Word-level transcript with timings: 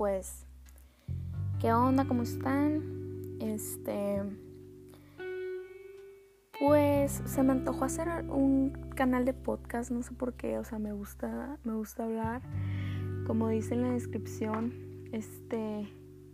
pues, 0.00 0.46
¿qué 1.60 1.74
onda? 1.74 2.06
¿Cómo 2.06 2.22
están? 2.22 3.36
Este, 3.38 4.22
pues 6.58 7.20
se 7.26 7.42
me 7.42 7.52
antojó 7.52 7.84
hacer 7.84 8.08
un 8.30 8.70
canal 8.96 9.26
de 9.26 9.34
podcast, 9.34 9.90
no 9.90 10.02
sé 10.02 10.14
por 10.14 10.32
qué, 10.32 10.56
o 10.56 10.64
sea, 10.64 10.78
me 10.78 10.92
gusta, 10.92 11.58
me 11.64 11.74
gusta 11.74 12.04
hablar. 12.04 12.40
Como 13.26 13.50
dice 13.50 13.74
en 13.74 13.82
la 13.82 13.90
descripción, 13.90 14.72
este, 15.12 15.86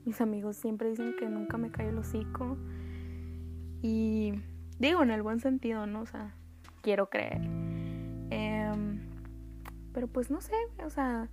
mis 0.04 0.20
amigos 0.20 0.54
siempre 0.54 0.90
dicen 0.90 1.16
que 1.18 1.28
nunca 1.28 1.58
me 1.58 1.72
cae 1.72 1.88
el 1.88 1.98
hocico. 1.98 2.56
Y 3.82 4.32
digo 4.78 5.02
en 5.02 5.10
el 5.10 5.22
buen 5.22 5.40
sentido, 5.40 5.88
¿no? 5.88 6.02
O 6.02 6.06
sea, 6.06 6.36
quiero 6.82 7.10
creer. 7.10 7.40
Em, 8.30 9.00
pero 9.92 10.06
pues 10.06 10.30
no 10.30 10.40
sé, 10.40 10.54
o 10.84 10.90
sea, 10.90 11.28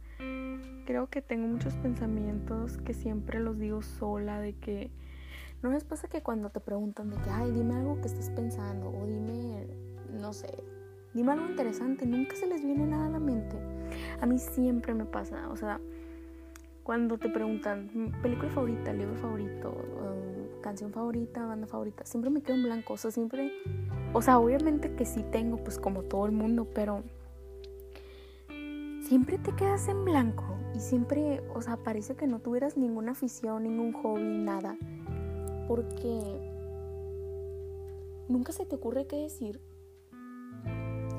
creo 0.85 1.07
que 1.07 1.21
tengo 1.21 1.47
muchos 1.47 1.73
pensamientos 1.75 2.77
que 2.79 2.93
siempre 2.93 3.39
los 3.39 3.57
digo 3.57 3.81
sola, 3.81 4.39
de 4.39 4.53
que 4.53 4.91
¿no 5.61 5.71
les 5.71 5.83
pasa 5.83 6.07
que 6.07 6.21
cuando 6.21 6.49
te 6.49 6.59
preguntan 6.59 7.09
de 7.09 7.17
que, 7.17 7.29
ay, 7.29 7.51
dime 7.51 7.75
algo 7.75 7.99
que 8.01 8.07
estás 8.07 8.29
pensando 8.29 8.89
o 8.89 9.05
dime, 9.05 9.67
no 10.11 10.33
sé, 10.33 10.63
dime 11.13 11.31
algo 11.31 11.47
interesante, 11.47 12.05
nunca 12.05 12.35
se 12.35 12.47
les 12.47 12.63
viene 12.63 12.85
nada 12.85 13.07
a 13.07 13.09
la 13.09 13.19
mente? 13.19 13.55
A 14.19 14.25
mí 14.25 14.37
siempre 14.39 14.93
me 14.93 15.05
pasa, 15.05 15.49
o 15.49 15.55
sea, 15.55 15.79
cuando 16.84 17.17
te 17.17 17.29
preguntan 17.29 18.11
película 18.21 18.49
favorita, 18.51 18.91
libro 18.91 19.15
favorito, 19.15 19.70
um, 19.70 20.61
canción 20.61 20.91
favorita, 20.91 21.45
banda 21.45 21.65
favorita, 21.65 22.05
siempre 22.05 22.29
me 22.29 22.41
quedo 22.41 22.57
en 22.57 22.63
blanco, 22.63 22.93
o 22.93 22.97
sea, 22.97 23.09
siempre, 23.09 23.53
o 24.11 24.21
sea, 24.21 24.39
obviamente 24.39 24.93
que 24.95 25.05
sí 25.05 25.23
tengo, 25.31 25.57
pues 25.57 25.79
como 25.79 26.03
todo 26.03 26.25
el 26.25 26.34
mundo, 26.34 26.68
pero 26.75 27.03
siempre 29.01 29.37
te 29.37 29.55
quedas 29.55 29.87
en 29.87 30.03
blanco 30.03 30.52
y 30.76 30.79
siempre, 30.79 31.41
o 31.54 31.62
sea, 31.62 31.77
parece 31.77 32.16
que 32.16 32.27
no 32.27 32.40
tuvieras 32.40 32.77
ninguna 32.77 33.12
afición, 33.12 33.63
ningún 33.63 33.93
hobby, 33.93 34.38
nada. 34.38 34.77
Porque 35.68 36.20
nunca 38.27 38.52
se 38.52 38.65
te 38.65 38.76
ocurre 38.76 39.05
qué 39.05 39.18
decir. 39.18 39.60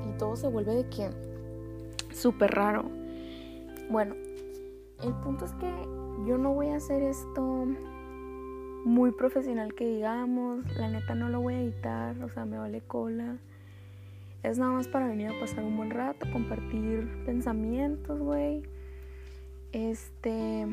Y 0.07 0.17
todo 0.17 0.35
se 0.35 0.47
vuelve 0.47 0.75
de 0.75 0.89
que 0.89 1.09
súper 2.13 2.51
raro. 2.51 2.83
Bueno, 3.89 4.15
el 5.03 5.13
punto 5.23 5.45
es 5.45 5.53
que 5.53 5.71
yo 6.27 6.37
no 6.37 6.53
voy 6.53 6.69
a 6.69 6.77
hacer 6.77 7.01
esto 7.03 7.67
muy 8.83 9.11
profesional 9.11 9.73
que 9.73 9.87
digamos. 9.87 10.65
La 10.77 10.89
neta 10.89 11.15
no 11.15 11.29
lo 11.29 11.41
voy 11.41 11.53
a 11.53 11.61
editar, 11.61 12.21
o 12.23 12.29
sea, 12.29 12.45
me 12.45 12.57
vale 12.57 12.81
cola. 12.81 13.37
Es 14.43 14.59
nada 14.59 14.71
más 14.73 14.87
para 14.87 15.07
venir 15.07 15.29
a 15.29 15.39
pasar 15.39 15.63
un 15.63 15.75
buen 15.75 15.89
rato, 15.89 16.27
compartir 16.31 17.09
pensamientos, 17.25 18.19
güey. 18.19 18.63
Este, 19.75 20.65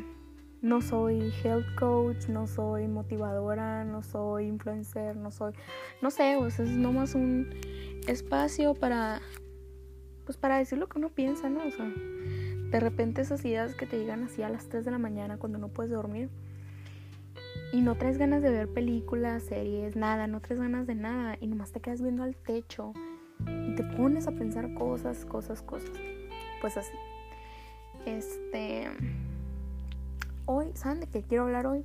no 0.61 0.81
soy 0.81 1.33
health 1.42 1.67
coach, 1.77 2.28
no 2.28 2.47
soy 2.47 2.86
motivadora, 2.86 3.83
no 3.83 4.00
soy 4.00 4.47
influencer, 4.47 5.17
no 5.17 5.33
soy, 5.33 5.55
no 6.00 6.12
sé, 6.12 6.36
sea, 6.50 6.64
es 6.64 6.70
nomás 6.70 7.17
un 7.17 7.50
espacio 8.06 8.75
para, 8.75 9.20
pues 10.25 10.39
para 10.39 10.58
decir 10.58 10.78
lo 10.78 10.89
que 10.89 11.00
uno 11.00 11.08
piensa, 11.08 11.50
¿no? 11.50 11.67
O 11.67 11.70
sea, 11.73 11.92
de 12.70 12.78
repente 12.78 13.23
esas 13.23 13.45
ideas 13.45 13.75
que 13.75 13.86
te 13.86 13.98
llegan 13.98 14.23
así 14.23 14.45
a 14.45 14.48
las 14.48 14.69
3 14.69 14.84
de 14.84 14.92
la 14.92 14.98
mañana 14.98 15.36
cuando 15.36 15.58
no 15.58 15.67
puedes 15.67 15.91
dormir 15.91 16.30
y 17.73 17.80
no 17.80 17.97
traes 17.97 18.19
ganas 18.19 18.41
de 18.41 18.50
ver 18.50 18.69
películas, 18.69 19.42
series, 19.42 19.97
nada, 19.97 20.28
no 20.28 20.39
traes 20.39 20.61
ganas 20.61 20.86
de 20.86 20.95
nada 20.95 21.36
y 21.41 21.48
nomás 21.48 21.73
te 21.73 21.80
quedas 21.80 22.03
viendo 22.03 22.23
al 22.23 22.36
techo 22.36 22.92
y 23.48 23.75
te 23.75 23.83
pones 23.83 24.28
a 24.28 24.30
pensar 24.30 24.73
cosas, 24.75 25.25
cosas, 25.25 25.61
cosas. 25.61 25.91
Pues 26.61 26.77
así. 26.77 26.92
Este. 28.06 28.89
Hoy, 30.46 30.67
¿saben 30.74 31.01
de 31.01 31.07
qué 31.07 31.23
quiero 31.23 31.45
hablar 31.45 31.67
hoy? 31.67 31.85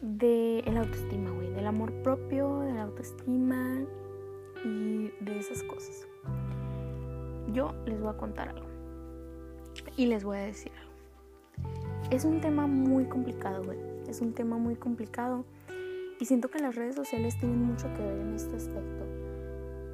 De 0.00 0.60
el 0.60 0.76
autoestima, 0.76 1.30
güey. 1.30 1.52
Del 1.52 1.66
amor 1.66 1.92
propio, 2.02 2.60
de 2.60 2.74
la 2.74 2.82
autoestima 2.84 3.84
y 4.64 5.10
de 5.20 5.38
esas 5.38 5.62
cosas. 5.64 6.06
Yo 7.52 7.74
les 7.86 8.00
voy 8.00 8.10
a 8.10 8.16
contar 8.16 8.48
algo. 8.48 8.66
Y 9.96 10.06
les 10.06 10.24
voy 10.24 10.38
a 10.38 10.42
decir 10.42 10.72
algo. 10.80 10.94
Es 12.10 12.24
un 12.24 12.40
tema 12.40 12.66
muy 12.66 13.06
complicado, 13.06 13.64
güey. 13.64 13.78
Es 14.08 14.20
un 14.20 14.32
tema 14.32 14.58
muy 14.58 14.76
complicado. 14.76 15.44
Y 16.20 16.26
siento 16.26 16.48
que 16.48 16.60
las 16.60 16.76
redes 16.76 16.94
sociales 16.94 17.36
tienen 17.38 17.62
mucho 17.62 17.92
que 17.94 18.02
ver 18.02 18.18
en 18.20 18.34
este 18.34 18.56
aspecto. 18.56 19.13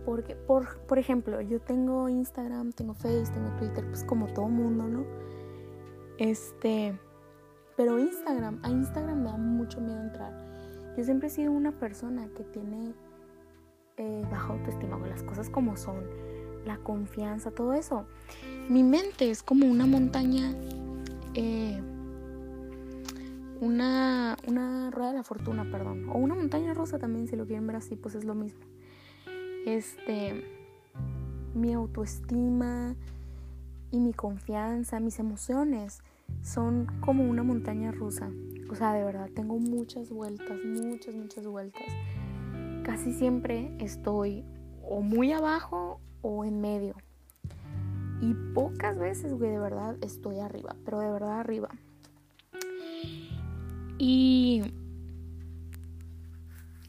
Porque, 0.05 0.35
por, 0.35 0.79
por 0.87 0.99
ejemplo, 0.99 1.41
yo 1.41 1.61
tengo 1.61 2.09
Instagram, 2.09 2.73
tengo 2.73 2.95
Facebook, 2.95 3.35
tengo 3.35 3.57
Twitter, 3.57 3.87
pues 3.87 4.05
como 4.05 4.27
todo 4.29 4.49
mundo, 4.49 4.89
¿no? 4.89 5.05
Este, 6.19 6.99
pero 7.77 7.99
Instagram, 7.99 8.61
a 8.63 8.71
Instagram 8.71 9.23
me 9.23 9.31
da 9.31 9.37
mucho 9.37 9.81
miedo 9.81 10.01
entrar. 10.01 10.33
Yo 10.97 11.05
siempre 11.05 11.29
he 11.29 11.31
sido 11.31 11.53
una 11.53 11.73
persona 11.73 12.29
que 12.37 12.45
tiene 12.45 12.95
eh, 13.97 14.25
baja 14.31 14.53
autoestima, 14.53 14.99
las 15.07 15.23
cosas 15.23 15.49
como 15.49 15.77
son, 15.77 16.05
la 16.67 16.79
confianza, 16.79 17.51
todo 17.51 17.75
eso. 17.75 18.07
Mi 18.69 18.83
mente 18.83 19.31
es 19.31 19.43
como 19.43 19.67
una 19.67 19.87
montaña, 19.87 20.55
eh, 21.35 21.81
una, 23.61 24.37
una 24.47 24.91
rueda 24.91 25.11
de 25.11 25.17
la 25.19 25.23
fortuna, 25.23 25.71
perdón, 25.71 26.09
o 26.09 26.19
una 26.19 26.35
montaña 26.35 26.75
rosa 26.75 26.99
también, 26.99 27.29
si 27.29 27.37
lo 27.37 27.47
quieren 27.47 27.67
ver 27.67 27.77
así, 27.77 27.97
pues 27.97 28.15
es 28.15 28.25
lo 28.25 28.35
mismo 28.35 28.70
este, 29.67 30.45
mi 31.55 31.73
autoestima 31.73 32.95
y 33.91 34.01
mi 34.01 34.13
confianza, 34.13 35.01
mis 35.01 35.19
emociones 35.19 36.01
son 36.43 36.87
como 37.01 37.25
una 37.25 37.43
montaña 37.43 37.91
rusa. 37.93 38.31
O 38.71 38.75
sea, 38.75 38.93
de 38.93 39.05
verdad, 39.05 39.29
tengo 39.35 39.59
muchas 39.59 40.11
vueltas, 40.11 40.59
muchas, 40.65 41.15
muchas 41.15 41.47
vueltas. 41.47 41.87
Casi 42.85 43.13
siempre 43.13 43.75
estoy 43.79 44.45
o 44.89 45.01
muy 45.03 45.33
abajo 45.33 46.01
o 46.23 46.45
en 46.45 46.61
medio. 46.61 46.95
Y 48.21 48.35
pocas 48.55 48.99
veces, 48.99 49.33
güey, 49.33 49.51
de 49.51 49.59
verdad 49.59 49.97
estoy 50.03 50.39
arriba, 50.41 50.77
pero 50.85 51.01
de 51.01 51.11
verdad 51.11 51.41
arriba. 51.41 51.71
Y... 53.99 54.63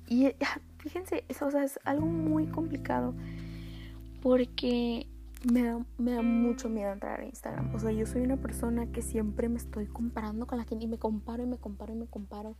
Y 0.08 0.34
fíjense, 0.82 1.24
eso 1.30 1.48
es 1.60 1.80
algo 1.84 2.06
muy 2.06 2.48
complicado 2.48 3.14
porque 4.22 5.08
me 5.52 5.64
da, 5.64 5.86
me 5.98 6.12
da 6.12 6.22
mucho 6.22 6.70
miedo 6.70 6.92
entrar 6.92 7.20
a 7.20 7.26
Instagram. 7.26 7.74
O 7.74 7.80
sea, 7.80 7.92
yo 7.92 8.06
soy 8.06 8.22
una 8.22 8.38
persona 8.38 8.92
que 8.92 9.02
siempre 9.02 9.50
me 9.50 9.58
estoy 9.58 9.88
comparando 9.88 10.46
con 10.46 10.58
la 10.58 10.66
gente 10.66 10.86
y 10.86 10.88
me 10.88 10.98
comparo 10.98 11.44
y 11.44 11.48
me 11.48 11.58
comparo 11.58 11.94
y 11.94 11.98
me 11.98 12.08
comparo. 12.08 12.56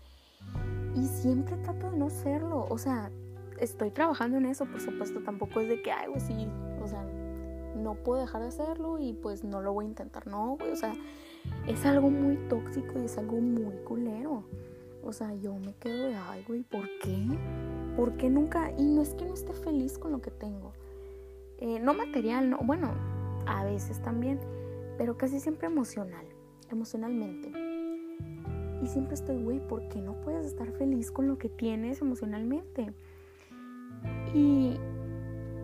Y 0.96 1.06
siempre 1.06 1.58
trato 1.58 1.92
de 1.92 1.98
no 1.98 2.10
serlo. 2.10 2.66
O 2.70 2.78
sea, 2.78 3.12
estoy 3.60 3.92
trabajando 3.92 4.38
en 4.38 4.46
eso, 4.46 4.66
por 4.66 4.82
supuesto. 4.82 5.22
Tampoco 5.22 5.60
es 5.60 5.70
de 5.70 5.82
que, 5.82 5.92
ay, 5.92 6.08
güey, 6.08 6.20
sí. 6.20 6.48
O 6.82 6.88
sea, 6.88 7.06
no 7.76 7.94
puedo 7.96 8.22
dejar 8.22 8.42
de 8.42 8.48
hacerlo 8.48 9.00
y 9.00 9.14
pues 9.14 9.44
no 9.44 9.62
lo 9.62 9.74
voy 9.74 9.86
a 9.86 9.90
intentar. 9.90 10.26
No, 10.26 10.58
güey. 10.58 10.72
O 10.72 10.76
sea, 10.76 10.94
es 11.68 11.86
algo 11.86 12.10
muy 12.10 12.38
tóxico 12.48 13.00
y 13.00 13.06
es 13.06 13.18
algo 13.18 13.40
muy 13.40 13.76
culero. 13.84 14.44
O 15.04 15.14
sea, 15.14 15.34
yo 15.36 15.56
me 15.56 15.74
quedo 15.76 16.08
de, 16.08 16.16
ay, 16.16 16.44
güey, 16.48 16.64
¿por 16.64 16.88
qué? 17.02 17.28
¿Por 17.96 18.18
qué 18.18 18.30
nunca? 18.30 18.72
Y 18.78 18.86
no 18.86 19.02
es 19.02 19.14
que 19.14 19.26
no 19.26 19.34
esté 19.34 19.54
feliz 19.54 19.98
con 19.98 20.12
lo 20.12 20.22
que 20.22 20.32
tengo. 20.32 20.72
Eh, 21.58 21.80
no 21.80 21.94
material, 21.94 22.50
no, 22.50 22.58
bueno, 22.60 22.92
a 23.46 23.64
veces 23.64 24.02
también, 24.02 24.40
pero 24.98 25.18
casi 25.18 25.40
siempre 25.40 25.68
emocional, 25.68 26.26
emocionalmente. 26.72 27.52
Y 28.82 28.88
siempre 28.88 29.14
estoy, 29.14 29.44
güey, 29.44 29.60
¿por 29.68 29.88
qué 29.90 30.02
no 30.02 30.14
puedes 30.22 30.46
estar 30.46 30.72
feliz 30.72 31.12
con 31.12 31.28
lo 31.28 31.38
que 31.38 31.50
tienes 31.50 32.02
emocionalmente? 32.02 32.94
Y, 34.34 34.76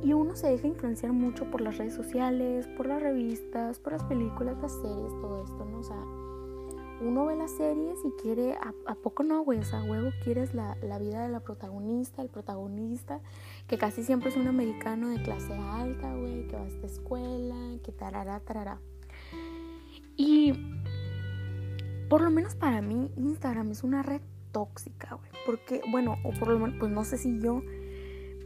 y 0.03 0.13
uno 0.13 0.35
se 0.35 0.47
deja 0.47 0.67
influenciar 0.67 1.13
mucho 1.13 1.49
por 1.49 1.61
las 1.61 1.77
redes 1.77 1.95
sociales, 1.95 2.67
por 2.77 2.85
las 2.85 3.01
revistas, 3.01 3.79
por 3.79 3.93
las 3.93 4.03
películas, 4.03 4.57
las 4.61 4.73
series, 4.73 5.09
todo 5.19 5.43
esto, 5.43 5.65
¿no? 5.65 5.79
O 5.79 5.83
sea, 5.83 6.03
uno 7.01 7.25
ve 7.25 7.35
las 7.35 7.51
series 7.51 7.99
y 8.03 8.11
quiere, 8.21 8.57
¿a, 8.85 8.95
poco 8.95 9.23
no, 9.23 9.43
güey? 9.43 9.59
O 9.59 9.63
sea, 9.63 9.83
huevo, 9.83 10.09
quieres 10.23 10.53
la, 10.53 10.75
vida 10.99 11.23
de 11.23 11.29
la 11.29 11.39
protagonista, 11.41 12.21
el 12.21 12.29
protagonista, 12.29 13.21
que 13.67 13.77
casi 13.77 14.03
siempre 14.03 14.29
es 14.29 14.37
un 14.37 14.47
americano 14.47 15.09
de 15.09 15.21
clase 15.21 15.53
alta, 15.53 16.15
güey, 16.15 16.47
que 16.47 16.55
va 16.55 16.63
a 16.63 16.67
esta 16.67 16.87
escuela, 16.87 17.55
que 17.83 17.91
tarará, 17.91 18.39
tarará. 18.39 18.79
Y 20.15 20.53
por 22.09 22.21
lo 22.21 22.31
menos 22.31 22.55
para 22.55 22.81
mí, 22.81 23.11
Instagram 23.15 23.71
es 23.71 23.83
una 23.83 24.01
red 24.01 24.21
tóxica, 24.51 25.15
güey. 25.15 25.29
Porque, 25.45 25.81
bueno, 25.91 26.17
o 26.23 26.31
por 26.31 26.47
lo 26.47 26.59
menos, 26.59 26.77
pues 26.79 26.91
no 26.91 27.03
sé 27.03 27.17
si 27.17 27.39
yo, 27.39 27.61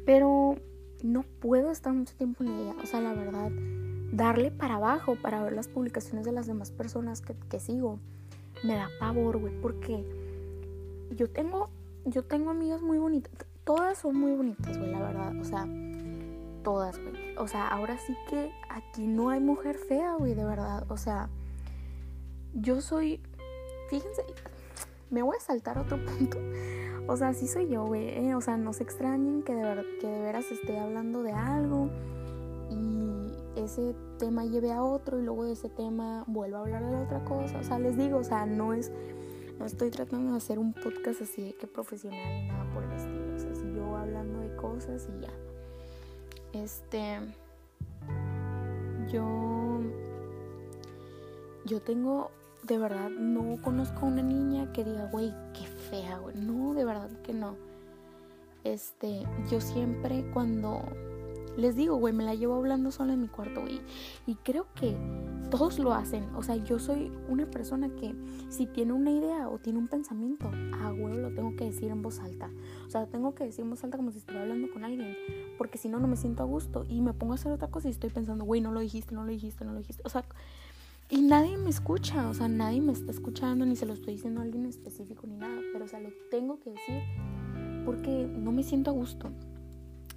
pero 0.06 0.56
no 1.04 1.24
puedo 1.24 1.72
estar 1.72 1.94
mucho 1.94 2.16
tiempo 2.16 2.44
en 2.44 2.50
ella. 2.50 2.76
O 2.84 2.86
sea, 2.86 3.00
la 3.00 3.14
verdad, 3.14 3.50
darle 4.12 4.52
para 4.52 4.76
abajo 4.76 5.16
para 5.16 5.42
ver 5.42 5.54
las 5.54 5.70
publicaciones 5.70 6.26
de 6.26 6.34
las 6.34 6.48
demás 6.48 6.72
personas 6.72 7.22
que, 7.22 7.34
que 7.50 7.60
sigo 7.62 8.00
me 8.64 8.76
da 8.76 8.90
pavor, 9.00 9.38
güey, 9.38 9.54
porque 9.62 10.06
yo 11.12 11.30
tengo, 11.30 11.70
yo 12.06 12.24
tengo 12.24 12.52
amigas 12.52 12.82
muy 12.82 12.98
bonitas, 12.98 13.32
todas 13.64 13.98
son 13.98 14.18
muy 14.18 14.34
bonitas, 14.34 14.78
güey, 14.78 14.92
la 14.92 15.00
verdad, 15.00 15.40
o 15.40 15.44
sea, 15.44 15.68
todas, 16.64 17.00
güey, 17.00 17.36
o 17.38 17.48
sea, 17.48 17.68
ahora 17.68 17.98
sí 17.98 18.16
que 18.30 18.52
aquí 18.70 19.08
no 19.08 19.30
hay 19.30 19.40
mujer 19.40 19.78
fea, 19.78 20.16
güey, 20.16 20.34
de 20.36 20.46
verdad, 20.46 20.86
o 20.90 20.98
sea, 20.98 21.30
yo 22.54 22.82
soy, 22.82 23.20
fíjense, 23.90 24.24
me 25.10 25.22
voy 25.22 25.38
a 25.38 25.42
saltar 25.42 25.78
otro 25.78 26.04
punto. 26.06 26.38
O 27.08 27.18
sea, 27.18 27.34
sí 27.34 27.48
soy 27.48 27.68
yo, 27.68 27.86
güey. 27.86 28.08
¿eh? 28.10 28.36
O 28.36 28.42
sea, 28.42 28.58
no 28.58 28.74
se 28.74 28.84
extrañen 28.84 29.44
que 29.44 29.54
de, 29.54 29.64
ver, 29.64 29.86
que 30.00 30.08
de 30.08 30.20
veras 30.22 30.46
esté 30.52 30.80
hablando 30.80 31.24
de 31.24 31.34
algo 31.34 31.90
y 32.70 33.11
ese 33.66 33.96
tema 34.18 34.46
lleve 34.46 34.72
a 34.72 34.84
otro 34.84 35.20
y 35.20 35.24
luego 35.24 35.46
de 35.46 35.54
ese 35.54 35.70
tema 35.70 36.24
vuelva 36.28 36.60
a 36.60 36.62
hablar 36.62 36.90
de 36.90 36.96
otra 36.98 37.24
cosa. 37.24 37.60
O 37.60 37.64
sea, 37.64 37.80
les 37.80 37.98
digo, 37.98 38.18
o 38.18 38.24
sea, 38.24 38.46
no 38.46 38.74
es, 38.74 38.92
no 39.60 39.66
estoy 39.66 39.90
tratando 39.90 40.32
de 40.32 40.38
hacer 40.38 40.60
un 40.60 40.74
podcast 40.74 41.22
así 41.22 41.44
de 41.44 41.54
que 41.54 41.68
profesional 41.68 42.48
nada 42.48 42.74
por 42.74 42.84
el 42.84 42.92
estilo. 42.92 43.36
O 43.36 43.40
sea, 43.40 43.56
si 43.56 43.74
yo 43.74 43.96
hablando 43.96 44.40
de 44.40 44.56
cosas 44.56 45.08
y 45.10 45.22
ya. 45.22 45.34
Este, 46.54 47.20
yo, 49.12 49.82
yo 51.66 51.82
tengo 51.82 52.32
de 52.64 52.78
verdad 52.78 53.10
no 53.10 53.60
conozco 53.62 54.06
a 54.06 54.10
una 54.10 54.22
niña 54.22 54.72
que 54.72 54.84
diga, 54.84 55.06
güey, 55.12 55.34
qué 55.54 55.66
fea, 55.66 56.20
güey. 56.20 56.36
No, 56.36 56.74
de 56.74 56.86
verdad 56.86 57.10
que 57.24 57.34
no. 57.34 57.56
Este, 58.64 59.24
yo 59.50 59.60
siempre 59.60 60.24
cuando 60.34 60.84
les 61.58 61.76
digo, 61.76 61.96
güey, 61.96 62.14
me 62.14 62.24
la 62.24 62.36
llevo 62.36 62.56
hablando 62.56 62.92
sola 62.92 63.14
en 63.14 63.22
mi 63.22 63.28
cuarto, 63.28 63.62
güey. 63.62 63.82
Y 64.26 64.36
creo 64.36 64.68
que 64.76 64.96
todos 65.50 65.80
lo 65.80 65.94
hacen. 65.94 66.24
O 66.36 66.44
sea, 66.44 66.56
yo 66.56 66.80
soy 66.80 67.12
una 67.28 67.46
persona 67.50 67.90
que 67.90 68.16
si 68.50 68.66
tiene 68.66 68.94
una 68.94 69.12
idea 69.12 69.50
o 69.50 69.58
tiene 69.60 69.80
un 69.80 69.88
pensamiento, 69.88 70.50
ah, 70.74 70.92
güey, 70.92 71.18
lo 71.18 71.34
tengo 71.34 71.56
que 71.56 71.66
decir 71.66 71.90
en 71.90 72.02
voz 72.02 72.20
alta. 72.20 72.50
O 72.88 72.90
sea, 72.90 73.06
tengo 73.08 73.36
que 73.36 73.46
decir 73.46 73.64
en 73.64 73.70
voz 73.70 73.84
alta 73.84 73.98
como 73.98 74.12
si 74.12 74.20
estuviera 74.20 74.44
hablando 74.44 74.72
con 74.72 74.84
alguien. 74.84 75.16
Porque 75.58 75.78
si 75.78 75.90
no, 75.90 76.00
no 76.00 76.08
me 76.08 76.16
siento 76.16 76.44
a 76.44 76.46
gusto. 76.46 76.86
Y 76.88 77.02
me 77.02 77.14
pongo 77.14 77.34
a 77.34 77.36
hacer 77.36 77.52
otra 77.52 77.70
cosa 77.70 77.88
y 77.88 77.92
estoy 77.92 78.10
pensando, 78.10 78.46
güey, 78.46 78.62
no 78.62 78.72
lo 78.72 78.80
dijiste, 78.80 79.14
no 79.14 79.24
lo 79.24 79.32
dijiste, 79.32 79.66
no 79.66 79.74
lo 79.74 79.80
dijiste. 79.80 80.02
O 80.06 80.10
sea, 80.10 80.24
y 81.10 81.22
nadie 81.22 81.58
me 81.58 81.70
escucha, 81.70 82.30
o 82.30 82.34
sea, 82.34 82.48
nadie 82.48 82.80
me 82.80 82.94
está 82.94 83.12
escuchando, 83.12 83.66
ni 83.66 83.76
se 83.76 83.86
lo 83.86 83.94
estoy 83.94 84.14
diciendo 84.14 84.40
a 84.40 84.44
alguien 84.44 84.66
específico 84.66 85.28
ni 85.28 85.36
nada, 85.36 85.60
pero 85.74 85.84
o 85.84 85.88
sea, 85.90 86.00
lo 86.00 86.10
tengo 86.30 86.58
que 86.62 86.70
decir 86.70 87.04
porque 87.86 88.28
no 88.28 88.54
me 88.54 88.64
siento 88.64 88.92
a 88.92 88.94
gusto. 88.94 89.30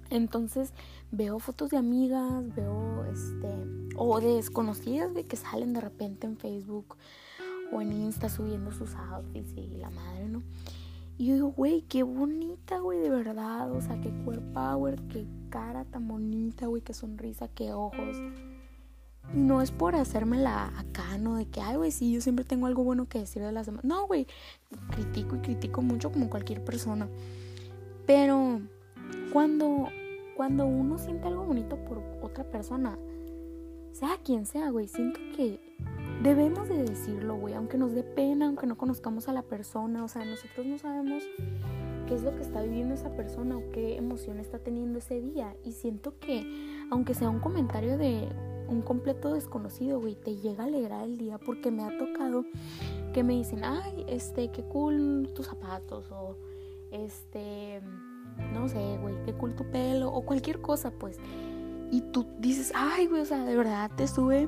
Entonces 0.09 0.73
veo 1.11 1.39
fotos 1.39 1.71
de 1.71 1.77
amigas, 1.77 2.43
veo 2.55 3.05
este, 3.05 3.95
o 3.95 4.19
de 4.19 4.35
desconocidas 4.35 5.13
de 5.13 5.23
que 5.25 5.35
salen 5.35 5.73
de 5.73 5.81
repente 5.81 6.27
en 6.27 6.37
Facebook 6.37 6.97
o 7.71 7.81
en 7.81 7.91
Insta 7.91 8.29
subiendo 8.29 8.71
sus 8.71 8.95
outfits 8.95 9.53
y 9.55 9.77
la 9.77 9.89
madre, 9.89 10.27
¿no? 10.27 10.43
Y 11.17 11.27
yo 11.27 11.33
digo, 11.35 11.47
güey, 11.47 11.81
qué 11.83 12.03
bonita, 12.03 12.79
güey, 12.79 12.99
de 12.99 13.09
verdad, 13.09 13.71
o 13.71 13.81
sea, 13.81 13.99
qué 14.01 14.11
core 14.25 14.41
power, 14.53 15.01
qué 15.07 15.25
cara 15.49 15.85
tan 15.85 16.07
bonita, 16.07 16.67
güey, 16.67 16.81
qué 16.81 16.93
sonrisa, 16.93 17.47
qué 17.47 17.71
ojos 17.71 18.17
no 19.33 19.61
es 19.61 19.71
por 19.71 19.95
hacérmela 19.95 20.71
acá, 20.77 21.17
¿no? 21.17 21.35
De 21.35 21.47
que, 21.47 21.61
ay, 21.61 21.75
güey, 21.77 21.91
sí, 21.91 22.11
yo 22.11 22.21
siempre 22.21 22.45
tengo 22.45 22.67
algo 22.67 22.83
bueno 22.83 23.07
que 23.07 23.19
decir 23.19 23.41
de 23.41 23.51
las 23.51 23.65
demás. 23.65 23.83
No, 23.83 24.05
güey, 24.07 24.27
critico 24.91 25.35
y 25.35 25.39
critico 25.39 25.81
mucho 25.81 26.11
como 26.11 26.29
cualquier 26.29 26.63
persona. 26.63 27.07
Pero 28.05 28.61
cuando, 29.35 29.89
cuando 30.37 30.65
uno 30.65 30.97
siente 30.97 31.27
algo 31.27 31.43
bonito 31.43 31.75
por 31.75 32.01
otra 32.21 32.45
persona, 32.45 32.97
sea 33.91 34.17
quien 34.23 34.45
sea, 34.45 34.69
güey, 34.69 34.87
siento 34.87 35.19
que 35.35 35.59
debemos 36.23 36.69
de 36.69 36.77
decirlo, 36.77 37.35
güey, 37.35 37.53
aunque 37.53 37.77
nos 37.77 37.93
dé 37.93 38.03
pena, 38.03 38.45
aunque 38.45 38.65
no 38.65 38.77
conozcamos 38.77 39.27
a 39.27 39.33
la 39.33 39.41
persona, 39.41 40.05
o 40.05 40.07
sea, 40.07 40.23
nosotros 40.23 40.65
no 40.65 40.77
sabemos 40.77 41.21
qué 42.07 42.15
es 42.15 42.23
lo 42.23 42.33
que 42.33 42.43
está 42.43 42.61
viviendo 42.61 42.93
esa 42.95 43.09
persona 43.09 43.57
o 43.57 43.71
qué 43.73 43.97
emoción 43.97 44.39
está 44.39 44.59
teniendo 44.59 44.99
ese 44.99 45.19
día. 45.19 45.53
Y 45.65 45.73
siento 45.73 46.17
que, 46.17 46.87
aunque 46.89 47.13
sea 47.13 47.29
un 47.29 47.39
comentario 47.39 47.97
de 47.97 48.29
un 48.69 48.83
completo 48.83 49.33
desconocido, 49.33 49.99
güey, 49.99 50.15
te 50.15 50.37
llega 50.37 50.63
a 50.63 50.67
alegrar 50.67 51.03
el 51.03 51.17
día 51.17 51.39
porque 51.39 51.71
me 51.71 51.83
ha 51.83 51.97
tocado 51.97 52.45
que 53.13 53.21
me 53.25 53.33
dicen, 53.33 53.65
ay, 53.65 54.05
este, 54.07 54.47
qué 54.47 54.63
cool 54.63 55.29
tus 55.35 55.47
zapatos 55.47 56.09
o 56.09 56.37
este, 56.91 57.81
no 58.53 58.67
sé, 58.67 58.97
güey, 59.01 59.15
qué 59.25 59.33
cool 59.33 59.55
tu 59.55 59.63
pelo 59.71 60.11
o 60.11 60.25
cualquier 60.25 60.61
cosa, 60.61 60.91
pues. 60.91 61.17
Y 61.91 62.01
tú 62.01 62.25
dices, 62.39 62.71
ay, 62.75 63.07
güey, 63.07 63.21
o 63.21 63.25
sea, 63.25 63.45
de 63.45 63.55
verdad 63.55 63.91
te 63.95 64.07
sube 64.07 64.47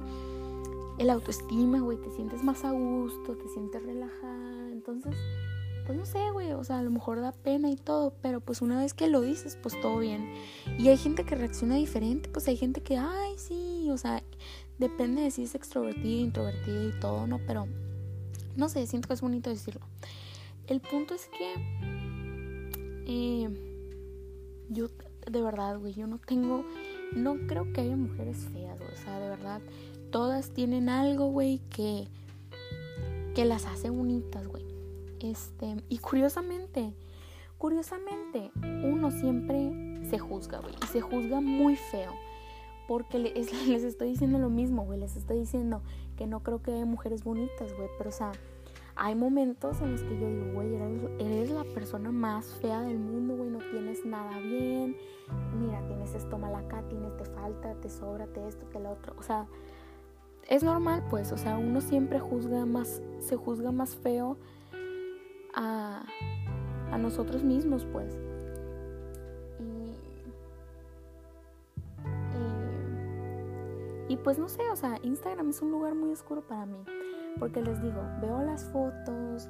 el 0.98 1.10
autoestima, 1.10 1.80
güey, 1.80 1.98
te 1.98 2.12
sientes 2.12 2.44
más 2.44 2.64
a 2.66 2.72
gusto, 2.72 3.36
te 3.36 3.48
sientes 3.50 3.84
relajada. 3.84 4.70
Entonces, 4.72 5.16
pues 5.86 5.98
no 5.98 6.06
sé, 6.06 6.32
güey, 6.32 6.52
o 6.54 6.64
sea, 6.64 6.80
a 6.80 6.84
lo 6.84 6.92
mejor 6.92 7.22
da 7.22 7.32
pena 7.32 7.70
y 7.70 7.76
todo, 7.76 8.14
pero 8.22 8.42
pues 8.42 8.62
una 8.62 8.82
vez 8.82 8.94
que 8.94 9.08
lo 9.08 9.22
dices, 9.22 9.58
pues 9.62 9.80
todo 9.80 10.00
bien. 10.00 10.34
Y 10.78 10.90
hay 10.90 10.98
gente 10.98 11.24
que 11.24 11.36
reacciona 11.36 11.76
diferente, 11.76 12.30
pues 12.30 12.48
hay 12.48 12.58
gente 12.58 12.82
que, 12.82 12.98
ay, 12.98 13.38
sí, 13.38 13.90
o 13.92 13.98
sea, 13.98 14.24
depende 14.80 15.22
de 15.22 15.32
si 15.32 15.44
es 15.44 15.56
extrovertida, 15.56 16.22
introvertida 16.22 16.84
y 16.84 17.00
todo, 17.00 17.28
¿no? 17.28 17.40
Pero, 17.46 17.68
no 18.56 18.68
sé, 18.68 18.86
siento 18.88 19.08
que 19.08 19.14
es 19.14 19.22
bonito 19.22 19.50
decirlo. 19.50 19.82
El 20.68 20.82
punto 20.82 21.14
es 21.14 21.28
que 21.28 21.54
eh, 23.06 23.67
yo, 24.70 24.88
de 25.30 25.42
verdad, 25.42 25.80
güey, 25.80 25.94
yo 25.94 26.08
no 26.08 26.20
tengo, 26.20 26.64
no 27.16 27.36
creo 27.48 27.72
que 27.74 27.82
haya 27.82 27.96
mujeres 27.96 28.48
feas, 28.52 28.80
o 28.82 28.96
sea, 29.04 29.20
de 29.20 29.30
verdad, 29.30 29.62
todas 30.12 30.52
tienen 30.52 30.90
algo, 30.90 31.28
güey, 31.28 31.60
que, 31.70 32.08
que 33.36 33.46
las 33.46 33.66
hace 33.66 33.90
bonitas, 33.90 34.48
güey. 34.48 34.66
Este, 35.20 35.78
y 35.90 35.98
curiosamente, 35.98 36.94
curiosamente, 37.58 38.52
uno 38.84 39.12
siempre 39.12 40.04
se 40.10 40.20
juzga, 40.20 40.60
güey, 40.60 40.76
y 40.84 40.88
se 40.88 41.02
juzga 41.02 41.42
muy 41.42 41.76
feo. 41.76 42.14
Porque 42.88 43.20
les 43.68 43.84
estoy 43.84 44.10
diciendo 44.10 44.40
lo 44.40 44.50
mismo, 44.50 44.86
güey, 44.86 45.00
les 45.00 45.16
estoy 45.18 45.40
diciendo 45.40 45.82
que 46.18 46.28
no 46.28 46.42
creo 46.42 46.62
que 46.62 46.72
haya 46.72 46.86
mujeres 46.86 47.24
bonitas, 47.24 47.74
güey, 47.76 47.90
pero 47.98 48.10
o 48.10 48.14
sea, 48.14 48.32
hay 48.98 49.16
momentos 49.16 49.80
en 49.82 49.92
los 49.92 50.02
que 50.02 50.20
yo 50.20 50.28
digo, 50.28 50.54
güey, 50.54 50.76
eres, 51.20 51.52
la 51.52 51.64
persona 51.64 52.12
más 52.12 52.56
fea 52.56 52.82
del 52.82 52.98
mundo, 52.98 53.36
güey, 53.36 53.50
no 53.50 53.60
tienes 53.60 54.04
nada 54.06 54.40
bien. 54.40 54.98
Mira, 55.60 55.86
tienes 55.88 56.16
esto 56.16 56.38
mal 56.38 56.56
acá, 56.56 56.82
tienes, 56.90 57.16
te 57.18 57.26
falta, 57.26 57.76
te 57.76 57.90
sobra, 57.90 58.26
te 58.28 58.48
esto, 58.48 58.66
te 58.66 58.80
lo 58.80 58.92
otro. 58.92 59.14
O 59.20 59.22
sea, 59.22 59.48
es 60.50 60.64
normal, 60.64 61.04
pues, 61.10 61.32
o 61.32 61.38
sea, 61.38 61.58
uno 61.58 61.80
siempre 61.80 62.20
juzga 62.20 62.66
más, 62.66 63.02
se 63.20 63.36
juzga 63.36 63.72
más 63.72 63.96
feo 63.96 64.38
a, 65.54 66.04
nosotros 66.98 67.44
mismos, 67.44 67.86
pues. 67.86 68.18
Y, 74.10 74.14
y, 74.14 74.18
pues 74.18 74.40
no 74.40 74.50
sé, 74.50 74.68
o 74.72 74.76
sea, 74.76 74.98
Instagram 75.04 75.50
es 75.50 75.62
un 75.62 75.70
lugar 75.70 75.94
muy 75.94 76.12
oscuro 76.12 76.42
para 76.42 76.66
mí. 76.66 76.84
Porque 77.40 77.62
les 77.62 77.82
digo, 77.82 78.02
veo 78.22 78.42
las 78.44 78.66
fotos, 78.66 79.50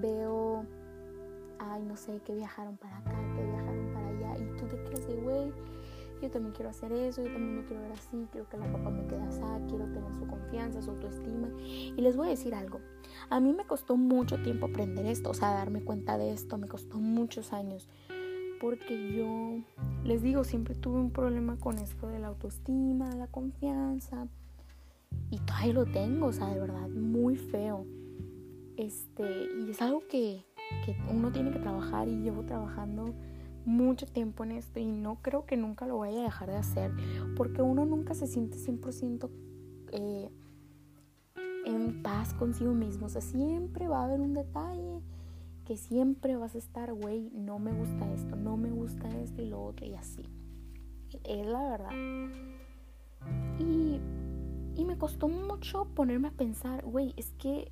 veo, 0.00 0.64
ay, 1.58 1.82
no 1.82 1.96
sé, 1.96 2.20
que 2.24 2.34
viajaron 2.34 2.76
para 2.76 2.98
acá, 2.98 3.16
que 3.34 3.44
viajaron 3.44 3.92
para 3.92 4.08
allá. 4.08 4.38
Y 4.38 4.56
tú 4.56 4.66
te 4.66 4.82
quedas 4.84 5.06
de, 5.06 5.16
güey, 5.16 5.52
yo 6.22 6.30
también 6.30 6.54
quiero 6.54 6.70
hacer 6.70 6.92
eso, 6.92 7.22
yo 7.22 7.32
también 7.32 7.56
me 7.56 7.64
quiero 7.64 7.82
ver 7.82 7.92
así, 7.92 8.28
quiero 8.30 8.48
que 8.48 8.56
la 8.56 8.70
papá 8.70 8.90
me 8.90 9.06
quede 9.06 9.22
así, 9.22 9.40
quiero 9.68 9.86
tener 9.86 10.14
su 10.14 10.26
confianza, 10.26 10.80
su 10.80 10.90
autoestima. 10.90 11.48
Y 11.58 12.00
les 12.00 12.16
voy 12.16 12.28
a 12.28 12.30
decir 12.30 12.54
algo, 12.54 12.80
a 13.28 13.40
mí 13.40 13.52
me 13.52 13.66
costó 13.66 13.96
mucho 13.96 14.40
tiempo 14.40 14.66
aprender 14.66 15.04
esto, 15.06 15.30
o 15.30 15.34
sea, 15.34 15.52
darme 15.52 15.82
cuenta 15.82 16.18
de 16.18 16.32
esto, 16.32 16.58
me 16.58 16.68
costó 16.68 16.98
muchos 16.98 17.52
años. 17.52 17.88
Porque 18.60 19.12
yo, 19.12 19.64
les 20.04 20.22
digo, 20.22 20.44
siempre 20.44 20.76
tuve 20.76 21.00
un 21.00 21.10
problema 21.10 21.56
con 21.56 21.78
esto 21.78 22.06
de 22.06 22.20
la 22.20 22.28
autoestima, 22.28 23.10
la 23.16 23.26
confianza. 23.26 24.28
Y 25.30 25.38
todavía 25.38 25.72
lo 25.72 25.86
tengo, 25.86 26.26
o 26.26 26.32
sea, 26.32 26.48
de 26.48 26.60
verdad, 26.60 26.88
muy 26.88 27.36
feo. 27.36 27.86
Este, 28.76 29.48
y 29.60 29.70
es 29.70 29.80
algo 29.80 30.02
que, 30.08 30.44
que 30.84 30.96
uno 31.10 31.30
tiene 31.32 31.50
que 31.50 31.58
trabajar 31.58 32.08
y 32.08 32.16
llevo 32.20 32.42
trabajando 32.44 33.14
mucho 33.64 34.06
tiempo 34.06 34.44
en 34.44 34.52
esto 34.52 34.80
y 34.80 34.86
no 34.86 35.22
creo 35.22 35.46
que 35.46 35.56
nunca 35.56 35.86
lo 35.86 35.98
vaya 35.98 36.20
a 36.20 36.24
dejar 36.24 36.50
de 36.50 36.56
hacer 36.56 36.90
porque 37.36 37.62
uno 37.62 37.84
nunca 37.84 38.12
se 38.14 38.26
siente 38.26 38.56
100% 38.58 39.30
eh, 39.92 40.30
en 41.64 42.02
paz 42.02 42.34
consigo 42.34 42.72
mismo. 42.72 43.06
O 43.06 43.08
sea, 43.08 43.20
siempre 43.20 43.88
va 43.88 44.00
a 44.00 44.04
haber 44.04 44.20
un 44.20 44.34
detalle 44.34 45.00
que 45.64 45.76
siempre 45.76 46.36
vas 46.36 46.54
a 46.54 46.58
estar, 46.58 46.92
güey, 46.92 47.30
no 47.32 47.58
me 47.58 47.72
gusta 47.72 48.12
esto, 48.12 48.36
no 48.36 48.56
me 48.56 48.70
gusta 48.70 49.08
esto 49.20 49.42
y 49.42 49.48
lo 49.48 49.62
otro 49.62 49.86
y 49.86 49.94
así. 49.94 50.24
Es 51.24 51.46
la 51.46 51.62
verdad. 51.62 51.92
Y, 53.58 53.91
y 54.76 54.84
me 54.84 54.96
costó 54.98 55.28
mucho 55.28 55.86
ponerme 55.94 56.28
a 56.28 56.32
pensar, 56.32 56.84
güey, 56.84 57.14
es 57.16 57.32
que 57.38 57.70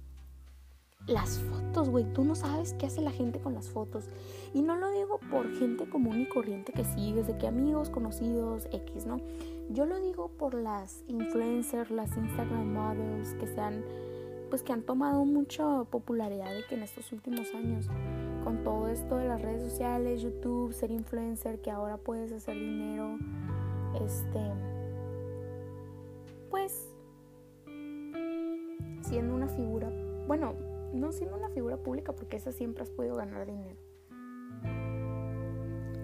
las 1.06 1.38
fotos, 1.38 1.88
güey. 1.88 2.04
Tú 2.12 2.24
no 2.24 2.34
sabes 2.34 2.74
qué 2.74 2.86
hace 2.86 3.00
la 3.00 3.10
gente 3.10 3.40
con 3.40 3.54
las 3.54 3.68
fotos. 3.68 4.08
Y 4.54 4.62
no 4.62 4.76
lo 4.76 4.90
digo 4.90 5.18
por 5.30 5.52
gente 5.56 5.88
común 5.88 6.20
y 6.20 6.26
corriente 6.26 6.72
que 6.72 6.84
sigues, 6.84 7.26
de 7.26 7.36
que 7.38 7.46
amigos, 7.46 7.90
conocidos, 7.90 8.68
X, 8.72 9.06
¿no? 9.06 9.20
Yo 9.70 9.86
lo 9.86 10.00
digo 10.00 10.28
por 10.28 10.54
las 10.54 11.04
influencers, 11.06 11.90
las 11.90 12.16
Instagram 12.16 12.72
models 12.72 13.34
que 13.34 13.46
se 13.46 13.60
han, 13.60 13.84
pues 14.50 14.62
que 14.62 14.72
han 14.72 14.82
tomado 14.82 15.24
mucha 15.24 15.84
popularidad 15.84 16.52
de 16.52 16.64
que 16.68 16.74
en 16.74 16.82
estos 16.82 17.12
últimos 17.12 17.54
años, 17.54 17.86
con 18.42 18.64
todo 18.64 18.88
esto 18.88 19.16
de 19.16 19.28
las 19.28 19.40
redes 19.40 19.70
sociales, 19.70 20.22
YouTube, 20.22 20.72
ser 20.72 20.90
influencer, 20.90 21.60
que 21.60 21.70
ahora 21.70 21.98
puedes 21.98 22.32
hacer 22.32 22.54
dinero, 22.58 23.16
este, 23.94 24.40
pues 26.50 26.89
siendo 29.10 29.34
una 29.34 29.48
figura, 29.48 29.90
bueno, 30.28 30.54
no 30.94 31.10
siendo 31.10 31.36
una 31.36 31.48
figura 31.50 31.76
pública 31.76 32.12
porque 32.12 32.36
esa 32.36 32.52
siempre 32.52 32.84
has 32.84 32.90
podido 32.90 33.16
ganar 33.16 33.44
dinero. 33.44 33.76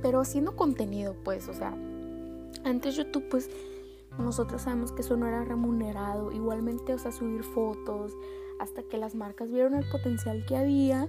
Pero 0.02 0.20
haciendo 0.20 0.56
contenido, 0.56 1.14
pues, 1.24 1.48
o 1.48 1.54
sea, 1.54 1.74
antes 2.64 2.96
YouTube, 2.96 3.28
pues, 3.28 3.48
nosotros 4.18 4.62
sabemos 4.62 4.92
que 4.92 5.02
eso 5.02 5.16
no 5.16 5.26
era 5.26 5.44
remunerado. 5.44 6.32
Igualmente, 6.32 6.94
o 6.94 6.98
sea, 6.98 7.12
subir 7.12 7.44
fotos, 7.44 8.12
hasta 8.58 8.82
que 8.82 8.98
las 8.98 9.14
marcas 9.14 9.52
vieron 9.52 9.74
el 9.74 9.88
potencial 9.88 10.44
que 10.46 10.56
había 10.56 11.08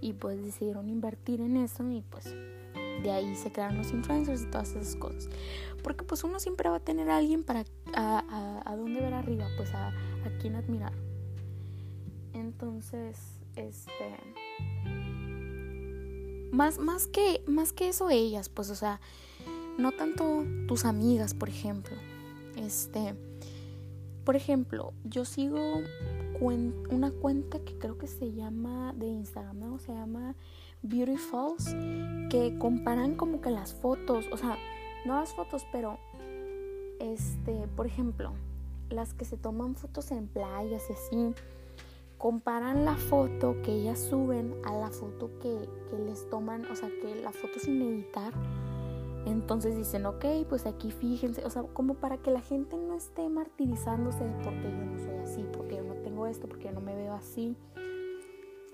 y 0.00 0.12
pues 0.14 0.42
decidieron 0.42 0.88
invertir 0.88 1.40
en 1.40 1.56
eso 1.56 1.88
y 1.88 2.00
pues 2.00 2.34
de 3.02 3.10
ahí 3.12 3.36
se 3.36 3.52
crearon 3.52 3.78
los 3.78 3.92
influencers 3.92 4.42
y 4.42 4.46
todas 4.46 4.70
esas 4.70 4.96
cosas. 4.96 5.28
Porque 5.82 6.04
pues 6.04 6.24
uno 6.24 6.40
siempre 6.40 6.68
va 6.68 6.76
a 6.76 6.80
tener 6.80 7.08
a 7.08 7.18
alguien 7.18 7.44
para 7.44 7.64
a, 7.94 8.74
dónde 8.76 9.00
ver 9.00 9.14
arriba, 9.14 9.46
pues 9.56 9.72
a 9.72 9.92
quién 10.40 10.56
admirar. 10.56 10.92
Entonces, 12.32 13.38
este 13.56 14.16
más, 16.52 16.78
más 16.78 17.06
que 17.06 17.42
más 17.46 17.72
que 17.72 17.88
eso 17.88 18.10
ellas, 18.10 18.48
pues 18.48 18.70
o 18.70 18.74
sea, 18.74 19.00
no 19.78 19.92
tanto 19.92 20.44
tus 20.66 20.84
amigas, 20.84 21.34
por 21.34 21.48
ejemplo. 21.48 21.96
Este, 22.56 23.14
por 24.24 24.36
ejemplo, 24.36 24.92
yo 25.04 25.24
sigo 25.24 25.58
una 26.40 27.10
cuenta 27.10 27.58
que 27.60 27.76
creo 27.78 27.98
que 27.98 28.06
se 28.06 28.32
llama 28.32 28.94
de 28.94 29.06
Instagram, 29.06 29.58
¿no? 29.58 29.78
Se 29.78 29.92
llama 29.92 30.34
Beautifuls, 30.82 31.74
que 32.30 32.56
comparan 32.58 33.14
como 33.14 33.40
que 33.40 33.50
las 33.50 33.74
fotos, 33.74 34.26
o 34.32 34.36
sea, 34.36 34.56
no 35.04 35.20
las 35.20 35.34
fotos, 35.34 35.66
pero 35.70 35.98
este, 36.98 37.66
por 37.76 37.86
ejemplo, 37.86 38.32
las 38.88 39.12
que 39.14 39.24
se 39.24 39.36
toman 39.36 39.74
fotos 39.74 40.10
en 40.10 40.28
playas 40.28 40.82
y 40.88 40.92
así, 40.92 41.34
comparan 42.20 42.84
la 42.84 42.96
foto 42.96 43.56
que 43.62 43.72
ellas 43.72 43.98
suben 43.98 44.54
a 44.64 44.72
la 44.74 44.90
foto 44.90 45.30
que, 45.40 45.68
que 45.90 45.98
les 45.98 46.28
toman, 46.30 46.64
o 46.66 46.76
sea, 46.76 46.88
que 47.02 47.16
la 47.16 47.32
foto 47.32 47.58
sin 47.58 47.82
editar 47.82 48.32
entonces 49.26 49.76
dicen, 49.76 50.06
ok, 50.06 50.24
pues 50.48 50.66
aquí 50.66 50.90
fíjense, 50.90 51.44
o 51.44 51.50
sea, 51.50 51.62
como 51.62 51.94
para 51.94 52.18
que 52.18 52.30
la 52.30 52.40
gente 52.40 52.76
no 52.76 52.94
esté 52.94 53.28
martirizándose 53.28 54.24
de 54.24 54.32
porque 54.42 54.62
yo 54.62 54.84
no 54.84 54.98
soy 54.98 55.18
así, 55.18 55.46
porque 55.52 55.76
yo 55.76 55.84
no 55.84 55.94
tengo 55.96 56.26
esto, 56.26 56.48
porque 56.48 56.66
yo 56.66 56.72
no 56.72 56.80
me 56.80 56.94
veo 56.94 57.14
así. 57.14 57.56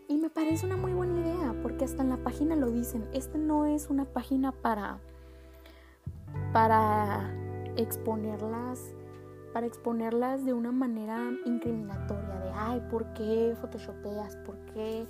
Y 0.08 0.18
me 0.18 0.30
parece 0.30 0.66
una 0.66 0.76
muy 0.76 0.92
buena 0.92 1.18
idea, 1.18 1.54
porque 1.62 1.84
hasta 1.84 2.02
en 2.02 2.10
la 2.10 2.18
página 2.18 2.54
lo 2.54 2.70
dicen, 2.70 3.08
esta 3.12 3.38
no 3.38 3.66
es 3.66 3.90
una 3.90 4.04
página 4.04 4.52
para, 4.52 5.00
para 6.52 7.34
exponerlas, 7.76 8.94
para 9.52 9.66
exponerlas 9.66 10.44
de 10.44 10.52
una 10.52 10.70
manera 10.70 11.20
incriminatoria, 11.44 12.45
ay, 12.56 12.80
¿por 12.90 13.12
qué 13.12 13.54
photoshopeas? 13.60 14.36
¿Por 14.36 14.56
qué 14.72 15.06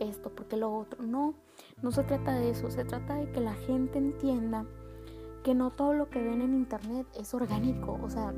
esto? 0.00 0.30
¿Por 0.30 0.46
qué 0.46 0.56
lo 0.56 0.74
otro? 0.74 1.02
No, 1.02 1.34
no 1.82 1.90
se 1.92 2.02
trata 2.04 2.34
de 2.34 2.50
eso, 2.50 2.70
se 2.70 2.84
trata 2.84 3.14
de 3.14 3.30
que 3.30 3.40
la 3.40 3.54
gente 3.54 3.98
entienda 3.98 4.66
que 5.42 5.54
no 5.54 5.70
todo 5.70 5.94
lo 5.94 6.10
que 6.10 6.20
ven 6.20 6.42
en 6.42 6.54
internet 6.54 7.06
es 7.18 7.32
orgánico, 7.34 7.98
o 8.02 8.10
sea, 8.10 8.34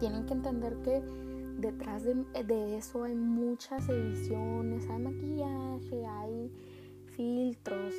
tienen 0.00 0.26
que 0.26 0.32
entender 0.32 0.76
que 0.82 1.02
detrás 1.58 2.04
de, 2.04 2.76
eso 2.76 3.04
hay 3.04 3.14
muchas 3.14 3.88
ediciones, 3.88 4.88
hay 4.88 4.98
maquillaje, 4.98 6.06
hay 6.06 6.52
filtros, 7.16 7.94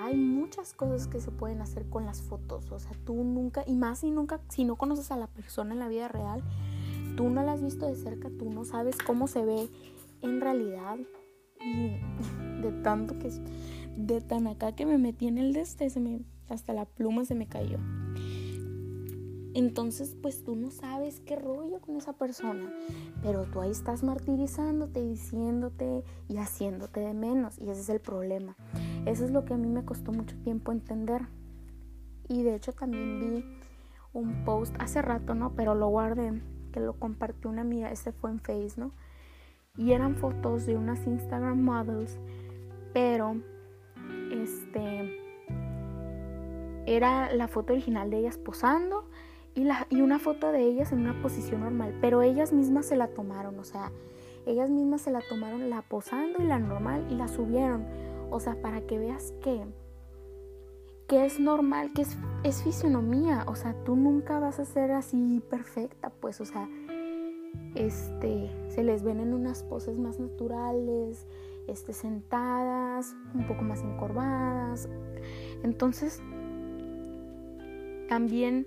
hay 0.00 0.16
muchas 0.16 0.72
cosas 0.72 1.06
que 1.06 1.20
se 1.20 1.30
pueden 1.30 1.60
hacer 1.60 1.88
con 1.88 2.06
las 2.06 2.22
fotos, 2.22 2.70
o 2.72 2.78
sea, 2.78 2.92
tú 3.04 3.14
nunca, 3.14 3.62
y 3.66 3.76
más 3.76 4.00
si 4.00 4.10
nunca, 4.10 4.40
si 4.48 4.64
no 4.64 4.76
conoces 4.76 5.10
a 5.10 5.16
la 5.16 5.26
persona 5.26 5.74
en 5.74 5.80
la 5.80 5.88
vida 5.88 6.08
real, 6.08 6.42
tú 7.16 7.28
no 7.28 7.42
la 7.42 7.52
has 7.52 7.62
visto 7.62 7.86
de 7.86 7.96
cerca, 7.96 8.30
tú 8.38 8.50
no 8.50 8.64
sabes 8.64 8.96
cómo 8.98 9.26
se 9.26 9.44
ve 9.44 9.68
en 10.22 10.40
realidad, 10.40 10.98
y 11.60 11.96
de 12.62 12.72
tanto 12.82 13.18
que, 13.18 13.30
de 13.96 14.20
tan 14.20 14.46
acá 14.46 14.74
que 14.74 14.86
me 14.86 14.98
metí 14.98 15.26
en 15.26 15.38
el 15.38 15.52
de 15.52 15.60
este, 15.60 15.90
se 15.90 16.00
me 16.00 16.20
hasta 16.48 16.72
la 16.72 16.84
pluma 16.84 17.24
se 17.24 17.34
me 17.34 17.46
cayó. 17.46 17.78
Entonces, 19.54 20.16
pues 20.20 20.42
tú 20.42 20.56
no 20.56 20.72
sabes 20.72 21.20
qué 21.20 21.36
rollo 21.36 21.80
con 21.80 21.96
esa 21.96 22.12
persona, 22.14 22.72
pero 23.22 23.44
tú 23.44 23.60
ahí 23.60 23.70
estás 23.70 24.02
martirizándote, 24.02 25.00
diciéndote 25.00 26.02
y 26.28 26.38
haciéndote 26.38 27.00
de 27.00 27.14
menos, 27.14 27.58
y 27.58 27.70
ese 27.70 27.82
es 27.82 27.88
el 27.88 28.00
problema. 28.00 28.56
Eso 29.06 29.24
es 29.24 29.30
lo 29.30 29.44
que 29.44 29.54
a 29.54 29.56
mí 29.56 29.68
me 29.68 29.84
costó 29.84 30.10
mucho 30.10 30.36
tiempo 30.42 30.72
entender. 30.72 31.28
Y 32.28 32.42
de 32.42 32.56
hecho 32.56 32.72
también 32.72 33.20
vi 33.20 33.44
un 34.12 34.44
post 34.44 34.74
hace 34.80 35.02
rato, 35.02 35.36
¿no? 35.36 35.54
Pero 35.54 35.76
lo 35.76 35.88
guardé, 35.88 36.42
que 36.74 36.80
lo 36.80 36.94
compartió 36.94 37.48
una 37.48 37.60
amiga, 37.60 37.92
ese 37.92 38.10
fue 38.10 38.30
en 38.30 38.40
Face, 38.40 38.74
¿no? 38.76 38.90
Y 39.76 39.92
eran 39.92 40.16
fotos 40.16 40.66
de 40.66 40.76
unas 40.76 41.06
Instagram 41.06 41.62
models, 41.62 42.18
pero 42.92 43.36
este 44.32 45.20
era 46.86 47.32
la 47.32 47.46
foto 47.46 47.74
original 47.74 48.10
de 48.10 48.18
ellas 48.18 48.38
posando 48.38 49.08
y, 49.54 49.62
la, 49.62 49.86
y 49.88 50.00
una 50.00 50.18
foto 50.18 50.50
de 50.50 50.62
ellas 50.62 50.90
en 50.90 50.98
una 50.98 51.22
posición 51.22 51.60
normal, 51.60 51.96
pero 52.00 52.22
ellas 52.22 52.52
mismas 52.52 52.86
se 52.86 52.96
la 52.96 53.06
tomaron, 53.06 53.56
o 53.60 53.64
sea, 53.64 53.92
ellas 54.44 54.68
mismas 54.68 55.02
se 55.02 55.12
la 55.12 55.20
tomaron 55.20 55.70
la 55.70 55.82
posando 55.82 56.42
y 56.42 56.46
la 56.46 56.58
normal 56.58 57.06
y 57.08 57.14
la 57.14 57.28
subieron, 57.28 57.86
o 58.30 58.40
sea, 58.40 58.60
para 58.60 58.80
que 58.80 58.98
veas 58.98 59.32
que 59.40 59.64
que 61.06 61.24
es 61.24 61.38
normal, 61.40 61.92
que 61.92 62.02
es, 62.02 62.16
es 62.42 62.62
fisionomía, 62.62 63.44
o 63.46 63.54
sea, 63.54 63.74
tú 63.84 63.96
nunca 63.96 64.38
vas 64.38 64.58
a 64.58 64.64
ser 64.64 64.92
así 64.92 65.42
perfecta, 65.50 66.10
pues, 66.10 66.40
o 66.40 66.44
sea, 66.44 66.68
este, 67.74 68.50
se 68.68 68.82
les 68.82 69.02
ven 69.02 69.20
en 69.20 69.34
unas 69.34 69.62
poses 69.62 69.98
más 69.98 70.18
naturales, 70.18 71.26
este, 71.66 71.92
sentadas, 71.92 73.14
un 73.34 73.46
poco 73.46 73.62
más 73.62 73.82
encorvadas, 73.82 74.88
entonces 75.62 76.22
también 78.08 78.66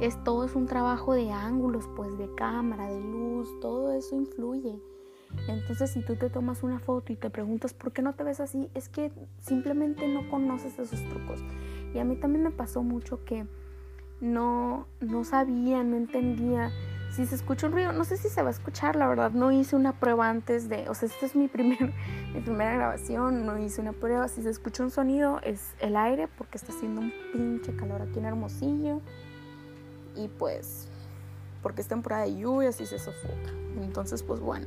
es 0.00 0.22
todo 0.24 0.44
es 0.44 0.54
un 0.54 0.66
trabajo 0.66 1.14
de 1.14 1.30
ángulos, 1.30 1.88
pues 1.96 2.16
de 2.18 2.32
cámara, 2.34 2.88
de 2.88 3.00
luz, 3.00 3.48
todo 3.60 3.92
eso 3.92 4.16
influye. 4.16 4.80
Entonces, 5.48 5.90
si 5.90 6.02
tú 6.02 6.16
te 6.16 6.28
tomas 6.28 6.62
una 6.62 6.78
foto 6.78 7.12
y 7.12 7.16
te 7.16 7.30
preguntas 7.30 7.72
por 7.72 7.92
qué 7.92 8.02
no 8.02 8.14
te 8.14 8.24
ves 8.24 8.40
así, 8.40 8.68
es 8.74 8.88
que 8.88 9.10
simplemente 9.40 10.06
no 10.06 10.28
conoces 10.30 10.78
esos 10.78 11.00
trucos. 11.08 11.42
Y 11.94 11.98
a 11.98 12.04
mí 12.04 12.16
también 12.16 12.44
me 12.44 12.50
pasó 12.50 12.82
mucho 12.82 13.24
que 13.24 13.46
no, 14.20 14.86
no 15.00 15.24
sabía, 15.24 15.82
no 15.82 15.96
entendía 15.96 16.70
si 17.12 17.26
se 17.26 17.34
escucha 17.34 17.66
un 17.66 17.72
ruido, 17.72 17.92
no 17.92 18.04
sé 18.04 18.16
si 18.16 18.30
se 18.30 18.40
va 18.40 18.48
a 18.48 18.52
escuchar, 18.52 18.96
la 18.96 19.06
verdad, 19.06 19.32
no 19.32 19.52
hice 19.52 19.76
una 19.76 20.00
prueba 20.00 20.30
antes 20.30 20.70
de, 20.70 20.88
o 20.88 20.94
sea, 20.94 21.08
esta 21.08 21.26
es 21.26 21.36
mi, 21.36 21.46
primer, 21.48 21.92
mi 22.32 22.40
primera 22.40 22.74
grabación, 22.74 23.44
no 23.44 23.58
hice 23.58 23.82
una 23.82 23.92
prueba, 23.92 24.28
si 24.28 24.42
se 24.42 24.48
escucha 24.48 24.82
un 24.82 24.90
sonido 24.90 25.38
es 25.42 25.74
el 25.80 25.96
aire 25.96 26.26
porque 26.38 26.56
está 26.56 26.72
haciendo 26.72 27.02
un 27.02 27.12
pinche 27.32 27.76
calor 27.76 28.00
aquí 28.02 28.18
en 28.18 28.24
Hermosillo. 28.24 29.00
Y 30.14 30.28
pues 30.28 30.88
porque 31.62 31.80
es 31.80 31.88
temporada 31.88 32.24
de 32.24 32.36
lluvias 32.36 32.80
y 32.80 32.86
se 32.86 32.98
sofoca, 32.98 33.50
entonces 33.80 34.22
pues 34.22 34.40
bueno. 34.40 34.66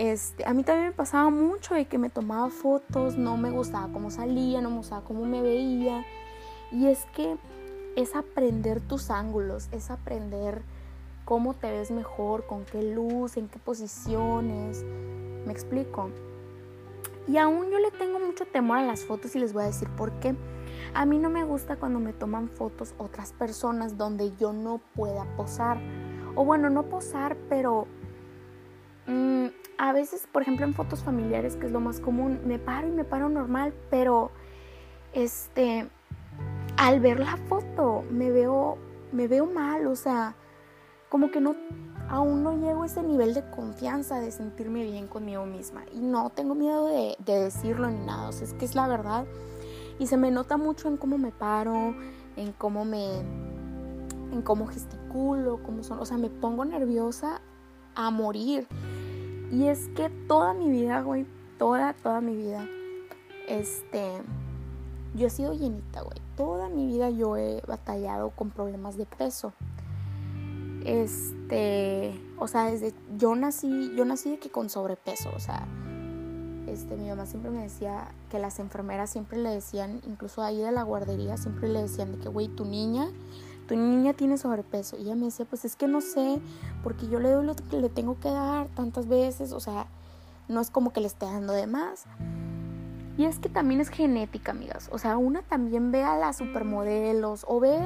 Este, 0.00 0.46
a 0.46 0.54
mí 0.54 0.62
también 0.64 0.88
me 0.88 0.94
pasaba 0.94 1.28
mucho 1.28 1.74
de 1.74 1.84
que 1.84 1.98
me 1.98 2.08
tomaba 2.08 2.48
fotos, 2.48 3.18
no 3.18 3.36
me 3.36 3.50
gustaba 3.50 3.92
cómo 3.92 4.10
salía, 4.10 4.62
no 4.62 4.70
me 4.70 4.78
gustaba 4.78 5.04
cómo 5.04 5.26
me 5.26 5.42
veía. 5.42 6.06
Y 6.72 6.86
es 6.86 7.04
que 7.14 7.36
es 7.96 8.16
aprender 8.16 8.80
tus 8.80 9.10
ángulos, 9.10 9.68
es 9.72 9.90
aprender 9.90 10.62
cómo 11.26 11.52
te 11.52 11.70
ves 11.70 11.90
mejor, 11.90 12.46
con 12.46 12.64
qué 12.64 12.82
luz, 12.82 13.36
en 13.36 13.48
qué 13.48 13.58
posiciones. 13.58 14.84
¿Me 15.44 15.52
explico? 15.52 16.08
Y 17.28 17.36
aún 17.36 17.70
yo 17.70 17.78
le 17.78 17.90
tengo 17.90 18.18
mucho 18.20 18.46
temor 18.46 18.78
a 18.78 18.82
las 18.82 19.04
fotos 19.04 19.36
y 19.36 19.38
les 19.38 19.52
voy 19.52 19.64
a 19.64 19.66
decir 19.66 19.90
por 19.90 20.12
qué. 20.12 20.34
A 20.94 21.04
mí 21.04 21.18
no 21.18 21.28
me 21.28 21.44
gusta 21.44 21.76
cuando 21.76 22.00
me 22.00 22.14
toman 22.14 22.48
fotos 22.48 22.94
otras 22.96 23.34
personas 23.34 23.98
donde 23.98 24.34
yo 24.38 24.54
no 24.54 24.80
pueda 24.96 25.26
posar. 25.36 25.78
O 26.36 26.46
bueno, 26.46 26.70
no 26.70 26.84
posar, 26.84 27.36
pero 27.50 27.86
mm, 29.10 29.46
a 29.78 29.92
veces, 29.92 30.26
por 30.30 30.42
ejemplo, 30.42 30.64
en 30.64 30.74
fotos 30.74 31.02
familiares, 31.02 31.56
que 31.56 31.66
es 31.66 31.72
lo 31.72 31.80
más 31.80 32.00
común, 32.00 32.40
me 32.44 32.58
paro 32.58 32.88
y 32.88 32.92
me 32.92 33.04
paro 33.04 33.28
normal, 33.28 33.74
pero 33.90 34.30
este, 35.12 35.88
al 36.76 37.00
ver 37.00 37.20
la 37.20 37.36
foto 37.36 38.04
me 38.10 38.30
veo, 38.30 38.78
me 39.12 39.26
veo 39.26 39.46
mal, 39.46 39.86
o 39.86 39.96
sea, 39.96 40.34
como 41.08 41.30
que 41.30 41.40
no, 41.40 41.56
aún 42.08 42.42
no 42.42 42.52
llego 42.54 42.82
a 42.82 42.86
ese 42.86 43.02
nivel 43.02 43.34
de 43.34 43.48
confianza 43.50 44.20
de 44.20 44.30
sentirme 44.32 44.84
bien 44.84 45.06
conmigo 45.06 45.46
misma. 45.46 45.84
Y 45.92 46.00
no 46.00 46.30
tengo 46.30 46.54
miedo 46.54 46.86
de, 46.86 47.16
decirlo 47.24 47.90
ni 47.90 48.04
nada, 48.04 48.28
o 48.28 48.32
sea, 48.32 48.46
es 48.46 48.54
que 48.54 48.64
es 48.64 48.74
la 48.74 48.88
verdad. 48.88 49.26
Y 49.98 50.06
se 50.06 50.16
me 50.16 50.30
nota 50.30 50.56
mucho 50.56 50.88
en 50.88 50.96
cómo 50.96 51.18
me 51.18 51.32
paro, 51.32 51.94
en 52.36 52.52
cómo 52.52 52.84
me, 52.84 53.18
en 54.32 54.42
cómo 54.42 54.66
gesticulo, 54.66 55.60
cómo 55.62 55.82
son, 55.82 56.00
o 56.00 56.04
sea, 56.04 56.16
me 56.16 56.30
pongo 56.30 56.64
nerviosa 56.64 57.40
a 57.94 58.10
morir. 58.10 58.66
Y 59.50 59.66
es 59.66 59.88
que 59.96 60.10
toda 60.28 60.54
mi 60.54 60.70
vida, 60.70 61.00
güey, 61.02 61.26
toda, 61.58 61.92
toda 61.94 62.20
mi 62.20 62.36
vida, 62.36 62.66
este, 63.48 64.22
yo 65.14 65.26
he 65.26 65.30
sido 65.30 65.52
llenita, 65.52 66.02
güey. 66.02 66.18
Toda 66.36 66.68
mi 66.68 66.86
vida 66.86 67.10
yo 67.10 67.36
he 67.36 67.60
batallado 67.66 68.30
con 68.30 68.50
problemas 68.50 68.96
de 68.96 69.06
peso. 69.06 69.52
Este, 70.84 72.18
o 72.38 72.46
sea, 72.46 72.70
desde 72.70 72.94
yo 73.18 73.34
nací, 73.34 73.92
yo 73.96 74.04
nací 74.04 74.30
de 74.30 74.38
que 74.38 74.50
con 74.50 74.70
sobrepeso, 74.70 75.30
o 75.36 75.40
sea, 75.40 75.66
este, 76.66 76.96
mi 76.96 77.08
mamá 77.08 77.26
siempre 77.26 77.50
me 77.50 77.62
decía 77.62 78.12
que 78.30 78.38
las 78.38 78.60
enfermeras 78.60 79.10
siempre 79.10 79.38
le 79.38 79.50
decían, 79.50 80.00
incluso 80.06 80.42
ahí 80.42 80.62
de 80.62 80.70
la 80.70 80.84
guardería, 80.84 81.36
siempre 81.36 81.68
le 81.68 81.82
decían 81.82 82.12
de 82.12 82.18
que, 82.18 82.28
güey, 82.28 82.48
tu 82.48 82.64
niña, 82.64 83.10
tu 83.70 83.76
niña 83.76 84.14
tiene 84.14 84.36
sobrepeso. 84.36 84.96
Y 84.98 85.02
ella 85.02 85.14
me 85.14 85.26
decía, 85.26 85.46
pues 85.46 85.64
es 85.64 85.76
que 85.76 85.86
no 85.86 86.00
sé, 86.00 86.40
porque 86.82 87.06
yo 87.06 87.20
le 87.20 87.30
doy 87.30 87.46
lo 87.46 87.54
que 87.54 87.80
le 87.80 87.88
tengo 87.88 88.18
que 88.18 88.28
dar 88.28 88.66
tantas 88.74 89.06
veces, 89.06 89.52
o 89.52 89.60
sea, 89.60 89.86
no 90.48 90.60
es 90.60 90.70
como 90.70 90.92
que 90.92 91.00
le 91.00 91.06
esté 91.06 91.26
dando 91.26 91.52
de 91.52 91.68
más. 91.68 92.02
Y 93.16 93.26
es 93.26 93.38
que 93.38 93.48
también 93.48 93.80
es 93.80 93.88
genética, 93.88 94.50
amigas. 94.50 94.88
O 94.90 94.98
sea, 94.98 95.16
una 95.18 95.42
también 95.42 95.92
ve 95.92 96.02
a 96.02 96.16
las 96.16 96.38
supermodelos 96.38 97.44
o 97.46 97.60
ve, 97.60 97.78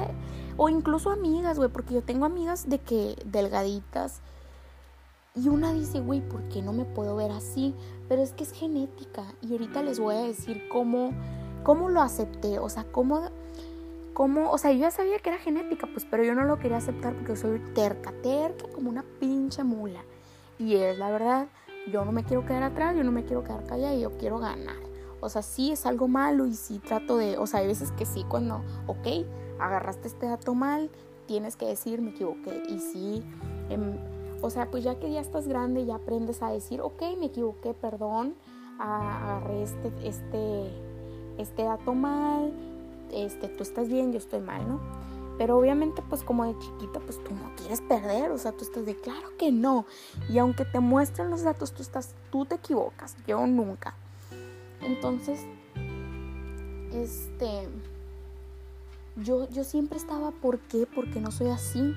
o 0.57 0.69
incluso 0.69 1.11
amigas, 1.11 1.59
güey, 1.59 1.69
porque 1.69 1.93
yo 1.93 2.01
tengo 2.01 2.25
amigas 2.25 2.67
de 2.67 2.79
que 2.79 3.15
delgaditas. 3.23 4.21
Y 5.35 5.49
una 5.49 5.71
dice, 5.71 5.99
güey, 5.99 6.27
¿por 6.27 6.49
qué 6.49 6.63
no 6.63 6.73
me 6.73 6.85
puedo 6.85 7.15
ver 7.15 7.29
así? 7.29 7.75
Pero 8.09 8.23
es 8.23 8.33
que 8.33 8.43
es 8.43 8.53
genética. 8.53 9.23
Y 9.43 9.51
ahorita 9.51 9.83
les 9.83 9.99
voy 9.99 10.15
a 10.15 10.21
decir 10.21 10.67
cómo, 10.67 11.11
cómo 11.63 11.89
lo 11.89 12.01
acepté. 12.01 12.57
O 12.57 12.69
sea, 12.69 12.85
cómo, 12.91 13.29
cómo, 14.15 14.49
o 14.49 14.57
sea, 14.57 14.71
yo 14.71 14.79
ya 14.79 14.91
sabía 14.91 15.19
que 15.19 15.29
era 15.29 15.37
genética, 15.37 15.87
pues, 15.91 16.07
pero 16.09 16.23
yo 16.23 16.33
no 16.33 16.45
lo 16.45 16.57
quería 16.57 16.77
aceptar 16.77 17.13
porque 17.13 17.35
soy 17.35 17.59
terca, 17.75 18.13
terca 18.23 18.65
como 18.73 18.89
una 18.89 19.03
pinche 19.19 19.63
mula. 19.63 20.03
Y 20.57 20.75
es 20.75 20.97
la 20.97 21.11
verdad, 21.11 21.47
yo 21.91 22.05
no 22.05 22.13
me 22.13 22.23
quiero 22.23 22.45
quedar 22.45 22.63
atrás, 22.63 22.95
yo 22.95 23.03
no 23.03 23.11
me 23.11 23.25
quiero 23.25 23.43
quedar 23.43 23.65
callada 23.65 23.93
y 23.93 24.01
yo 24.01 24.17
quiero 24.17 24.39
ganar. 24.39 24.77
O 25.19 25.27
sea, 25.27 25.41
sí 25.41 25.73
es 25.73 25.85
algo 25.85 26.07
malo 26.07 26.45
y 26.45 26.53
sí 26.53 26.79
trato 26.79 27.17
de, 27.17 27.37
o 27.37 27.45
sea, 27.45 27.59
hay 27.59 27.67
veces 27.67 27.91
que 27.91 28.05
sí 28.05 28.25
cuando, 28.29 28.63
ok, 28.87 29.25
agarraste 29.59 30.07
este 30.07 30.27
dato 30.27 30.55
mal, 30.55 30.89
tienes 31.25 31.57
que 31.57 31.65
decir 31.65 32.01
me 32.01 32.11
equivoqué. 32.11 32.63
Y 32.69 32.79
sí, 32.79 33.21
em, 33.69 33.97
o 34.41 34.49
sea, 34.49 34.71
pues 34.71 34.85
ya 34.85 34.97
que 34.97 35.11
ya 35.11 35.19
estás 35.19 35.45
grande, 35.45 35.85
ya 35.85 35.95
aprendes 35.95 36.41
a 36.41 36.49
decir, 36.49 36.79
ok, 36.79 37.01
me 37.19 37.25
equivoqué, 37.25 37.73
perdón, 37.73 38.35
agarré 38.79 39.63
este, 39.63 39.91
este, 40.07 40.71
este 41.37 41.63
dato 41.63 41.93
mal, 41.93 42.53
este, 43.11 43.47
tú 43.47 43.63
estás 43.63 43.87
bien, 43.87 44.11
yo 44.11 44.17
estoy 44.17 44.41
mal, 44.41 44.67
¿no? 44.67 44.79
Pero 45.37 45.57
obviamente, 45.57 46.01
pues 46.09 46.23
como 46.23 46.45
de 46.45 46.57
chiquita, 46.57 46.99
pues 47.01 47.21
tú 47.23 47.33
no 47.33 47.53
quieres 47.57 47.81
perder, 47.81 48.31
o 48.31 48.37
sea, 48.37 48.53
tú 48.53 48.63
estás 48.63 48.85
de 48.85 48.95
claro 48.99 49.35
que 49.37 49.51
no. 49.51 49.85
Y 50.29 50.37
aunque 50.37 50.63
te 50.63 50.79
muestren 50.79 51.29
los 51.29 51.43
datos, 51.43 51.73
tú 51.73 51.81
estás, 51.81 52.15
tú 52.31 52.45
te 52.45 52.55
equivocas, 52.55 53.17
yo 53.27 53.45
nunca. 53.45 53.95
Entonces, 54.81 55.41
este, 56.93 57.67
yo, 59.17 59.49
yo 59.49 59.63
siempre 59.63 59.97
estaba, 59.97 60.31
¿por 60.31 60.59
qué? 60.59 60.87
Porque 60.93 61.19
no 61.19 61.31
soy 61.31 61.49
así. 61.49 61.93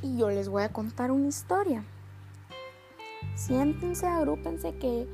Y 0.00 0.16
yo 0.16 0.30
les 0.30 0.48
voy 0.48 0.62
a 0.62 0.70
contar 0.70 1.10
una 1.10 1.28
historia. 1.28 1.84
Siéntense, 3.34 4.06
agrúpense 4.06 4.74
que 4.76 5.06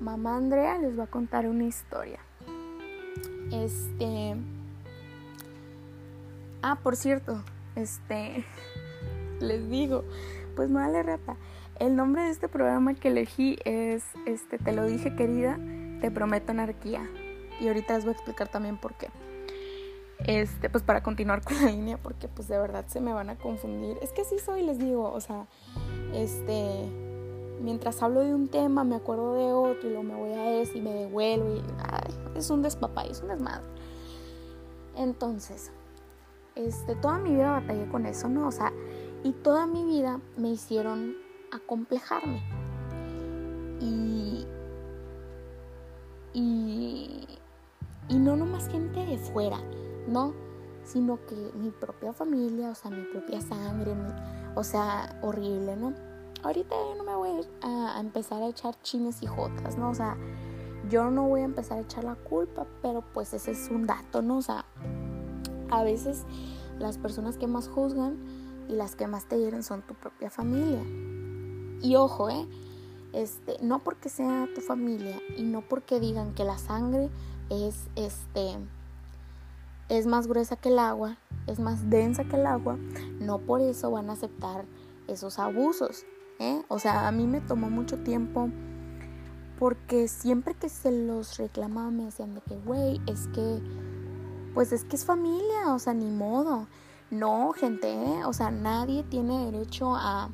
mamá 0.00 0.36
Andrea 0.36 0.78
les 0.78 0.98
va 0.98 1.04
a 1.04 1.10
contar 1.10 1.46
una 1.46 1.64
historia. 1.64 2.20
Este. 3.52 4.36
Ah, 6.62 6.78
por 6.82 6.96
cierto, 6.96 7.42
este. 7.76 8.44
Les 9.40 9.68
digo, 9.70 10.04
pues 10.56 10.72
vale 10.72 11.02
rata. 11.02 11.36
El 11.78 11.96
nombre 11.96 12.22
de 12.24 12.30
este 12.30 12.48
programa 12.48 12.94
que 12.94 13.08
elegí 13.08 13.58
es, 13.64 14.04
este, 14.26 14.58
te 14.58 14.72
lo 14.72 14.84
dije 14.84 15.16
querida, 15.16 15.58
te 16.02 16.10
prometo 16.10 16.52
anarquía. 16.52 17.08
Y 17.58 17.68
ahorita 17.68 17.94
les 17.94 18.04
voy 18.04 18.12
a 18.12 18.16
explicar 18.16 18.48
también 18.48 18.76
por 18.76 18.94
qué. 18.94 19.08
Este, 20.26 20.68
pues 20.68 20.84
para 20.84 21.02
continuar 21.02 21.42
con 21.44 21.56
la 21.56 21.70
línea, 21.70 21.96
porque 21.96 22.28
pues 22.28 22.48
de 22.48 22.58
verdad 22.58 22.84
se 22.88 23.00
me 23.00 23.14
van 23.14 23.30
a 23.30 23.36
confundir. 23.36 23.96
Es 24.02 24.12
que 24.12 24.22
así 24.22 24.38
soy, 24.38 24.62
les 24.62 24.78
digo, 24.78 25.10
o 25.10 25.20
sea, 25.22 25.46
este, 26.12 27.09
mientras 27.60 28.02
hablo 28.02 28.20
de 28.20 28.34
un 28.34 28.48
tema 28.48 28.84
me 28.84 28.96
acuerdo 28.96 29.34
de 29.34 29.52
otro 29.52 29.88
y 29.88 29.92
luego 29.92 30.02
me 30.02 30.14
voy 30.14 30.32
a 30.32 30.60
ese 30.60 30.78
y 30.78 30.80
me 30.80 30.92
devuelvo 30.94 31.56
y 31.56 31.62
ay, 31.78 32.14
es 32.34 32.50
un 32.50 32.62
despapay, 32.62 33.10
es 33.10 33.22
un 33.22 33.28
desmadre. 33.28 33.64
Entonces, 34.96 35.70
este, 36.54 36.94
toda 36.96 37.18
mi 37.18 37.34
vida 37.34 37.52
batallé 37.52 37.88
con 37.88 38.06
eso, 38.06 38.28
¿no? 38.28 38.48
O 38.48 38.52
sea, 38.52 38.72
y 39.22 39.32
toda 39.32 39.66
mi 39.66 39.84
vida 39.84 40.20
me 40.36 40.50
hicieron 40.50 41.14
acomplejarme. 41.52 42.42
Y, 43.80 44.46
y, 46.34 47.26
y 48.08 48.14
no 48.16 48.36
nomás 48.36 48.68
gente 48.68 49.04
de 49.06 49.18
fuera, 49.18 49.58
¿no? 50.06 50.34
Sino 50.84 51.18
que 51.26 51.34
mi 51.54 51.70
propia 51.70 52.12
familia, 52.12 52.70
o 52.70 52.74
sea, 52.74 52.90
mi 52.90 53.04
propia 53.04 53.40
sangre, 53.40 53.94
o 54.54 54.64
sea, 54.64 55.18
horrible, 55.22 55.76
¿no? 55.76 55.94
Ahorita 56.42 56.74
no 56.96 57.04
me 57.04 57.14
voy 57.14 57.46
a, 57.62 57.96
a 57.96 58.00
empezar 58.00 58.42
a 58.42 58.48
echar 58.48 58.80
chines 58.82 59.22
y 59.22 59.26
jotas, 59.26 59.76
¿no? 59.76 59.90
O 59.90 59.94
sea, 59.94 60.16
yo 60.88 61.10
no 61.10 61.28
voy 61.28 61.40
a 61.40 61.44
empezar 61.44 61.78
a 61.78 61.80
echar 61.82 62.04
la 62.04 62.14
culpa, 62.14 62.66
pero 62.82 63.02
pues 63.12 63.34
ese 63.34 63.52
es 63.52 63.68
un 63.70 63.86
dato, 63.86 64.22
¿no? 64.22 64.38
O 64.38 64.42
sea, 64.42 64.64
a 65.70 65.82
veces 65.84 66.24
las 66.78 66.98
personas 66.98 67.36
que 67.36 67.46
más 67.46 67.68
juzgan 67.68 68.16
y 68.68 68.74
las 68.74 68.96
que 68.96 69.06
más 69.06 69.26
te 69.26 69.38
hieren 69.38 69.62
son 69.62 69.82
tu 69.82 69.94
propia 69.94 70.30
familia. 70.30 70.82
Y 71.82 71.96
ojo, 71.96 72.30
¿eh? 72.30 72.46
Este, 73.12 73.56
no 73.60 73.80
porque 73.80 74.08
sea 74.08 74.48
tu 74.54 74.60
familia 74.60 75.20
y 75.36 75.42
no 75.42 75.62
porque 75.62 75.98
digan 75.98 76.34
que 76.34 76.44
la 76.44 76.58
sangre 76.58 77.10
es 77.48 77.88
este 77.96 78.56
es 79.88 80.06
más 80.06 80.28
gruesa 80.28 80.54
que 80.54 80.68
el 80.68 80.78
agua, 80.78 81.18
es 81.48 81.58
más 81.58 81.90
densa 81.90 82.22
que 82.22 82.36
el 82.36 82.46
agua, 82.46 82.76
no 83.18 83.38
por 83.38 83.60
eso 83.60 83.90
van 83.90 84.08
a 84.08 84.12
aceptar 84.12 84.64
esos 85.08 85.40
abusos. 85.40 86.04
¿Eh? 86.40 86.64
O 86.68 86.80
sea, 86.80 87.06
a 87.06 87.12
mí 87.12 87.26
me 87.26 87.40
tomó 87.40 87.70
mucho 87.70 87.98
tiempo 87.98 88.48
porque 89.60 90.08
siempre 90.08 90.54
que 90.54 90.68
se 90.68 90.90
los 90.90 91.36
reclamaba 91.36 91.90
me 91.90 92.06
decían 92.06 92.34
de 92.34 92.40
que, 92.40 92.56
güey, 92.56 93.00
es 93.06 93.28
que, 93.28 93.60
pues 94.54 94.72
es 94.72 94.84
que 94.84 94.96
es 94.96 95.04
familia, 95.04 95.72
o 95.72 95.78
sea, 95.78 95.94
ni 95.94 96.10
modo. 96.10 96.66
No, 97.10 97.52
gente, 97.52 97.92
¿eh? 97.92 98.24
o 98.24 98.32
sea, 98.32 98.50
nadie 98.50 99.02
tiene 99.02 99.44
derecho 99.44 99.94
a, 99.94 100.30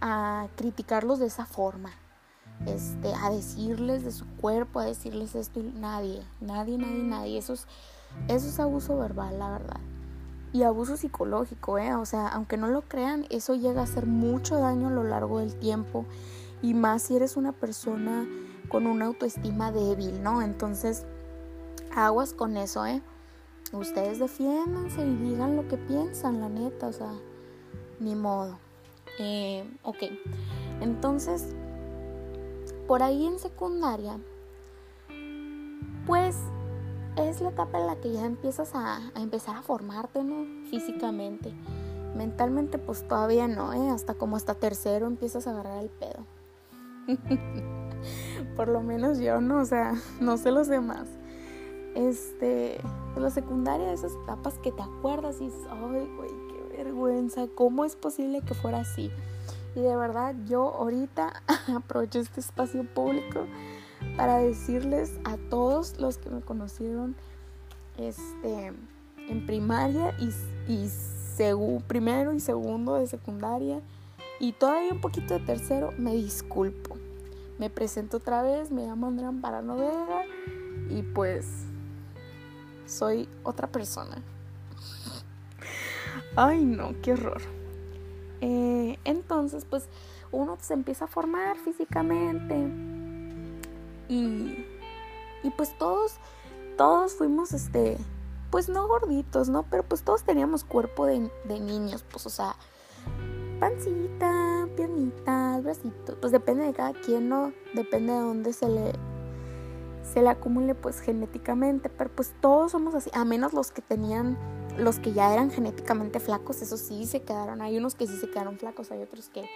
a 0.00 0.48
criticarlos 0.56 1.18
de 1.18 1.26
esa 1.26 1.44
forma. 1.44 1.90
Este, 2.66 3.12
a 3.14 3.30
decirles 3.30 4.04
de 4.04 4.12
su 4.12 4.26
cuerpo, 4.36 4.80
a 4.80 4.84
decirles 4.84 5.34
esto, 5.34 5.62
nadie, 5.62 6.22
nadie, 6.40 6.78
nadie, 6.78 7.02
nadie. 7.02 7.38
Eso 7.38 7.54
es, 7.54 7.66
eso 8.28 8.46
es 8.46 8.60
abuso 8.60 8.96
verbal, 8.98 9.38
la 9.38 9.50
verdad. 9.50 9.80
Y 10.52 10.64
abuso 10.64 10.96
psicológico, 10.96 11.78
¿eh? 11.78 11.94
O 11.94 12.04
sea, 12.04 12.28
aunque 12.28 12.56
no 12.56 12.68
lo 12.68 12.82
crean, 12.82 13.26
eso 13.30 13.54
llega 13.54 13.82
a 13.82 13.84
hacer 13.84 14.06
mucho 14.06 14.56
daño 14.58 14.88
a 14.88 14.90
lo 14.90 15.04
largo 15.04 15.38
del 15.38 15.54
tiempo. 15.54 16.04
Y 16.60 16.74
más 16.74 17.02
si 17.02 17.16
eres 17.16 17.36
una 17.36 17.52
persona 17.52 18.26
con 18.68 18.86
una 18.86 19.06
autoestima 19.06 19.70
débil, 19.70 20.22
¿no? 20.22 20.42
Entonces, 20.42 21.04
aguas 21.94 22.32
con 22.32 22.56
eso, 22.56 22.84
¿eh? 22.84 23.02
Ustedes 23.72 24.18
defiéndanse 24.18 25.06
y 25.06 25.16
digan 25.16 25.56
lo 25.56 25.68
que 25.68 25.76
piensan, 25.76 26.40
la 26.40 26.48
neta, 26.48 26.88
o 26.88 26.92
sea, 26.92 27.12
ni 28.00 28.16
modo. 28.16 28.58
Eh, 29.18 29.68
ok, 29.82 30.04
entonces, 30.80 31.48
por 32.88 33.02
ahí 33.02 33.26
en 33.26 33.38
secundaria, 33.38 34.18
pues 36.06 36.36
es 37.28 37.40
la 37.40 37.50
etapa 37.50 37.78
en 37.78 37.86
la 37.86 37.96
que 37.96 38.12
ya 38.12 38.24
empiezas 38.24 38.74
a, 38.74 39.00
empezar 39.16 39.56
a 39.56 39.62
formarte, 39.62 40.22
¿no? 40.22 40.44
Físicamente. 40.70 41.52
Mentalmente 42.16 42.78
pues 42.78 43.06
todavía 43.06 43.48
no, 43.48 43.72
¿eh? 43.72 43.90
Hasta 43.90 44.14
como 44.14 44.36
hasta 44.36 44.54
tercero 44.54 45.06
empiezas 45.06 45.46
a 45.46 45.50
agarrar 45.50 45.82
el 45.82 45.90
pedo. 45.90 46.24
Por 48.56 48.68
lo 48.68 48.82
menos 48.82 49.18
yo 49.18 49.40
no, 49.40 49.60
o 49.60 49.64
sea, 49.64 49.94
no 50.20 50.36
sé 50.36 50.50
los 50.50 50.68
demás. 50.68 51.08
Este, 51.94 52.80
la 53.16 53.30
secundaria, 53.30 53.92
esas 53.92 54.12
etapas 54.22 54.58
que 54.58 54.72
te 54.72 54.82
acuerdas 54.82 55.40
y 55.40 55.46
dices, 55.46 55.66
ay, 55.70 56.08
güey, 56.16 56.30
qué 56.48 56.76
vergüenza, 56.76 57.46
¿cómo 57.54 57.84
es 57.84 57.96
posible 57.96 58.42
que 58.42 58.54
fuera 58.54 58.80
así? 58.80 59.10
Y 59.74 59.80
de 59.80 59.96
verdad, 59.96 60.34
yo 60.46 60.74
ahorita 60.74 61.42
aprovecho 61.76 62.18
este 62.20 62.40
espacio 62.40 62.84
público 62.84 63.46
para 64.16 64.38
decirles 64.38 65.18
a 65.24 65.36
todos 65.36 65.98
los 65.98 66.18
que 66.18 66.30
me 66.30 66.40
conocieron 66.40 67.16
este, 67.96 68.72
en 69.28 69.46
primaria 69.46 70.14
y, 70.18 70.30
y 70.72 70.88
primero 71.86 72.34
y 72.34 72.40
segundo 72.40 72.96
de 72.96 73.06
secundaria 73.06 73.80
y 74.38 74.52
todavía 74.52 74.92
un 74.92 75.00
poquito 75.00 75.34
de 75.34 75.40
tercero, 75.40 75.92
me 75.96 76.14
disculpo. 76.14 76.96
Me 77.58 77.70
presento 77.70 78.18
otra 78.18 78.42
vez, 78.42 78.70
me 78.70 78.86
llamo 78.86 79.06
Andrea 79.06 79.28
Amparano 79.28 79.76
Vega 79.76 80.24
y 80.88 81.02
pues 81.02 81.46
soy 82.86 83.28
otra 83.42 83.68
persona. 83.68 84.22
Ay 86.36 86.64
no, 86.64 86.94
qué 87.02 87.12
horror. 87.12 87.42
Eh, 88.40 88.98
entonces 89.04 89.66
pues 89.68 89.88
uno 90.32 90.56
se 90.60 90.74
empieza 90.74 91.04
a 91.04 91.08
formar 91.08 91.56
físicamente 91.58 92.54
y, 94.10 94.66
y 95.44 95.50
pues 95.56 95.76
todos, 95.78 96.16
todos 96.76 97.14
fuimos, 97.14 97.52
este, 97.52 97.96
pues 98.50 98.68
no 98.68 98.88
gorditos, 98.88 99.48
¿no? 99.48 99.64
Pero 99.70 99.84
pues 99.84 100.02
todos 100.02 100.24
teníamos 100.24 100.64
cuerpo 100.64 101.06
de, 101.06 101.30
de 101.44 101.60
niños, 101.60 102.04
pues 102.10 102.26
o 102.26 102.30
sea, 102.30 102.56
pancita, 103.60 104.68
piernita, 104.76 105.60
bracito. 105.62 106.20
Pues 106.20 106.32
depende 106.32 106.64
de 106.64 106.72
cada 106.72 106.92
quien, 106.92 107.28
¿no? 107.28 107.52
Depende 107.74 108.12
de 108.12 108.18
dónde 108.18 108.52
se 108.52 108.68
le 108.68 108.92
se 110.02 110.22
le 110.22 110.30
acumule 110.30 110.74
pues 110.74 110.98
genéticamente, 111.00 111.88
pero 111.88 112.10
pues 112.10 112.34
todos 112.40 112.72
somos 112.72 112.96
así, 112.96 113.10
a 113.12 113.24
menos 113.24 113.52
los 113.52 113.70
que 113.70 113.80
tenían, 113.80 114.36
los 114.76 114.98
que 114.98 115.12
ya 115.12 115.32
eran 115.32 115.50
genéticamente 115.50 116.18
flacos, 116.18 116.62
eso 116.62 116.76
sí 116.76 117.06
se 117.06 117.22
quedaron, 117.22 117.60
hay 117.60 117.76
unos 117.76 117.94
que 117.94 118.08
sí 118.08 118.16
se 118.16 118.28
quedaron 118.28 118.58
flacos, 118.58 118.90
hay 118.90 119.02
otros 119.02 119.28
que, 119.28 119.48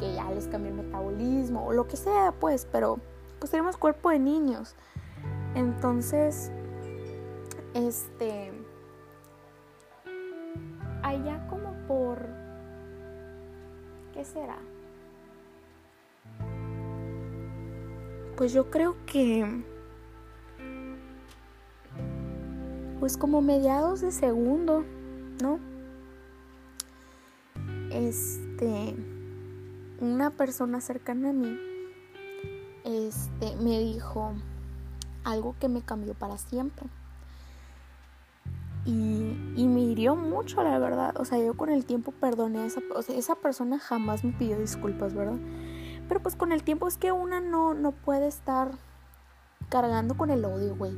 que 0.00 0.14
ya 0.14 0.28
les 0.32 0.48
cambió 0.48 0.70
el 0.72 0.78
metabolismo 0.78 1.64
o 1.66 1.72
lo 1.72 1.86
que 1.86 1.96
sea, 1.96 2.34
pues, 2.40 2.66
pero 2.72 2.98
pues 3.38 3.50
tenemos 3.50 3.76
cuerpo 3.76 4.10
de 4.10 4.18
niños. 4.18 4.74
Entonces, 5.54 6.50
este, 7.74 8.52
allá 11.02 11.46
como 11.48 11.72
por, 11.86 12.26
¿qué 14.12 14.24
será? 14.24 14.58
Pues 18.36 18.52
yo 18.52 18.70
creo 18.70 18.96
que 19.06 19.64
pues 23.04 23.18
como 23.18 23.42
mediados 23.42 24.00
de 24.00 24.10
segundo, 24.10 24.82
¿no? 25.42 25.60
Este, 27.90 28.94
una 30.00 30.30
persona 30.30 30.80
cercana 30.80 31.28
a 31.28 31.32
mí, 31.32 31.54
este, 32.94 33.56
me 33.56 33.78
dijo 33.78 34.32
algo 35.24 35.54
que 35.58 35.68
me 35.68 35.82
cambió 35.82 36.14
para 36.14 36.38
siempre. 36.38 36.86
Y, 38.86 38.92
me 39.66 39.80
hirió 39.80 40.14
mucho, 40.14 40.62
la 40.62 40.78
verdad. 40.78 41.14
O 41.18 41.24
sea, 41.24 41.38
yo 41.38 41.56
con 41.56 41.70
el 41.70 41.86
tiempo 41.86 42.12
perdoné 42.12 42.60
a 42.60 42.66
esa, 42.66 42.80
o 42.94 43.02
sea, 43.02 43.16
esa 43.16 43.34
persona 43.34 43.78
jamás 43.78 44.24
me 44.24 44.32
pidió 44.32 44.58
disculpas, 44.58 45.14
¿verdad? 45.14 45.38
Pero 46.06 46.22
pues 46.22 46.36
con 46.36 46.52
el 46.52 46.62
tiempo 46.62 46.86
es 46.86 46.98
que 46.98 47.10
una 47.10 47.40
no, 47.40 47.72
no 47.72 47.92
puede 47.92 48.28
estar 48.28 48.72
cargando 49.70 50.16
con 50.16 50.30
el 50.30 50.44
odio, 50.44 50.76
güey. 50.76 50.92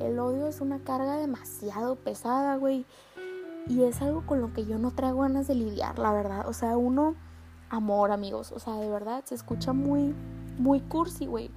El 0.00 0.18
odio 0.18 0.48
es 0.48 0.60
una 0.60 0.80
carga 0.80 1.16
demasiado 1.16 1.94
pesada, 1.96 2.56
güey. 2.56 2.84
Y 3.68 3.84
es 3.84 4.02
algo 4.02 4.26
con 4.26 4.40
lo 4.40 4.52
que 4.52 4.66
yo 4.66 4.78
no 4.78 4.90
traigo 4.90 5.20
ganas 5.20 5.46
de 5.46 5.54
lidiar, 5.54 5.98
la 5.98 6.12
verdad. 6.12 6.48
O 6.48 6.52
sea, 6.52 6.76
uno, 6.76 7.14
amor, 7.68 8.10
amigos. 8.10 8.50
O 8.50 8.58
sea, 8.58 8.74
de 8.74 8.88
verdad, 8.88 9.22
se 9.24 9.36
escucha 9.36 9.72
muy, 9.72 10.14
muy 10.60 10.80
cursi, 10.80 11.26
güey. 11.26 11.50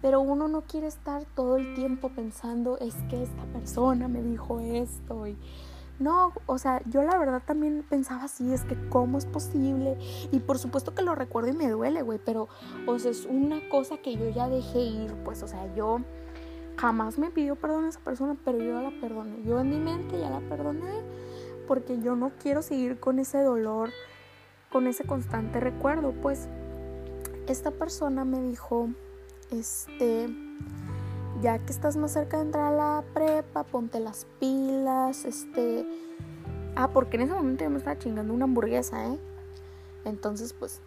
Pero 0.00 0.20
uno 0.20 0.48
no 0.48 0.62
quiere 0.62 0.86
estar 0.86 1.24
todo 1.34 1.56
el 1.56 1.74
tiempo 1.74 2.10
pensando, 2.10 2.78
es 2.78 2.94
que 3.10 3.22
esta 3.22 3.44
persona 3.52 4.08
me 4.08 4.22
dijo 4.22 4.60
esto. 4.60 5.26
Y 5.26 5.36
no, 5.98 6.32
o 6.46 6.58
sea, 6.58 6.80
yo 6.86 7.02
la 7.02 7.18
verdad 7.18 7.42
también 7.44 7.84
pensaba 7.88 8.24
así, 8.24 8.52
es 8.52 8.62
que 8.62 8.76
cómo 8.88 9.18
es 9.18 9.26
posible. 9.26 9.98
Y 10.30 10.38
por 10.38 10.58
supuesto 10.58 10.94
que 10.94 11.02
lo 11.02 11.14
recuerdo 11.16 11.50
y 11.50 11.52
me 11.52 11.68
duele, 11.68 12.02
güey. 12.02 12.20
Pero, 12.24 12.48
o 12.86 12.98
sea, 12.98 13.10
es 13.10 13.26
una 13.26 13.68
cosa 13.68 13.98
que 13.98 14.14
yo 14.14 14.28
ya 14.28 14.48
dejé 14.48 14.78
ir, 14.78 15.12
pues, 15.24 15.42
o 15.42 15.48
sea, 15.48 15.72
yo 15.74 16.00
jamás 16.76 17.18
me 17.18 17.30
pidió 17.30 17.56
perdón 17.56 17.86
a 17.86 17.88
esa 17.88 18.00
persona, 18.00 18.36
pero 18.44 18.58
yo 18.58 18.80
la 18.80 18.92
perdoné. 19.00 19.42
Yo 19.44 19.58
en 19.58 19.70
mi 19.70 19.78
mente 19.78 20.18
ya 20.20 20.30
la 20.30 20.40
perdoné 20.40 21.02
porque 21.66 22.00
yo 22.00 22.16
no 22.16 22.32
quiero 22.40 22.62
seguir 22.62 22.98
con 22.98 23.18
ese 23.18 23.42
dolor, 23.42 23.90
con 24.70 24.86
ese 24.86 25.04
constante 25.04 25.60
recuerdo. 25.60 26.12
Pues 26.12 26.48
esta 27.48 27.70
persona 27.70 28.24
me 28.24 28.42
dijo, 28.42 28.88
este, 29.50 30.28
ya 31.40 31.58
que 31.58 31.72
estás 31.72 31.96
más 31.96 32.12
cerca 32.12 32.38
de 32.38 32.44
entrar 32.44 32.72
a 32.72 32.76
la 32.76 33.04
prepa, 33.14 33.64
ponte 33.64 34.00
las 34.00 34.26
pilas, 34.38 35.24
este... 35.24 35.86
Ah, 36.76 36.90
porque 36.92 37.16
en 37.16 37.22
ese 37.22 37.34
momento 37.34 37.64
yo 37.64 37.70
me 37.70 37.78
estaba 37.78 37.98
chingando 37.98 38.32
una 38.32 38.44
hamburguesa, 38.44 39.06
¿eh? 39.06 39.18
Entonces, 40.04 40.52
pues, 40.52 40.80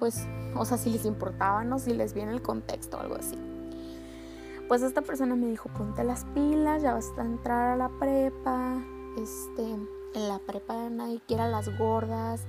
pues, 0.00 0.26
o 0.56 0.64
sea, 0.64 0.78
si 0.78 0.90
les 0.90 1.04
importaba, 1.04 1.62
¿no? 1.62 1.78
Si 1.78 1.92
les 1.94 2.12
viene 2.12 2.32
el 2.32 2.42
contexto 2.42 2.96
o 2.96 3.00
algo 3.00 3.14
así 3.14 3.38
pues 4.70 4.82
esta 4.82 5.02
persona 5.02 5.34
me 5.34 5.48
dijo, 5.48 5.68
ponte 5.70 6.04
las 6.04 6.24
pilas, 6.26 6.80
ya 6.80 6.92
vas 6.92 7.10
a 7.18 7.22
entrar 7.22 7.70
a 7.72 7.76
la 7.76 7.88
prepa, 7.88 8.80
este, 9.18 9.64
en 9.64 10.28
la 10.28 10.38
prepa 10.38 10.88
nadie 10.88 11.20
quiere 11.26 11.42
a 11.42 11.48
las 11.48 11.76
gordas, 11.76 12.42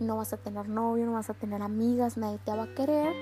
no 0.00 0.16
vas 0.16 0.32
a 0.32 0.36
tener 0.36 0.68
novio, 0.68 1.06
no 1.06 1.12
vas 1.12 1.30
a 1.30 1.34
tener 1.34 1.62
amigas, 1.62 2.16
nadie 2.16 2.38
te 2.44 2.52
va 2.52 2.64
a 2.64 2.74
querer. 2.74 3.14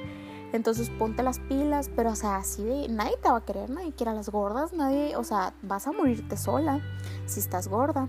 Entonces 0.52 0.88
ponte 0.90 1.22
las 1.22 1.40
pilas, 1.40 1.90
pero 1.96 2.10
o 2.10 2.14
sea, 2.14 2.36
así 2.36 2.62
de 2.64 2.88
nadie 2.88 3.16
te 3.20 3.28
va 3.28 3.38
a 3.38 3.44
querer, 3.44 3.70
nadie 3.70 3.92
quiere 3.92 4.12
a 4.12 4.14
las 4.14 4.28
gordas, 4.28 4.72
nadie, 4.72 5.16
o 5.16 5.24
sea, 5.24 5.52
vas 5.62 5.86
a 5.86 5.92
morirte 5.92 6.36
sola 6.36 6.80
si 7.26 7.40
estás 7.40 7.68
gorda. 7.68 8.08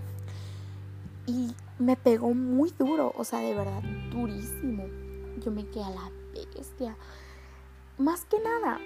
Y 1.26 1.54
me 1.78 1.96
pegó 1.96 2.34
muy 2.34 2.72
duro, 2.78 3.12
o 3.16 3.24
sea, 3.24 3.40
de 3.40 3.54
verdad, 3.54 3.82
durísimo. 4.12 4.84
Yo 5.44 5.50
me 5.50 5.66
quedé 5.66 5.84
a 5.84 5.90
la 5.90 6.10
bestia. 6.32 6.96
Más 7.98 8.24
que 8.26 8.38
nada, 8.38 8.78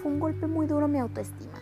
fue 0.00 0.12
un 0.12 0.20
golpe 0.20 0.46
muy 0.46 0.66
duro 0.66 0.84
a 0.84 0.88
mi 0.88 0.98
autoestima. 0.98 1.58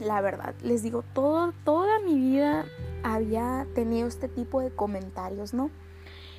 La 0.00 0.20
verdad, 0.20 0.54
les 0.62 0.82
digo, 0.82 1.04
todo, 1.14 1.52
toda 1.64 2.00
mi 2.00 2.16
vida 2.16 2.66
había 3.02 3.66
tenido 3.74 4.08
este 4.08 4.28
tipo 4.28 4.60
de 4.60 4.70
comentarios, 4.70 5.54
¿no? 5.54 5.70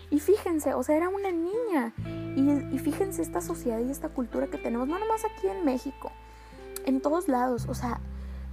Y 0.09 0.19
fíjense, 0.19 0.73
o 0.73 0.83
sea, 0.83 0.97
era 0.97 1.09
una 1.09 1.31
niña. 1.31 1.93
Y, 2.35 2.75
y, 2.75 2.79
fíjense 2.79 3.21
esta 3.21 3.41
sociedad 3.41 3.79
y 3.79 3.89
esta 3.89 4.09
cultura 4.09 4.47
que 4.47 4.57
tenemos, 4.57 4.87
no 4.87 4.99
nomás 4.99 5.25
aquí 5.25 5.47
en 5.47 5.65
México, 5.65 6.11
en 6.85 7.01
todos 7.01 7.27
lados. 7.27 7.65
O 7.67 7.73
sea, 7.73 7.99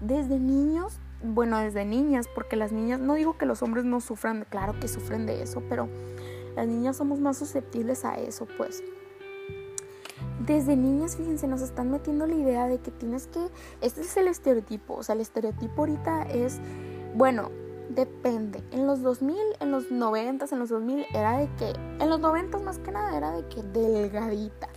desde 0.01 0.39
niños, 0.39 0.99
bueno, 1.23 1.59
desde 1.59 1.85
niñas, 1.85 2.27
porque 2.35 2.57
las 2.57 2.73
niñas, 2.73 3.01
no 3.01 3.15
digo 3.15 3.39
que 3.39 3.47
los 3.47 3.63
hombres 3.63 3.85
no 3.85 4.01
sufran, 4.01 4.47
claro 4.49 4.79
que 4.81 4.89
sufren 4.89 5.27
de 5.27 5.43
eso, 5.43 5.63
pero 5.69 5.89
las 6.57 6.67
niñas 6.67 6.97
somos 6.97 7.21
más 7.21 7.37
susceptibles 7.39 8.05
a 8.05 8.17
eso, 8.17 8.47
pues 8.57 8.83
desde 10.47 10.77
niñas, 10.77 11.17
fíjense, 11.17 11.47
nos 11.47 11.63
están 11.63 11.91
metiendo 11.91 12.27
la 12.27 12.35
idea 12.35 12.67
de 12.67 12.79
que 12.79 12.91
tienes 12.91 13.27
que, 13.29 13.49
este 13.81 14.03
es 14.03 14.17
el 14.17 14.29
estereotipo, 14.29 14.95
o 14.95 15.03
sea, 15.03 15.15
el 15.15 15.21
estereotipo 15.21 15.83
ahorita 15.83 16.23
es, 16.25 16.61
bueno, 17.15 17.51
depende, 17.89 18.63
en 18.71 18.87
los 18.87 19.03
2000, 19.03 19.37
en 19.61 19.71
los 19.71 19.91
90, 19.91 20.47
en 20.51 20.59
los 20.59 20.69
2000 20.69 21.07
era 21.15 21.39
de 21.39 21.49
que, 21.57 21.71
en 22.03 22.11
los 22.11 22.21
90 22.21 22.59
más 22.59 22.79
que 22.79 22.93
nada 22.93 23.17
era 23.17 23.31
de 23.33 23.47
que 23.49 23.63
delgadita, 23.63 24.69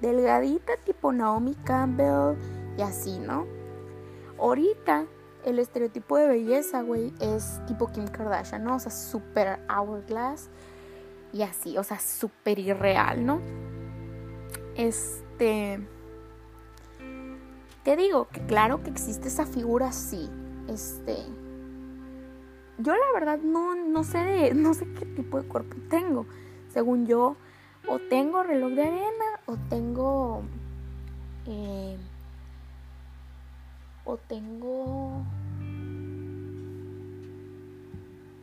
delgadita 0.00 0.76
tipo 0.84 1.12
Naomi 1.12 1.54
Campbell 1.64 2.36
y 2.76 2.82
así, 2.82 3.18
¿no? 3.18 3.46
Ahorita 4.38 5.06
el 5.44 5.58
estereotipo 5.58 6.16
de 6.16 6.26
belleza, 6.26 6.82
güey, 6.82 7.12
es 7.20 7.60
tipo 7.66 7.90
Kim 7.92 8.06
Kardashian, 8.06 8.64
¿no? 8.64 8.76
O 8.76 8.78
sea, 8.78 8.90
súper 8.90 9.60
hourglass 9.68 10.48
y 11.32 11.42
así, 11.42 11.76
o 11.76 11.84
sea, 11.84 11.98
súper 11.98 12.58
irreal, 12.58 13.24
¿no? 13.24 13.40
Este. 14.76 15.86
Te 17.82 17.96
digo 17.96 18.28
que 18.28 18.44
claro 18.46 18.82
que 18.82 18.90
existe 18.90 19.28
esa 19.28 19.44
figura, 19.44 19.92
sí. 19.92 20.30
Este. 20.68 21.16
Yo 22.78 22.92
la 22.92 23.12
verdad 23.14 23.38
no, 23.38 23.74
no 23.74 24.04
sé 24.04 24.18
de. 24.18 24.54
no 24.54 24.74
sé 24.74 24.86
qué 24.98 25.06
tipo 25.06 25.40
de 25.40 25.46
cuerpo 25.46 25.76
tengo. 25.88 26.26
Según 26.72 27.06
yo, 27.06 27.36
o 27.88 27.98
tengo 27.98 28.42
reloj 28.42 28.72
de 28.72 28.82
arena, 28.82 29.40
o 29.46 29.56
tengo. 29.68 30.42
Eh, 31.46 31.96
o 34.04 34.16
tengo. 34.16 35.22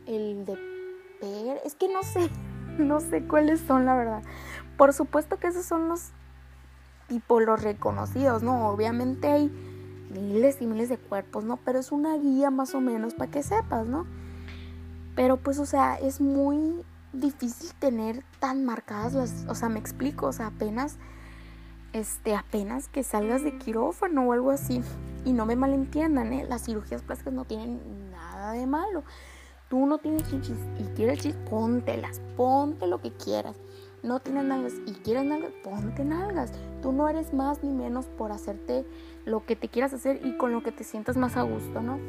El 0.06 0.46
de 0.46 0.58
per. 1.20 1.62
Es 1.66 1.76
que 1.76 1.88
no 1.88 2.04
sé. 2.04 2.30
No 2.78 3.02
sé 3.02 3.22
cuáles 3.28 3.60
son, 3.60 3.86
la 3.86 3.98
verdad. 3.98 4.24
Por 4.78 4.94
supuesto 4.94 5.38
que 5.38 5.48
esos 5.48 5.66
son 5.66 5.90
los 5.90 6.12
tipo 7.10 7.42
los 7.42 7.62
reconocidos, 7.62 8.44
¿no? 8.44 8.70
Obviamente 8.70 9.28
hay 9.28 9.52
miles 10.10 10.62
y 10.62 10.68
miles 10.68 10.88
de 10.88 10.98
cuerpos, 10.98 11.44
¿no? 11.44 11.58
Pero 11.58 11.80
es 11.80 11.92
una 11.92 12.18
guía 12.18 12.50
más 12.50 12.74
o 12.74 12.80
menos 12.80 13.14
para 13.14 13.30
que 13.30 13.44
sepas, 13.44 13.88
¿no? 13.88 14.08
Pero 15.16 15.38
pues, 15.38 15.60
o 15.60 15.66
sea, 15.66 15.96
es 15.96 16.22
muy 16.22 16.84
difícil 17.14 17.74
tener 17.76 18.24
tan 18.40 18.66
marcadas 18.66 19.14
las, 19.14 19.46
o 19.48 19.56
sea, 19.56 19.70
me 19.70 19.80
explico, 19.80 20.28
o 20.28 20.32
sea, 20.32 20.48
apenas, 20.48 20.98
este, 21.94 22.36
apenas 22.36 22.88
que 22.88 23.04
salgas 23.04 23.44
de 23.44 23.58
quirófano 23.58 24.28
o 24.28 24.34
algo 24.34 24.52
así. 24.52 24.82
Y 25.26 25.34
no 25.34 25.46
me 25.46 25.56
malentiendan, 25.56 26.34
¿eh? 26.34 26.46
Las 26.48 26.66
cirugías 26.66 27.02
plásticas 27.02 27.34
no 27.34 27.46
tienen 27.46 28.12
nada 28.12 28.54
de 28.54 28.66
malo. 28.66 29.04
Tú 29.70 29.86
no 29.86 30.00
tienes 30.00 30.24
chichis 30.30 30.58
y 30.80 30.84
quieres 30.96 31.20
chichis, 31.20 31.36
póntelas, 31.50 32.22
ponte 32.36 32.88
lo 32.88 33.02
que 33.02 33.12
quieras 33.12 33.56
no 34.04 34.20
tienes 34.20 34.46
nalgas 34.46 34.74
y 34.86 34.94
quieres 34.94 35.26
nalgas, 35.26 35.52
ponte 35.64 36.04
nalgas. 36.04 36.52
Tú 36.82 36.92
no 36.92 37.08
eres 37.08 37.34
más 37.34 37.64
ni 37.64 37.74
menos 37.74 38.08
por 38.08 38.32
hacerte 38.32 38.86
lo 39.26 39.46
que 39.46 39.56
te 39.56 39.70
quieras 39.70 39.94
hacer 39.94 40.26
y 40.26 40.38
con 40.38 40.52
lo 40.52 40.64
que 40.64 40.72
te 40.72 40.84
sientas 40.84 41.18
más 41.18 41.38
a 41.38 41.44
gusto, 41.44 41.82
¿no? 41.82 42.00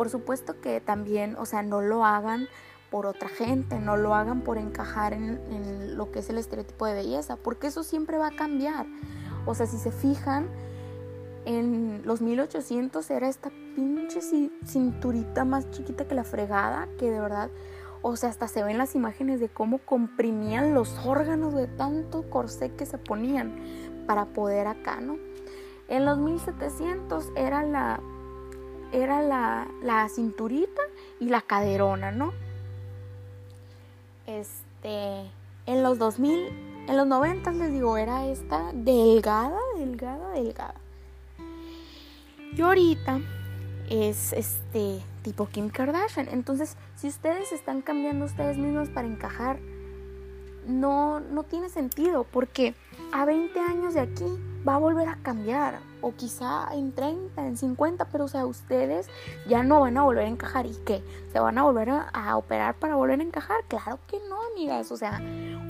Por 0.00 0.08
supuesto 0.08 0.58
que 0.62 0.80
también, 0.80 1.36
o 1.36 1.44
sea, 1.44 1.62
no 1.62 1.82
lo 1.82 2.06
hagan 2.06 2.48
por 2.90 3.04
otra 3.04 3.28
gente, 3.28 3.78
no 3.80 3.98
lo 3.98 4.14
hagan 4.14 4.40
por 4.40 4.56
encajar 4.56 5.12
en, 5.12 5.38
en 5.50 5.98
lo 5.98 6.10
que 6.10 6.20
es 6.20 6.30
el 6.30 6.38
estereotipo 6.38 6.86
de 6.86 6.94
belleza, 6.94 7.36
porque 7.36 7.66
eso 7.66 7.82
siempre 7.82 8.16
va 8.16 8.28
a 8.28 8.34
cambiar. 8.34 8.86
O 9.44 9.54
sea, 9.54 9.66
si 9.66 9.76
se 9.76 9.92
fijan, 9.92 10.48
en 11.44 12.00
los 12.06 12.22
1800 12.22 13.10
era 13.10 13.28
esta 13.28 13.50
pinche 13.76 14.20
cinturita 14.64 15.44
más 15.44 15.70
chiquita 15.70 16.08
que 16.08 16.14
la 16.14 16.24
fregada, 16.24 16.88
que 16.98 17.10
de 17.10 17.20
verdad 17.20 17.50
O 18.00 18.16
sea, 18.16 18.30
hasta 18.30 18.48
se 18.48 18.62
ven 18.62 18.78
las 18.78 18.94
imágenes 18.94 19.38
de 19.38 19.50
cómo 19.50 19.80
comprimían 19.80 20.72
los 20.72 20.98
órganos 21.04 21.52
de 21.52 21.66
tanto 21.66 22.30
corsé 22.30 22.70
que 22.70 22.86
se 22.86 22.96
ponían 22.96 23.54
para 24.06 24.24
poder 24.24 24.66
acá, 24.66 25.02
¿no? 25.02 25.18
En 25.88 26.06
los 26.06 26.16
1700 26.16 27.32
era 27.36 27.62
la 27.64 28.00
era 28.92 29.22
la, 29.22 29.68
la 29.82 30.08
cinturita 30.08 30.82
y 31.18 31.26
la 31.26 31.40
caderona, 31.42 32.12
¿no? 32.12 32.32
Este, 34.26 35.30
en 35.66 35.82
los 35.82 35.98
2000, 35.98 36.48
en 36.88 36.96
los 36.96 37.06
90 37.06 37.52
les 37.52 37.72
digo, 37.72 37.96
era 37.96 38.26
esta 38.26 38.70
delgada, 38.72 39.58
delgada, 39.76 40.30
delgada. 40.30 40.74
Y 42.56 42.62
ahorita 42.62 43.20
es 43.88 44.32
este 44.32 45.00
tipo 45.22 45.46
Kim 45.46 45.68
Kardashian. 45.68 46.28
Entonces, 46.28 46.76
si 46.96 47.08
ustedes 47.08 47.52
están 47.52 47.82
cambiando 47.82 48.24
ustedes 48.24 48.56
mismos 48.56 48.88
para 48.88 49.06
encajar, 49.06 49.58
no, 50.66 51.20
no 51.20 51.42
tiene 51.42 51.68
sentido 51.68 52.24
porque 52.24 52.74
a 53.12 53.24
20 53.24 53.58
años 53.60 53.94
de 53.94 54.00
aquí 54.00 54.24
va 54.66 54.74
a 54.74 54.78
volver 54.78 55.08
a 55.08 55.16
cambiar 55.16 55.80
o 56.02 56.12
quizá 56.14 56.68
en 56.72 56.92
30, 56.92 57.46
en 57.46 57.56
50, 57.56 58.06
pero 58.06 58.24
o 58.24 58.28
sea, 58.28 58.46
ustedes 58.46 59.08
ya 59.46 59.62
no 59.62 59.80
van 59.80 59.96
a 59.96 60.02
volver 60.02 60.24
a 60.24 60.28
encajar. 60.28 60.66
Y 60.66 60.74
qué, 60.84 61.02
se 61.32 61.40
van 61.40 61.58
a 61.58 61.62
volver 61.62 61.90
a, 61.90 62.36
operar 62.36 62.74
para 62.78 62.94
volver 62.94 63.20
a 63.20 63.22
encajar, 63.22 63.64
claro 63.68 63.98
que 64.06 64.18
no, 64.28 64.36
amigas, 64.52 64.90
o 64.92 64.96
sea, 64.96 65.20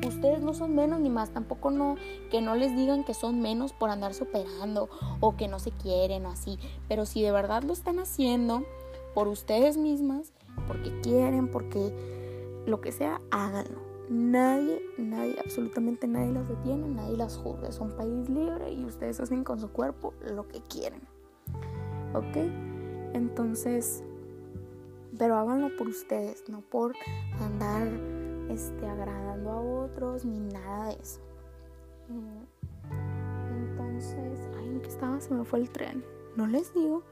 ustedes 0.06 0.40
no 0.40 0.54
son 0.54 0.74
menos 0.74 1.00
ni 1.00 1.10
más, 1.10 1.30
tampoco 1.30 1.70
no 1.70 1.96
que 2.30 2.40
no 2.40 2.54
les 2.54 2.76
digan 2.76 3.04
que 3.04 3.14
son 3.14 3.40
menos 3.40 3.72
por 3.72 3.90
andarse 3.90 4.24
operando 4.24 4.88
o 5.20 5.36
que 5.36 5.48
no 5.48 5.58
se 5.58 5.70
quieren 5.70 6.26
o 6.26 6.30
así, 6.30 6.58
pero 6.88 7.06
si 7.06 7.22
de 7.22 7.32
verdad 7.32 7.62
lo 7.62 7.72
están 7.72 7.98
haciendo 7.98 8.64
por 9.14 9.28
ustedes 9.28 9.76
mismas, 9.76 10.32
porque 10.68 11.00
quieren, 11.00 11.48
porque 11.48 11.92
lo 12.66 12.80
que 12.80 12.92
sea, 12.92 13.20
háganlo 13.30 13.89
Nadie, 14.10 14.82
nadie, 14.98 15.36
absolutamente 15.38 16.08
nadie 16.08 16.32
las 16.32 16.48
detiene, 16.48 16.88
nadie 16.88 17.16
las 17.16 17.36
juzga. 17.36 17.68
Es 17.68 17.78
un 17.78 17.92
país 17.92 18.28
libre 18.28 18.72
y 18.72 18.84
ustedes 18.84 19.20
hacen 19.20 19.44
con 19.44 19.60
su 19.60 19.70
cuerpo 19.70 20.14
lo 20.34 20.48
que 20.48 20.60
quieren. 20.62 21.00
¿Ok? 22.12 22.36
Entonces, 23.14 24.02
pero 25.16 25.36
háganlo 25.36 25.76
por 25.76 25.86
ustedes, 25.86 26.42
no 26.48 26.60
por 26.60 26.96
andar 27.38 27.86
este, 28.48 28.84
agradando 28.84 29.50
a 29.52 29.60
otros 29.84 30.24
ni 30.24 30.40
nada 30.40 30.86
de 30.86 30.94
eso. 30.94 31.20
Mm, 32.08 32.90
entonces, 33.62 34.40
ay, 34.58 34.70
¿en 34.70 34.80
qué 34.80 34.88
estaba? 34.88 35.20
Se 35.20 35.32
me 35.32 35.44
fue 35.44 35.60
el 35.60 35.70
tren. 35.70 36.04
No 36.34 36.48
les 36.48 36.74
digo. 36.74 37.04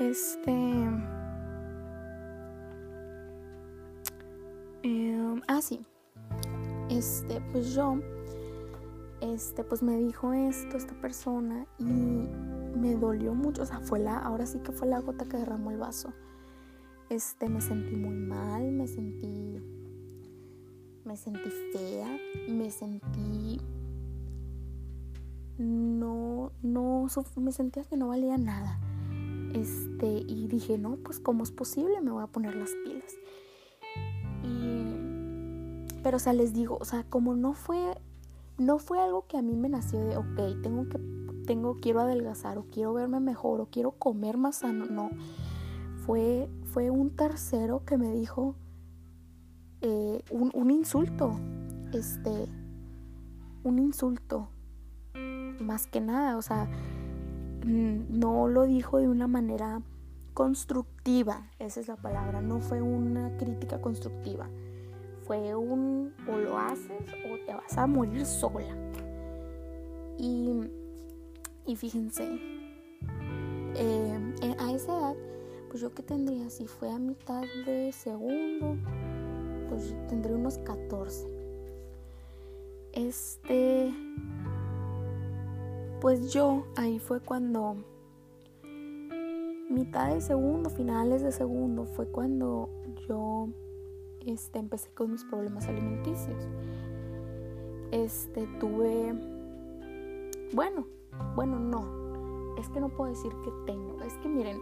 Este. 0.00 0.52
Eh, 4.82 5.40
ah, 5.46 5.62
sí 5.62 5.86
este, 6.88 7.40
pues 7.52 7.74
yo, 7.74 7.98
este, 9.20 9.64
pues 9.64 9.82
me 9.82 9.96
dijo 9.98 10.32
esto 10.32 10.76
esta 10.76 10.94
persona 11.00 11.66
y 11.78 11.84
me 11.84 12.94
dolió 12.94 13.34
mucho, 13.34 13.62
o 13.62 13.66
sea, 13.66 13.80
fue 13.80 13.98
la, 13.98 14.18
ahora 14.18 14.46
sí 14.46 14.58
que 14.58 14.72
fue 14.72 14.88
la 14.88 15.00
gota 15.00 15.24
que 15.24 15.36
derramó 15.36 15.70
el 15.70 15.78
vaso. 15.78 16.12
Este, 17.10 17.48
me 17.48 17.60
sentí 17.60 17.96
muy 17.96 18.16
mal, 18.16 18.70
me 18.72 18.86
sentí, 18.86 19.60
me 21.04 21.16
sentí 21.16 21.50
fea, 21.72 22.18
me 22.48 22.70
sentí, 22.70 23.60
no, 25.58 26.52
no, 26.62 27.06
me 27.36 27.52
sentía 27.52 27.84
que 27.84 27.96
no 27.96 28.08
valía 28.08 28.38
nada. 28.38 28.80
Este, 29.54 30.24
y 30.26 30.48
dije, 30.48 30.78
no, 30.78 30.96
pues 30.96 31.20
cómo 31.20 31.44
es 31.44 31.52
posible, 31.52 32.00
me 32.00 32.10
voy 32.10 32.24
a 32.24 32.26
poner 32.26 32.56
las 32.56 32.70
pilas. 32.84 33.14
Pero, 36.04 36.18
o 36.18 36.20
sea, 36.20 36.34
les 36.34 36.52
digo, 36.52 36.76
o 36.78 36.84
sea, 36.84 37.02
como 37.08 37.34
no 37.34 37.54
fue, 37.54 37.96
no 38.58 38.78
fue 38.78 39.00
algo 39.00 39.26
que 39.26 39.38
a 39.38 39.42
mí 39.42 39.56
me 39.56 39.70
nació 39.70 40.04
de, 40.04 40.18
ok, 40.18 40.62
tengo 40.62 40.86
que, 40.86 40.98
tengo, 41.46 41.80
quiero 41.80 42.00
adelgazar 42.00 42.58
o 42.58 42.66
quiero 42.70 42.92
verme 42.92 43.20
mejor 43.20 43.62
o 43.62 43.70
quiero 43.70 43.92
comer 43.92 44.36
más 44.36 44.56
sano, 44.56 44.84
no. 44.84 45.08
Fue, 46.04 46.50
fue 46.64 46.90
un 46.90 47.16
tercero 47.16 47.86
que 47.86 47.96
me 47.96 48.12
dijo 48.12 48.54
eh, 49.80 50.22
un, 50.30 50.50
un 50.52 50.70
insulto, 50.70 51.40
este, 51.94 52.48
un 53.62 53.78
insulto, 53.78 54.50
más 55.58 55.86
que 55.86 56.02
nada, 56.02 56.36
o 56.36 56.42
sea, 56.42 56.68
no 57.64 58.46
lo 58.48 58.64
dijo 58.64 58.98
de 58.98 59.08
una 59.08 59.26
manera 59.26 59.80
constructiva, 60.34 61.48
esa 61.58 61.80
es 61.80 61.88
la 61.88 61.96
palabra, 61.96 62.42
no 62.42 62.60
fue 62.60 62.82
una 62.82 63.34
crítica 63.38 63.80
constructiva 63.80 64.50
fue 65.26 65.54
un 65.54 66.12
o 66.28 66.36
lo 66.36 66.58
haces 66.58 67.02
o 67.30 67.46
te 67.46 67.54
vas 67.54 67.78
a 67.78 67.86
morir 67.86 68.24
sola. 68.26 68.76
Y, 70.18 70.52
y 71.66 71.76
fíjense, 71.76 72.38
eh, 73.74 74.56
a 74.58 74.72
esa 74.72 74.96
edad, 74.96 75.16
pues 75.68 75.80
yo 75.80 75.92
que 75.92 76.02
tendría, 76.02 76.48
si 76.50 76.66
fue 76.66 76.90
a 76.90 76.98
mitad 76.98 77.42
de 77.66 77.90
segundo, 77.92 78.76
pues 79.68 79.94
tendría 80.08 80.36
unos 80.36 80.58
14. 80.58 81.26
Este, 82.92 83.92
pues 86.00 86.32
yo 86.32 86.64
ahí 86.76 87.00
fue 87.00 87.20
cuando 87.20 87.76
mitad 89.68 90.14
de 90.14 90.20
segundo, 90.20 90.70
finales 90.70 91.22
de 91.22 91.32
segundo, 91.32 91.86
fue 91.86 92.06
cuando 92.06 92.68
yo 93.08 93.48
este, 94.26 94.58
empecé 94.58 94.90
con 94.92 95.12
mis 95.12 95.24
problemas 95.24 95.66
alimenticios. 95.66 96.48
Este, 97.90 98.46
tuve, 98.58 99.14
bueno, 100.52 100.86
bueno, 101.34 101.58
no, 101.58 102.56
es 102.58 102.68
que 102.68 102.80
no 102.80 102.88
puedo 102.88 103.10
decir 103.10 103.32
que 103.44 103.50
tengo, 103.66 104.00
es 104.02 104.14
que 104.14 104.28
miren, 104.28 104.58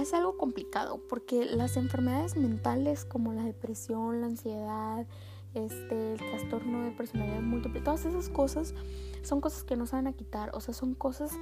es 0.00 0.14
algo 0.14 0.36
complicado 0.36 1.00
porque 1.08 1.44
las 1.44 1.76
enfermedades 1.76 2.36
mentales 2.36 3.04
como 3.04 3.32
la 3.32 3.44
depresión, 3.44 4.20
la 4.20 4.28
ansiedad, 4.28 5.06
este, 5.54 6.12
el 6.12 6.18
trastorno 6.18 6.84
de 6.84 6.92
personalidad 6.92 7.42
múltiple, 7.42 7.80
todas 7.80 8.06
esas 8.06 8.28
cosas 8.28 8.74
son 9.22 9.40
cosas 9.40 9.64
que 9.64 9.76
no 9.76 9.86
se 9.86 9.96
van 9.96 10.06
a 10.06 10.12
quitar, 10.12 10.50
o 10.54 10.60
sea, 10.60 10.72
son 10.72 10.94
cosas 10.94 11.32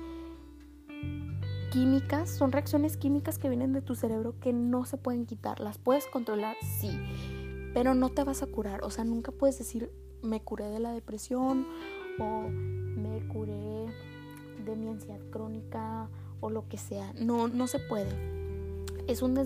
químicas, 1.70 2.30
son 2.30 2.50
reacciones 2.50 2.96
químicas 2.96 3.38
que 3.38 3.48
vienen 3.48 3.72
de 3.72 3.80
tu 3.80 3.94
cerebro 3.94 4.34
que 4.40 4.52
no 4.52 4.84
se 4.84 4.96
pueden 4.96 5.26
quitar, 5.26 5.60
las 5.60 5.78
puedes 5.78 6.06
controlar, 6.06 6.56
sí, 6.80 6.90
pero 7.74 7.94
no 7.94 8.10
te 8.10 8.24
vas 8.24 8.42
a 8.42 8.46
curar, 8.46 8.82
o 8.84 8.90
sea, 8.90 9.04
nunca 9.04 9.32
puedes 9.32 9.58
decir 9.58 9.90
me 10.22 10.40
curé 10.40 10.66
de 10.66 10.80
la 10.80 10.92
depresión 10.92 11.66
o 12.18 12.48
me 12.48 13.26
curé 13.28 13.86
de 14.64 14.76
mi 14.76 14.88
ansiedad 14.88 15.20
crónica 15.30 16.08
o 16.40 16.50
lo 16.50 16.68
que 16.68 16.78
sea. 16.78 17.12
No, 17.14 17.48
no 17.48 17.66
se 17.66 17.78
puede. 17.78 18.10
Es 19.06 19.22
un, 19.22 19.36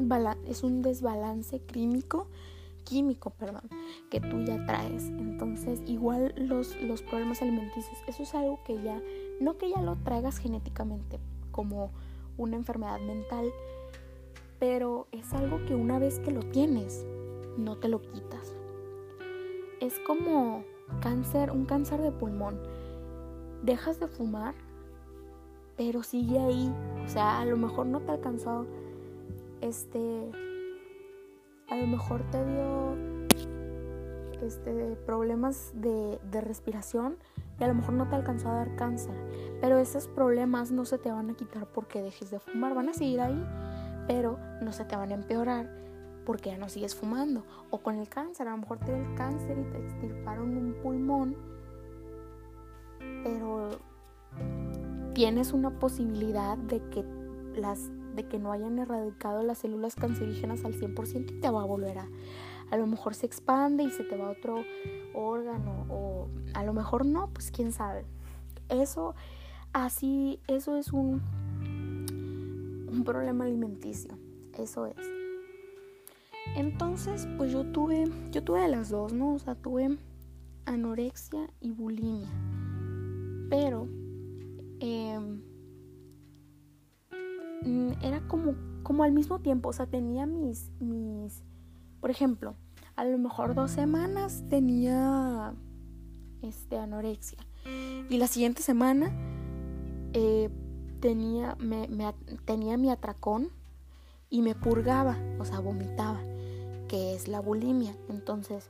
es 0.46 0.62
un 0.62 0.82
desbalance 0.82 1.60
químico, 1.60 2.26
químico, 2.84 3.30
perdón, 3.30 3.62
que 4.10 4.20
tú 4.20 4.42
ya 4.44 4.64
traes. 4.66 5.04
Entonces, 5.08 5.80
igual 5.86 6.34
los, 6.36 6.80
los 6.82 7.02
problemas 7.02 7.40
alimenticios, 7.40 7.96
eso 8.06 8.22
es 8.22 8.34
algo 8.34 8.60
que 8.64 8.82
ya, 8.82 9.00
no 9.40 9.56
que 9.56 9.70
ya 9.70 9.80
lo 9.80 9.96
traigas 9.96 10.38
genéticamente 10.38 11.18
como 11.50 11.90
una 12.36 12.56
enfermedad 12.56 13.00
mental, 13.00 13.50
pero 14.58 15.06
es 15.12 15.32
algo 15.32 15.64
que 15.66 15.74
una 15.74 15.98
vez 15.98 16.18
que 16.18 16.30
lo 16.30 16.40
tienes, 16.40 17.06
no 17.56 17.76
te 17.76 17.88
lo 17.88 18.00
quitas. 18.00 18.54
Es 19.80 19.98
como 20.06 20.64
cáncer, 21.00 21.50
un 21.50 21.64
cáncer 21.66 22.00
de 22.00 22.12
pulmón. 22.12 22.60
Dejas 23.62 24.00
de 24.00 24.08
fumar, 24.08 24.54
pero 25.76 26.02
sigue 26.02 26.38
ahí. 26.38 26.72
O 27.04 27.08
sea, 27.08 27.40
a 27.40 27.44
lo 27.44 27.56
mejor 27.56 27.86
no 27.86 28.00
te 28.00 28.12
alcanzó 28.12 28.66
este 29.60 30.30
a 31.70 31.76
lo 31.76 31.86
mejor 31.86 32.22
te 32.30 32.44
dio 32.44 32.96
este 34.42 34.96
problemas 35.06 35.72
de, 35.74 36.18
de 36.30 36.40
respiración 36.42 37.16
y 37.58 37.64
a 37.64 37.68
lo 37.68 37.74
mejor 37.74 37.94
no 37.94 38.08
te 38.08 38.16
alcanzó 38.16 38.48
a 38.48 38.54
dar 38.54 38.76
cáncer. 38.76 39.14
Pero 39.60 39.78
esos 39.78 40.08
problemas 40.08 40.70
no 40.70 40.84
se 40.84 40.98
te 40.98 41.10
van 41.10 41.30
a 41.30 41.34
quitar 41.34 41.66
porque 41.66 42.02
dejes 42.02 42.30
de 42.30 42.40
fumar, 42.40 42.74
van 42.74 42.88
a 42.88 42.92
seguir 42.92 43.20
ahí, 43.20 43.42
pero 44.06 44.38
no 44.60 44.72
se 44.72 44.84
te 44.84 44.96
van 44.96 45.10
a 45.12 45.14
empeorar 45.14 45.83
porque 46.24 46.50
ya 46.50 46.58
no 46.58 46.68
sigues 46.68 46.94
fumando. 46.94 47.44
O 47.70 47.78
con 47.78 47.96
el 47.96 48.08
cáncer, 48.08 48.48
a 48.48 48.52
lo 48.52 48.58
mejor 48.58 48.78
te 48.78 48.94
dio 48.94 48.96
el 48.96 49.14
cáncer 49.14 49.58
y 49.58 49.70
te 49.72 49.78
extirparon 49.78 50.56
un 50.56 50.74
pulmón, 50.82 51.36
pero 53.22 53.70
tienes 55.14 55.52
una 55.52 55.78
posibilidad 55.78 56.56
de 56.58 56.80
que 56.90 57.04
las 57.56 57.90
de 58.14 58.28
que 58.28 58.38
no 58.38 58.52
hayan 58.52 58.78
erradicado 58.78 59.42
las 59.42 59.58
células 59.58 59.96
cancerígenas 59.96 60.64
al 60.64 60.74
100% 60.74 61.32
y 61.32 61.40
te 61.40 61.50
va 61.50 61.62
a 61.62 61.64
volver 61.64 61.98
a 61.98 62.08
a 62.70 62.76
lo 62.76 62.86
mejor 62.86 63.14
se 63.14 63.26
expande 63.26 63.82
y 63.82 63.90
se 63.90 64.04
te 64.04 64.16
va 64.16 64.30
otro 64.30 64.64
órgano 65.14 65.86
o 65.88 66.28
a 66.54 66.64
lo 66.64 66.72
mejor 66.72 67.04
no, 67.06 67.28
pues 67.32 67.50
quién 67.50 67.72
sabe. 67.72 68.04
Eso 68.68 69.14
así 69.72 70.40
eso 70.46 70.76
es 70.76 70.92
un 70.92 71.20
un 72.88 73.04
problema 73.04 73.44
alimenticio. 73.44 74.16
Eso 74.56 74.86
es. 74.86 75.13
Entonces, 76.56 77.26
pues 77.36 77.52
yo 77.52 77.64
tuve, 77.64 78.10
yo 78.30 78.44
tuve 78.44 78.68
las 78.68 78.90
dos, 78.90 79.12
¿no? 79.12 79.34
O 79.34 79.38
sea, 79.38 79.54
tuve 79.54 79.98
anorexia 80.66 81.50
y 81.60 81.72
bulimia. 81.72 82.28
Pero 83.50 83.86
mm, 87.64 87.92
era 88.02 88.20
como, 88.28 88.54
como 88.82 89.04
al 89.04 89.12
mismo 89.12 89.40
tiempo, 89.40 89.70
o 89.70 89.72
sea, 89.72 89.86
tenía 89.86 90.26
mis, 90.26 90.70
mis, 90.80 91.42
por 92.00 92.10
ejemplo, 92.10 92.54
a 92.96 93.04
lo 93.04 93.18
mejor 93.18 93.54
dos 93.54 93.70
semanas 93.70 94.44
tenía 94.48 95.54
este, 96.42 96.78
anorexia. 96.78 97.38
Y 98.10 98.18
la 98.18 98.26
siguiente 98.26 98.62
semana 98.62 99.10
eh, 100.12 100.50
tenía, 101.00 101.56
me, 101.58 101.88
tenía 102.44 102.76
mi 102.76 102.90
atracón 102.90 103.48
y 104.34 104.42
me 104.42 104.56
purgaba, 104.56 105.16
o 105.38 105.44
sea, 105.44 105.60
vomitaba, 105.60 106.18
que 106.88 107.14
es 107.14 107.28
la 107.28 107.38
bulimia. 107.38 107.94
Entonces, 108.08 108.66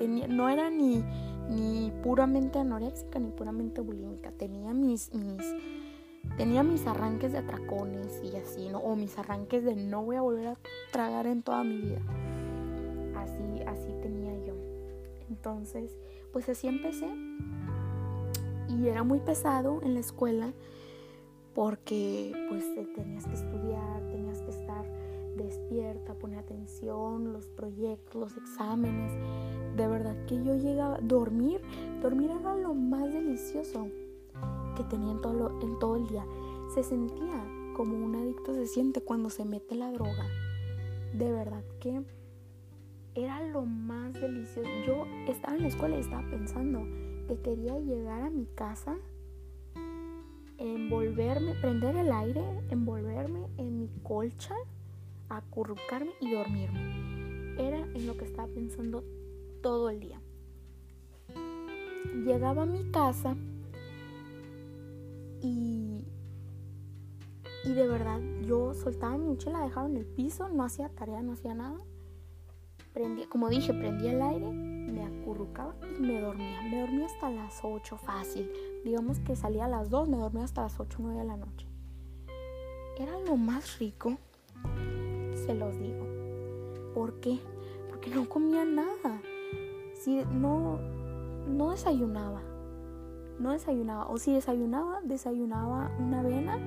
tenía, 0.00 0.26
no 0.26 0.48
era 0.48 0.68
ni, 0.68 1.04
ni 1.48 1.92
puramente 2.02 2.58
anoréxica 2.58 3.20
ni 3.20 3.30
puramente 3.30 3.80
bulímica. 3.80 4.32
Tenía 4.32 4.74
mis, 4.74 5.14
mis, 5.14 5.54
tenía 6.36 6.64
mis 6.64 6.84
arranques 6.88 7.30
de 7.30 7.38
atracones 7.38 8.20
y 8.24 8.34
así, 8.34 8.68
¿no? 8.68 8.78
O 8.78 8.96
mis 8.96 9.16
arranques 9.16 9.62
de 9.62 9.76
no 9.76 10.04
voy 10.04 10.16
a 10.16 10.22
volver 10.22 10.48
a 10.48 10.58
tragar 10.90 11.28
en 11.28 11.44
toda 11.44 11.62
mi 11.62 11.78
vida. 11.78 12.00
Así, 13.16 13.62
así 13.64 13.92
tenía 14.02 14.36
yo. 14.44 14.54
Entonces, 15.30 15.96
pues 16.32 16.48
así 16.48 16.66
empecé. 16.66 17.06
Y 18.70 18.88
era 18.88 19.04
muy 19.04 19.20
pesado 19.20 19.82
en 19.84 19.94
la 19.94 20.00
escuela 20.00 20.52
porque 21.54 22.32
pues 22.48 22.64
tenías 22.96 23.24
que 23.24 23.34
estudiar, 23.34 24.00
tenías 24.10 24.25
despierta, 25.36 26.14
poner 26.14 26.38
atención, 26.38 27.32
los 27.32 27.46
proyectos, 27.48 28.20
los 28.20 28.36
exámenes. 28.36 29.12
De 29.76 29.86
verdad 29.86 30.16
que 30.26 30.42
yo 30.42 30.56
llegaba 30.56 30.98
dormir, 31.02 31.60
dormir 32.02 32.30
era 32.30 32.54
lo 32.56 32.74
más 32.74 33.12
delicioso 33.12 33.88
que 34.76 34.84
tenía 34.84 35.12
en 35.12 35.20
todo, 35.20 35.60
en 35.60 35.78
todo 35.78 35.96
el 35.96 36.06
día. 36.06 36.24
Se 36.74 36.82
sentía 36.82 37.42
como 37.76 38.02
un 38.02 38.14
adicto 38.14 38.54
se 38.54 38.66
siente 38.66 39.02
cuando 39.02 39.28
se 39.28 39.44
mete 39.44 39.74
la 39.74 39.92
droga. 39.92 40.26
De 41.12 41.30
verdad 41.30 41.62
que 41.78 42.02
era 43.14 43.42
lo 43.42 43.66
más 43.66 44.14
delicioso. 44.14 44.68
Yo 44.86 45.04
estaba 45.28 45.56
en 45.56 45.62
la 45.62 45.68
escuela 45.68 45.96
y 45.96 46.00
estaba 46.00 46.28
pensando 46.30 46.86
que 47.28 47.38
quería 47.42 47.78
llegar 47.78 48.22
a 48.22 48.30
mi 48.30 48.46
casa, 48.46 48.96
envolverme, 50.58 51.54
prender 51.54 51.96
el 51.96 52.12
aire, 52.12 52.42
envolverme 52.70 53.46
en 53.58 53.78
mi 53.78 53.88
colcha, 54.02 54.54
acurrucarme 55.28 56.12
y 56.20 56.32
dormirme. 56.32 57.54
Era 57.58 57.78
en 57.78 58.06
lo 58.06 58.16
que 58.16 58.24
estaba 58.24 58.48
pensando 58.48 59.04
todo 59.62 59.90
el 59.90 60.00
día. 60.00 60.20
Llegaba 62.24 62.62
a 62.62 62.66
mi 62.66 62.90
casa 62.90 63.36
y, 65.42 66.04
y 67.64 67.72
de 67.72 67.88
verdad 67.88 68.20
yo 68.46 68.74
soltaba 68.74 69.18
mi 69.18 69.26
mochila, 69.26 69.60
dejaba 69.60 69.88
en 69.88 69.96
el 69.96 70.06
piso, 70.06 70.48
no 70.48 70.64
hacía 70.64 70.88
tarea, 70.90 71.22
no 71.22 71.32
hacía 71.32 71.54
nada 71.54 71.78
como 73.28 73.50
dije, 73.50 73.74
prendía 73.74 74.12
el 74.12 74.22
aire, 74.22 74.50
me 74.50 75.04
acurrucaba 75.04 75.74
y 75.98 76.00
me 76.00 76.20
dormía. 76.20 76.62
Me 76.62 76.80
dormía 76.80 77.06
hasta 77.06 77.28
las 77.28 77.60
8 77.62 77.98
fácil. 77.98 78.50
Digamos 78.84 79.20
que 79.20 79.36
salía 79.36 79.66
a 79.66 79.68
las 79.68 79.90
2, 79.90 80.08
me 80.08 80.16
dormía 80.16 80.44
hasta 80.44 80.62
las 80.62 80.80
8 80.80 80.96
o 80.98 81.02
9 81.02 81.20
de 81.20 81.26
la 81.26 81.36
noche. 81.36 81.66
Era 82.98 83.18
lo 83.20 83.36
más 83.36 83.78
rico, 83.78 84.16
se 85.46 85.54
los 85.54 85.78
digo. 85.78 86.04
¿Por 86.94 87.20
qué? 87.20 87.38
Porque 87.88 88.10
no 88.10 88.28
comía 88.28 88.64
nada. 88.64 89.20
Si 89.94 90.24
no, 90.32 90.78
no 91.46 91.70
desayunaba. 91.70 92.42
No 93.38 93.52
desayunaba. 93.52 94.08
O 94.08 94.18
si 94.18 94.32
desayunaba, 94.32 95.00
desayunaba 95.02 95.90
una 95.98 96.20
avena 96.20 96.58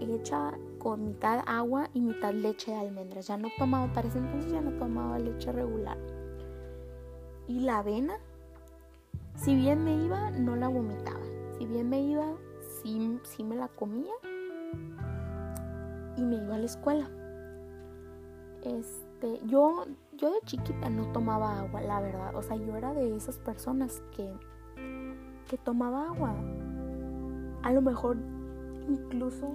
hecha 0.00 0.52
con 0.78 1.04
mitad 1.04 1.42
agua 1.46 1.88
y 1.92 2.00
mitad 2.00 2.32
leche 2.32 2.70
de 2.70 2.78
almendras. 2.78 3.26
Ya 3.26 3.36
no 3.36 3.48
tomaba, 3.58 3.92
para 3.92 4.08
ese 4.08 4.18
entonces 4.18 4.52
ya 4.52 4.60
no 4.60 4.72
tomaba 4.78 5.18
leche 5.18 5.52
regular. 5.52 5.98
Y 7.46 7.60
la 7.60 7.78
avena, 7.78 8.14
si 9.34 9.54
bien 9.54 9.84
me 9.84 9.94
iba, 10.04 10.30
no 10.30 10.56
la 10.56 10.68
vomitaba. 10.68 11.20
Si 11.58 11.66
bien 11.66 11.88
me 11.88 12.00
iba, 12.00 12.26
sí, 12.82 13.18
sí 13.24 13.44
me 13.44 13.56
la 13.56 13.68
comía. 13.68 14.12
Y 16.16 16.22
me 16.22 16.36
iba 16.36 16.54
a 16.54 16.58
la 16.58 16.66
escuela. 16.66 17.10
Este, 18.62 19.40
yo, 19.46 19.86
yo 20.16 20.30
de 20.30 20.40
chiquita 20.44 20.90
no 20.90 21.10
tomaba 21.12 21.58
agua, 21.60 21.80
la 21.80 22.00
verdad. 22.00 22.34
O 22.34 22.42
sea, 22.42 22.56
yo 22.56 22.76
era 22.76 22.92
de 22.92 23.16
esas 23.16 23.38
personas 23.38 24.02
que, 24.16 24.30
que 25.48 25.56
tomaba 25.58 26.08
agua. 26.08 26.34
A 27.62 27.72
lo 27.72 27.82
mejor 27.82 28.16
incluso 28.88 29.54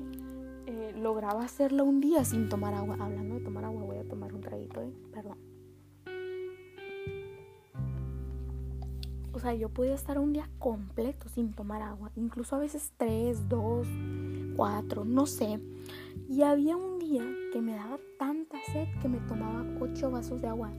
eh, 0.68 0.94
lograba 0.98 1.44
hacerlo 1.44 1.84
un 1.84 2.02
día 2.02 2.24
sin 2.26 2.50
tomar 2.50 2.74
agua. 2.74 2.98
Hablando 3.00 3.36
de 3.36 3.41
tomar 3.41 3.65
agua, 3.65 3.84
voy 3.84 3.98
a 3.98 4.08
tomar 4.08 4.34
un 4.34 4.41
traguito, 4.41 4.82
¿eh? 4.82 4.94
Perdón. 5.12 5.38
O 9.36 9.39
sea, 9.39 9.54
yo 9.54 9.68
podía 9.68 9.94
estar 9.94 10.18
un 10.18 10.32
día 10.32 10.50
completo 10.60 11.28
sin 11.28 11.52
tomar 11.54 11.82
agua. 11.82 12.10
Incluso 12.15 12.56
a 12.56 12.60
veces 12.60 12.94
tres, 12.96 13.50
dos, 13.50 13.86
cuatro, 14.56 15.04
no 15.04 15.26
sé. 15.26 15.60
Y 16.30 16.41
había 16.41 16.78
un 16.78 17.00
día 17.00 17.24
que 17.52 17.62
me 17.62 17.76
daba 17.76 18.00
tanta 18.18 18.45
sed 18.71 18.88
que 19.01 19.08
me 19.08 19.19
tomaba 19.19 19.65
ocho 19.80 20.12
vasos 20.12 20.41
de 20.41 20.47
agua 20.47 20.71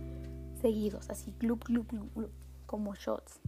seguidos, 0.61 1.11
así, 1.11 1.35
glup, 1.39 1.65
glup, 1.65 1.91
glup, 1.91 2.31
como 2.67 2.95
shots. 2.95 3.41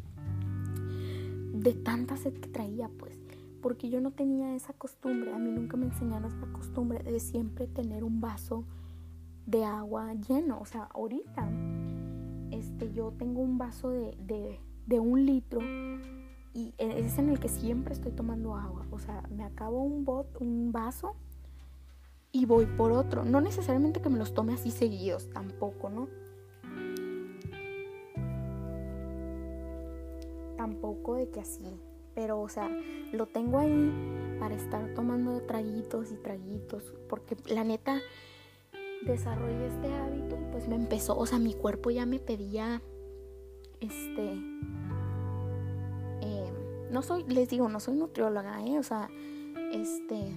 De 1.52 1.72
tanta 1.72 2.16
sed 2.16 2.34
que 2.34 2.48
traía, 2.48 2.88
pues 2.98 3.18
porque 3.60 3.90
yo 3.90 4.00
no 4.00 4.12
tenía 4.12 4.54
esa 4.54 4.72
costumbre, 4.72 5.32
a 5.32 5.38
mí 5.38 5.50
nunca 5.50 5.76
me 5.76 5.86
enseñaron 5.86 6.32
esa 6.32 6.46
costumbre 6.52 7.02
de 7.02 7.20
siempre 7.20 7.66
tener 7.66 8.04
un 8.04 8.20
vaso 8.20 8.64
de 9.46 9.64
agua 9.64 10.14
lleno, 10.14 10.60
o 10.60 10.66
sea, 10.66 10.84
ahorita 10.94 11.48
este, 12.50 12.92
yo 12.92 13.12
tengo 13.18 13.40
un 13.40 13.58
vaso 13.58 13.90
de, 13.90 14.58
de, 14.86 15.00
un 15.00 15.24
litro 15.26 15.60
y 16.54 16.74
es 16.78 17.18
en 17.18 17.30
el 17.30 17.38
que 17.38 17.48
siempre 17.48 17.94
estoy 17.94 18.12
tomando 18.12 18.56
agua, 18.56 18.86
o 18.90 18.98
sea, 18.98 19.22
me 19.30 19.44
acabo 19.44 19.82
un, 19.82 20.04
bot, 20.04 20.36
un 20.40 20.72
vaso 20.72 21.16
y 22.32 22.44
voy 22.44 22.66
por 22.66 22.92
otro, 22.92 23.24
no 23.24 23.40
necesariamente 23.40 24.00
que 24.00 24.08
me 24.08 24.18
los 24.18 24.34
tome 24.34 24.54
así 24.54 24.70
seguidos, 24.70 25.30
tampoco, 25.30 25.90
¿no? 25.90 26.08
Tampoco 30.56 31.14
de 31.14 31.30
que 31.30 31.40
así 31.40 31.80
pero 32.18 32.40
o 32.40 32.48
sea, 32.48 32.68
lo 33.12 33.26
tengo 33.26 33.60
ahí 33.60 33.92
para 34.40 34.56
estar 34.56 34.92
tomando 34.94 35.40
traguitos 35.42 36.10
y 36.10 36.16
traguitos, 36.16 36.92
porque 37.08 37.36
la 37.46 37.62
neta 37.62 38.00
desarrollé 39.02 39.68
este 39.68 39.94
hábito 39.94 40.36
y 40.36 40.44
pues 40.50 40.66
me 40.66 40.74
empezó, 40.74 41.16
o 41.16 41.26
sea, 41.26 41.38
mi 41.38 41.54
cuerpo 41.54 41.92
ya 41.92 42.06
me 42.06 42.18
pedía, 42.18 42.82
este, 43.78 44.32
em, 46.22 46.54
no 46.90 47.02
soy, 47.02 47.22
les 47.28 47.50
digo, 47.50 47.68
no 47.68 47.78
soy 47.78 47.94
nutrióloga, 47.94 48.66
¿eh? 48.66 48.80
o 48.80 48.82
sea, 48.82 49.08
este, 49.70 50.34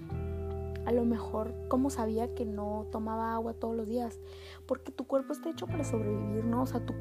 a 0.86 0.92
lo 0.92 1.06
mejor 1.06 1.54
como 1.68 1.90
sabía 1.90 2.34
que 2.34 2.46
no 2.46 2.88
tomaba 2.92 3.34
agua 3.34 3.54
todos 3.54 3.76
los 3.76 3.88
días, 3.88 4.20
porque 4.66 4.92
tu 4.92 5.06
cuerpo 5.06 5.34
está 5.34 5.50
hecho 5.50 5.68
para 5.68 5.84
sobrevivir, 5.84 6.46
¿no? 6.46 6.64
O 6.64 6.68
sea, 6.68 6.86
tu, 6.86 6.94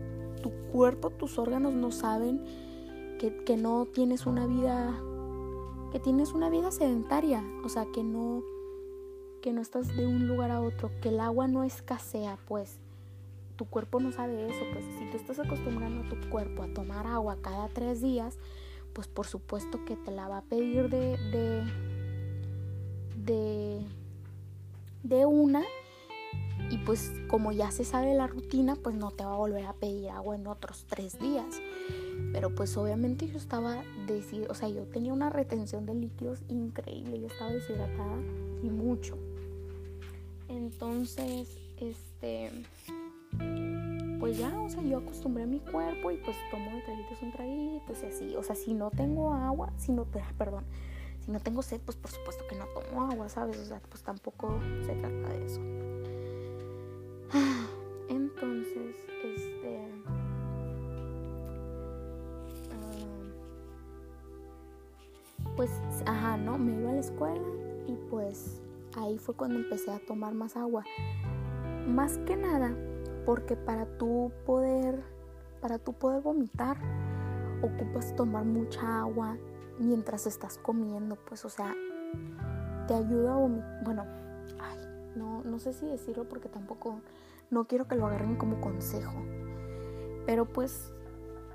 tu 0.43 0.51
cuerpo, 0.73 1.11
tus 1.11 1.39
órganos 1.39 1.75
no 1.75 1.91
saben 1.91 2.45
que, 3.45 3.57
no 3.59 3.85
tienes 3.85 4.25
una 4.25 4.47
vida, 4.47 4.99
que 5.93 6.01
tienes 6.01 6.33
una 6.33 6.49
vida 6.49 6.71
sedentaria, 6.71 7.45
o 7.65 7.69
sea, 7.69 7.85
que 7.93 8.03
no, 8.03 8.43
que 9.43 9.53
no 9.53 9.61
estás 9.61 9.95
de 9.95 10.07
un 10.07 10.27
lugar 10.27 10.51
a 10.51 10.63
otro, 10.63 10.91
que 11.03 11.11
el 11.11 11.21
agua 11.21 11.47
no 11.47 11.63
escasea, 11.63 12.39
pues. 12.47 12.79
Tu 13.57 13.67
cuerpo 13.67 14.01
no 14.01 14.11
sabe 14.11 14.49
eso, 14.49 14.65
pues. 14.73 14.87
Si 14.99 15.11
tú 15.11 15.19
estás 15.19 15.39
acostumbrando 15.39 16.03
a 16.03 16.09
tu 16.09 16.31
cuerpo 16.31 16.63
a 16.63 16.73
tomar 16.73 17.07
agua 17.07 17.37
cada 17.43 17.69
tres 17.69 18.01
días, 18.01 18.39
pues 18.95 19.07
por 19.07 19.27
supuesto 19.27 19.85
que 19.85 19.97
te 19.97 20.11
la 20.11 20.29
va 20.29 20.39
a 20.39 20.43
pedir 20.43 20.89
de, 20.89 21.63
de, 23.31 23.81
de 25.03 25.27
una 25.27 25.63
y 26.71 26.79
pues 26.79 27.13
como 27.29 27.53
ya 27.53 27.71
se 27.71 27.85
sabe 27.85 28.15
la 28.15 28.27
rutina, 28.27 28.77
pues 28.77 28.95
no 28.95 29.11
te 29.11 29.25
va 29.25 29.35
a 29.35 29.37
volver 29.37 29.65
a 29.67 29.73
pedir 29.73 30.11
agua 30.11 30.37
en 30.37 30.47
otros 30.47 30.87
tres 30.89 31.19
días. 31.19 31.61
Pero 32.33 32.55
pues 32.55 32.77
obviamente 32.77 33.27
yo 33.27 33.39
estaba 33.39 33.83
o 34.49 34.55
sea, 34.55 34.69
yo 34.69 34.83
tenía 34.85 35.13
una 35.13 35.31
retención 35.31 35.87
de 35.87 35.95
líquidos 35.95 36.41
increíble, 36.49 37.21
yo 37.21 37.27
estaba 37.27 37.51
deshidratada 37.53 38.19
y 38.63 38.71
mucho. 38.71 39.17
Entonces, 40.49 41.59
este, 41.81 42.51
pues 44.19 44.37
ya, 44.37 44.61
o 44.61 44.69
sea, 44.69 44.83
yo 44.83 44.99
acostumbré 44.99 45.45
a 45.45 45.47
mi 45.47 45.61
cuerpo 45.61 46.11
y 46.11 46.19
pues 46.19 46.37
tomo 46.51 46.71
de 46.71 46.83
traguitos 46.83 47.23
un 47.23 47.33
traguito 47.33 47.93
y 48.03 48.07
así. 48.07 48.37
O 48.37 48.43
sea, 48.43 48.55
si 48.55 48.75
no 48.75 48.91
tengo 48.91 49.33
agua, 49.33 49.73
si 49.77 49.93
no, 49.93 50.07
perdón, 50.37 50.65
no 51.31 51.41
tengo 51.41 51.63
sed, 51.63 51.81
pues 51.85 51.97
por 51.97 52.11
supuesto 52.11 52.45
que 52.49 52.57
no 52.57 52.67
tomo 52.67 53.11
agua, 53.11 53.29
¿sabes? 53.29 53.59
O 53.59 53.65
sea, 53.65 53.81
pues 53.89 54.03
tampoco 54.03 54.59
se 54.85 54.95
trata 54.95 55.29
de 55.29 55.47
eso. 55.47 55.61
Entonces, 58.09 58.97
este... 59.25 59.89
Ah, 62.73 63.13
pues, 65.57 65.71
ajá, 66.07 66.37
¿no? 66.37 66.59
Me 66.59 66.73
iba 66.81 66.91
a 66.91 66.95
la 66.95 67.01
escuela 67.01 67.47
y 67.87 67.95
pues 68.11 68.61
ahí 68.97 69.19
fue 69.19 69.35
cuando 69.35 69.59
empecé 69.59 69.93
a 69.93 70.01
tomar 70.01 70.35
más 70.35 70.57
agua. 70.57 70.85
Más 71.87 72.19
que 72.19 72.37
nada, 72.37 72.75
porque 73.25 73.57
para 73.57 73.87
tú 73.99 74.33
poder, 74.45 75.03
para 75.61 75.79
tú 75.79 75.93
poder 75.93 76.23
vomitar, 76.23 76.77
ocupas 77.63 78.15
tomar 78.17 78.45
mucha 78.45 79.01
agua 79.01 79.37
mientras 79.81 80.27
estás 80.27 80.59
comiendo, 80.59 81.17
pues 81.17 81.45
o 81.45 81.49
sea, 81.49 81.75
te 82.87 82.95
ayuda 82.95 83.35
a 83.35 83.37
vomitar, 83.37 83.85
bueno, 83.85 84.05
ay, 84.61 84.79
no 85.17 85.43
no 85.43 85.59
sé 85.59 85.73
si 85.73 85.87
decirlo 85.87 86.29
porque 86.29 86.49
tampoco 86.49 87.01
no 87.51 87.67
quiero 87.67 87.89
que 87.89 87.97
lo 87.97 88.07
agarren 88.07 88.37
como 88.37 88.61
consejo. 88.61 89.23
Pero 90.27 90.47
pues 90.47 90.93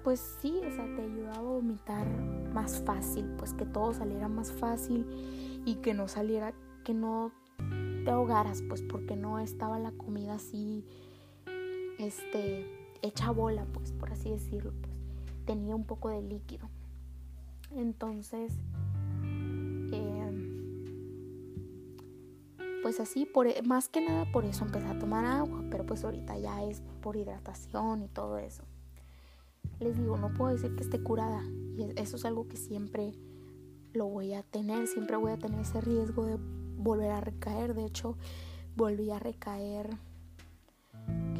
pues 0.03 0.19
sí, 0.39 0.61
o 0.67 0.71
sea, 0.71 0.85
te 0.95 1.01
ayudaba 1.01 1.37
a 1.37 1.41
vomitar 1.41 2.07
más 2.53 2.79
fácil, 2.83 3.25
pues 3.37 3.53
que 3.53 3.65
todo 3.65 3.91
saliera 3.91 4.27
más 4.27 4.51
fácil 4.51 5.03
y 5.65 5.77
que 5.77 5.95
no 5.95 6.07
saliera, 6.07 6.53
que 6.83 6.93
no 6.93 7.31
te 8.05 8.11
ahogaras, 8.11 8.61
pues 8.69 8.83
porque 8.83 9.15
no 9.15 9.39
estaba 9.39 9.79
la 9.79 9.91
comida 9.93 10.35
así, 10.35 10.85
este, 11.97 12.67
hecha 13.01 13.31
bola, 13.31 13.65
pues 13.73 13.93
por 13.93 14.11
así 14.11 14.29
decirlo, 14.29 14.73
pues 14.79 14.93
tenía 15.45 15.75
un 15.75 15.85
poco 15.85 16.09
de 16.09 16.21
líquido. 16.21 16.69
Entonces, 17.75 18.53
em, 19.91 20.83
pues 22.81 22.99
así, 22.99 23.25
por, 23.25 23.47
más 23.65 23.89
que 23.89 24.01
nada 24.01 24.31
por 24.31 24.45
eso 24.45 24.65
empecé 24.65 24.87
a 24.87 24.97
tomar 24.97 25.25
agua, 25.25 25.63
pero 25.69 25.85
pues 25.85 26.03
ahorita 26.03 26.37
ya 26.37 26.63
es 26.63 26.81
por 27.01 27.15
hidratación 27.17 28.03
y 28.03 28.07
todo 28.07 28.37
eso 28.37 28.63
les 29.79 29.97
digo, 29.97 30.17
no 30.17 30.33
puedo 30.33 30.51
decir 30.51 30.75
que 30.75 30.83
esté 30.83 31.01
curada. 31.01 31.43
Y 31.77 31.91
eso 31.99 32.15
es 32.15 32.25
algo 32.25 32.47
que 32.47 32.57
siempre 32.57 33.13
lo 33.93 34.07
voy 34.07 34.33
a 34.33 34.43
tener, 34.43 34.87
siempre 34.87 35.15
voy 35.17 35.31
a 35.31 35.37
tener 35.37 35.59
ese 35.61 35.81
riesgo 35.81 36.25
de 36.25 36.37
volver 36.77 37.11
a 37.11 37.21
recaer. 37.21 37.73
De 37.73 37.85
hecho, 37.85 38.17
volví 38.75 39.11
a 39.11 39.19
recaer, 39.19 39.89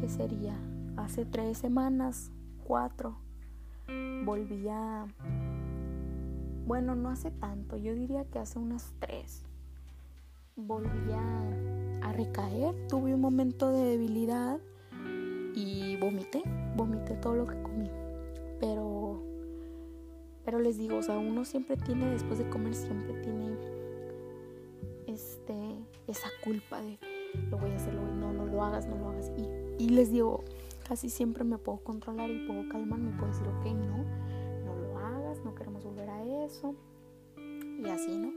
¿qué 0.00 0.08
sería? 0.08 0.56
Hace 0.96 1.24
tres 1.24 1.58
semanas, 1.58 2.30
cuatro. 2.64 3.18
Volví 4.24 4.68
a... 4.68 5.06
Bueno, 6.66 6.96
no 6.96 7.10
hace 7.10 7.30
tanto, 7.30 7.76
yo 7.76 7.94
diría 7.94 8.24
que 8.24 8.40
hace 8.40 8.58
unas 8.58 8.92
tres. 8.98 9.44
Volví 10.56 11.12
a, 11.12 12.12
recaer, 12.12 12.74
tuve 12.88 13.14
un 13.14 13.20
momento 13.20 13.70
de 13.70 13.84
debilidad 13.84 14.58
y 15.54 15.96
vomité, 15.96 16.42
vomité 16.74 17.14
todo 17.14 17.36
lo 17.36 17.46
que 17.46 17.62
comí. 17.62 17.88
Pero, 18.58 19.22
pero 20.44 20.58
les 20.58 20.76
digo, 20.76 20.96
o 20.96 21.02
sea, 21.02 21.18
uno 21.18 21.44
siempre 21.44 21.76
tiene, 21.76 22.10
después 22.10 22.38
de 22.38 22.48
comer, 22.48 22.74
siempre 22.74 23.14
tiene 23.20 23.56
este, 25.06 25.54
esa 26.08 26.28
culpa 26.42 26.80
de 26.80 26.98
lo 27.48 27.58
voy 27.58 27.70
a 27.70 27.76
hacer, 27.76 27.94
no, 27.94 28.32
no 28.32 28.44
lo 28.44 28.64
hagas, 28.64 28.88
no 28.88 28.96
lo 28.96 29.10
hagas. 29.10 29.30
Y, 29.36 29.84
y 29.84 29.90
les 29.90 30.10
digo, 30.10 30.42
casi 30.88 31.10
siempre 31.10 31.44
me 31.44 31.58
puedo 31.58 31.78
controlar 31.78 32.28
y 32.28 32.44
puedo 32.44 32.68
calmarme, 32.68 33.16
puedo 33.18 33.30
decir, 33.30 33.46
ok, 33.46 33.66
no 33.66 34.25
Y 37.82 37.88
así, 37.88 38.16
¿no? 38.16 38.32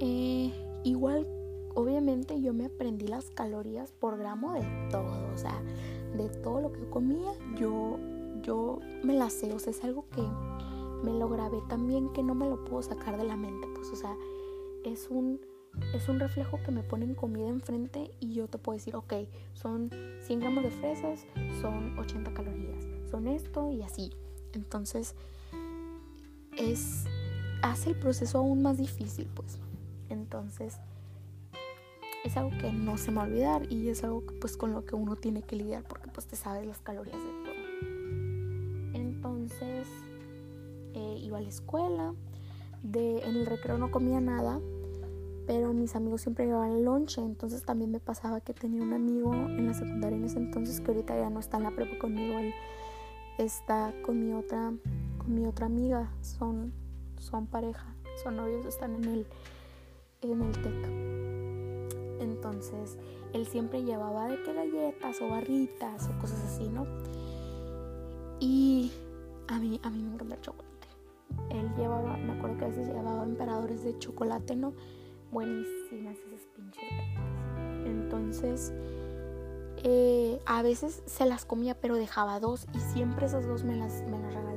Eh, 0.00 0.52
igual, 0.84 1.26
obviamente 1.74 2.40
yo 2.40 2.52
me 2.52 2.66
aprendí 2.66 3.06
las 3.06 3.30
calorías 3.30 3.92
por 3.92 4.18
gramo 4.18 4.54
de 4.54 4.62
todo, 4.90 5.32
o 5.32 5.38
sea, 5.38 5.62
de 6.16 6.28
todo 6.28 6.60
lo 6.60 6.72
que 6.72 6.88
comía, 6.90 7.30
yo 7.56 7.98
yo 8.42 8.80
me 9.02 9.14
la 9.14 9.30
sé, 9.30 9.52
o 9.52 9.58
sea, 9.58 9.70
es 9.70 9.82
algo 9.84 10.04
que 10.10 10.22
me 11.02 11.12
lo 11.18 11.28
grabé 11.28 11.60
también 11.68 12.12
que 12.12 12.22
no 12.22 12.34
me 12.34 12.48
lo 12.48 12.64
puedo 12.64 12.82
sacar 12.82 13.16
de 13.16 13.24
la 13.24 13.36
mente, 13.36 13.66
pues, 13.74 13.88
o 13.90 13.96
sea, 13.96 14.16
es 14.84 15.08
un, 15.10 15.40
es 15.94 16.08
un 16.08 16.20
reflejo 16.20 16.58
que 16.64 16.70
me 16.70 16.82
ponen 16.82 17.14
comida 17.14 17.48
enfrente 17.48 18.10
y 18.20 18.34
yo 18.34 18.48
te 18.48 18.58
puedo 18.58 18.76
decir, 18.76 18.96
ok, 18.96 19.14
son 19.54 19.90
100 20.20 20.40
gramos 20.40 20.64
de 20.64 20.70
fresas, 20.70 21.24
son 21.60 21.98
80 21.98 22.34
calorías, 22.34 22.84
son 23.10 23.28
esto 23.28 23.70
y 23.72 23.82
así. 23.82 24.10
Entonces, 24.52 25.14
es, 26.56 27.04
hace 27.62 27.90
el 27.90 27.96
proceso 27.96 28.38
aún 28.38 28.62
más 28.62 28.78
difícil, 28.78 29.28
pues. 29.34 29.58
Entonces, 30.08 30.78
es 32.24 32.36
algo 32.36 32.50
que 32.58 32.72
no 32.72 32.98
se 32.98 33.10
me 33.10 33.18
va 33.18 33.22
a 33.24 33.26
olvidar 33.26 33.72
y 33.72 33.88
es 33.88 34.04
algo 34.04 34.22
pues 34.40 34.56
con 34.56 34.72
lo 34.72 34.84
que 34.84 34.94
uno 34.94 35.16
tiene 35.16 35.42
que 35.42 35.56
lidiar 35.56 35.82
porque 35.82 36.08
pues 36.08 36.26
te 36.26 36.36
sabes 36.36 36.66
las 36.66 36.78
calorías 36.78 37.16
de 37.16 37.32
todo. 37.44 37.54
Entonces 38.94 39.88
eh, 40.94 41.18
iba 41.20 41.38
a 41.38 41.40
la 41.40 41.48
escuela, 41.48 42.14
de, 42.82 43.18
en 43.22 43.36
el 43.36 43.46
recreo 43.46 43.78
no 43.78 43.90
comía 43.90 44.20
nada, 44.20 44.60
pero 45.46 45.72
mis 45.72 45.96
amigos 45.96 46.20
siempre 46.20 46.46
llevaban 46.46 46.84
lonche, 46.84 47.20
entonces 47.20 47.64
también 47.64 47.90
me 47.90 48.00
pasaba 48.00 48.40
que 48.40 48.54
tenía 48.54 48.82
un 48.82 48.92
amigo 48.92 49.34
en 49.34 49.66
la 49.66 49.74
secundaria 49.74 50.16
en 50.16 50.24
ese 50.24 50.38
entonces 50.38 50.80
que 50.80 50.92
ahorita 50.92 51.18
ya 51.18 51.30
no 51.30 51.40
está 51.40 51.56
en 51.56 51.64
la 51.64 51.70
prepa 51.72 51.98
conmigo, 51.98 52.38
él 52.38 52.52
está 53.38 53.92
con 54.04 54.24
mi 54.24 54.32
otra, 54.32 54.72
mi 55.26 55.46
otra 55.46 55.66
amiga, 55.66 56.12
son, 56.20 56.72
son 57.18 57.46
pareja, 57.46 57.94
son 58.22 58.36
novios, 58.36 58.66
están 58.66 58.94
en 58.96 59.04
el, 59.04 59.26
en 60.20 60.42
el 60.42 60.52
TEC. 60.52 62.22
Entonces, 62.22 62.98
él 63.32 63.46
siempre 63.46 63.82
llevaba 63.82 64.28
de 64.28 64.42
que 64.42 64.52
galletas 64.52 65.20
o 65.20 65.28
barritas 65.28 66.08
o 66.08 66.18
cosas 66.20 66.40
así, 66.44 66.68
¿no? 66.68 66.86
Y 68.40 68.92
a 69.48 69.58
mí, 69.58 69.80
a 69.82 69.90
mí 69.90 70.02
me 70.02 70.14
encanta 70.14 70.34
el 70.34 70.40
chocolate. 70.40 70.88
Él 71.50 71.72
llevaba, 71.76 72.16
me 72.16 72.32
acuerdo 72.32 72.58
que 72.58 72.64
a 72.64 72.68
veces 72.68 72.88
llevaba 72.88 73.24
emperadores 73.24 73.84
de 73.84 73.98
chocolate, 73.98 74.56
¿no? 74.56 74.74
Buenísimas 75.30 76.16
esas 76.18 76.46
pinches. 76.54 76.82
Entonces, 77.86 78.72
eh, 79.84 80.40
a 80.46 80.62
veces 80.62 81.02
se 81.06 81.26
las 81.26 81.44
comía, 81.44 81.74
pero 81.80 81.96
dejaba 81.96 82.38
dos 82.38 82.66
y 82.74 82.78
siempre 82.78 83.26
esas 83.26 83.46
dos 83.46 83.64
me 83.64 83.76
las, 83.76 84.02
me 84.02 84.18
las 84.18 84.34
regalaba 84.34 84.51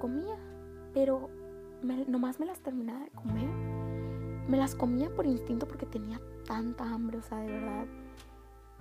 comía, 0.00 0.34
pero 0.92 1.30
nomás 2.08 2.40
me 2.40 2.46
las 2.46 2.58
terminaba 2.60 3.04
de 3.04 3.10
comer. 3.10 3.48
Me 4.48 4.56
las 4.56 4.74
comía 4.74 5.14
por 5.14 5.26
instinto 5.26 5.68
porque 5.68 5.86
tenía 5.86 6.20
tanta 6.44 6.82
hambre, 6.92 7.18
o 7.18 7.22
sea, 7.22 7.38
de 7.38 7.52
verdad, 7.52 7.86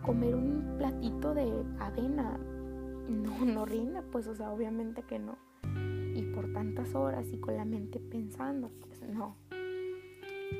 comer 0.03 0.33
un 0.33 0.75
platito 0.79 1.35
de 1.35 1.53
avena 1.79 2.39
no, 3.07 3.45
no 3.45 3.65
rinde, 3.65 4.01
pues, 4.01 4.25
o 4.27 4.35
sea, 4.35 4.51
obviamente 4.51 5.03
que 5.03 5.19
no. 5.19 5.37
Y 6.15 6.23
por 6.33 6.51
tantas 6.51 6.95
horas 6.95 7.27
y 7.31 7.37
con 7.37 7.55
la 7.55 7.65
mente 7.65 7.99
pensando, 7.99 8.71
pues 8.81 9.01
no. 9.03 9.35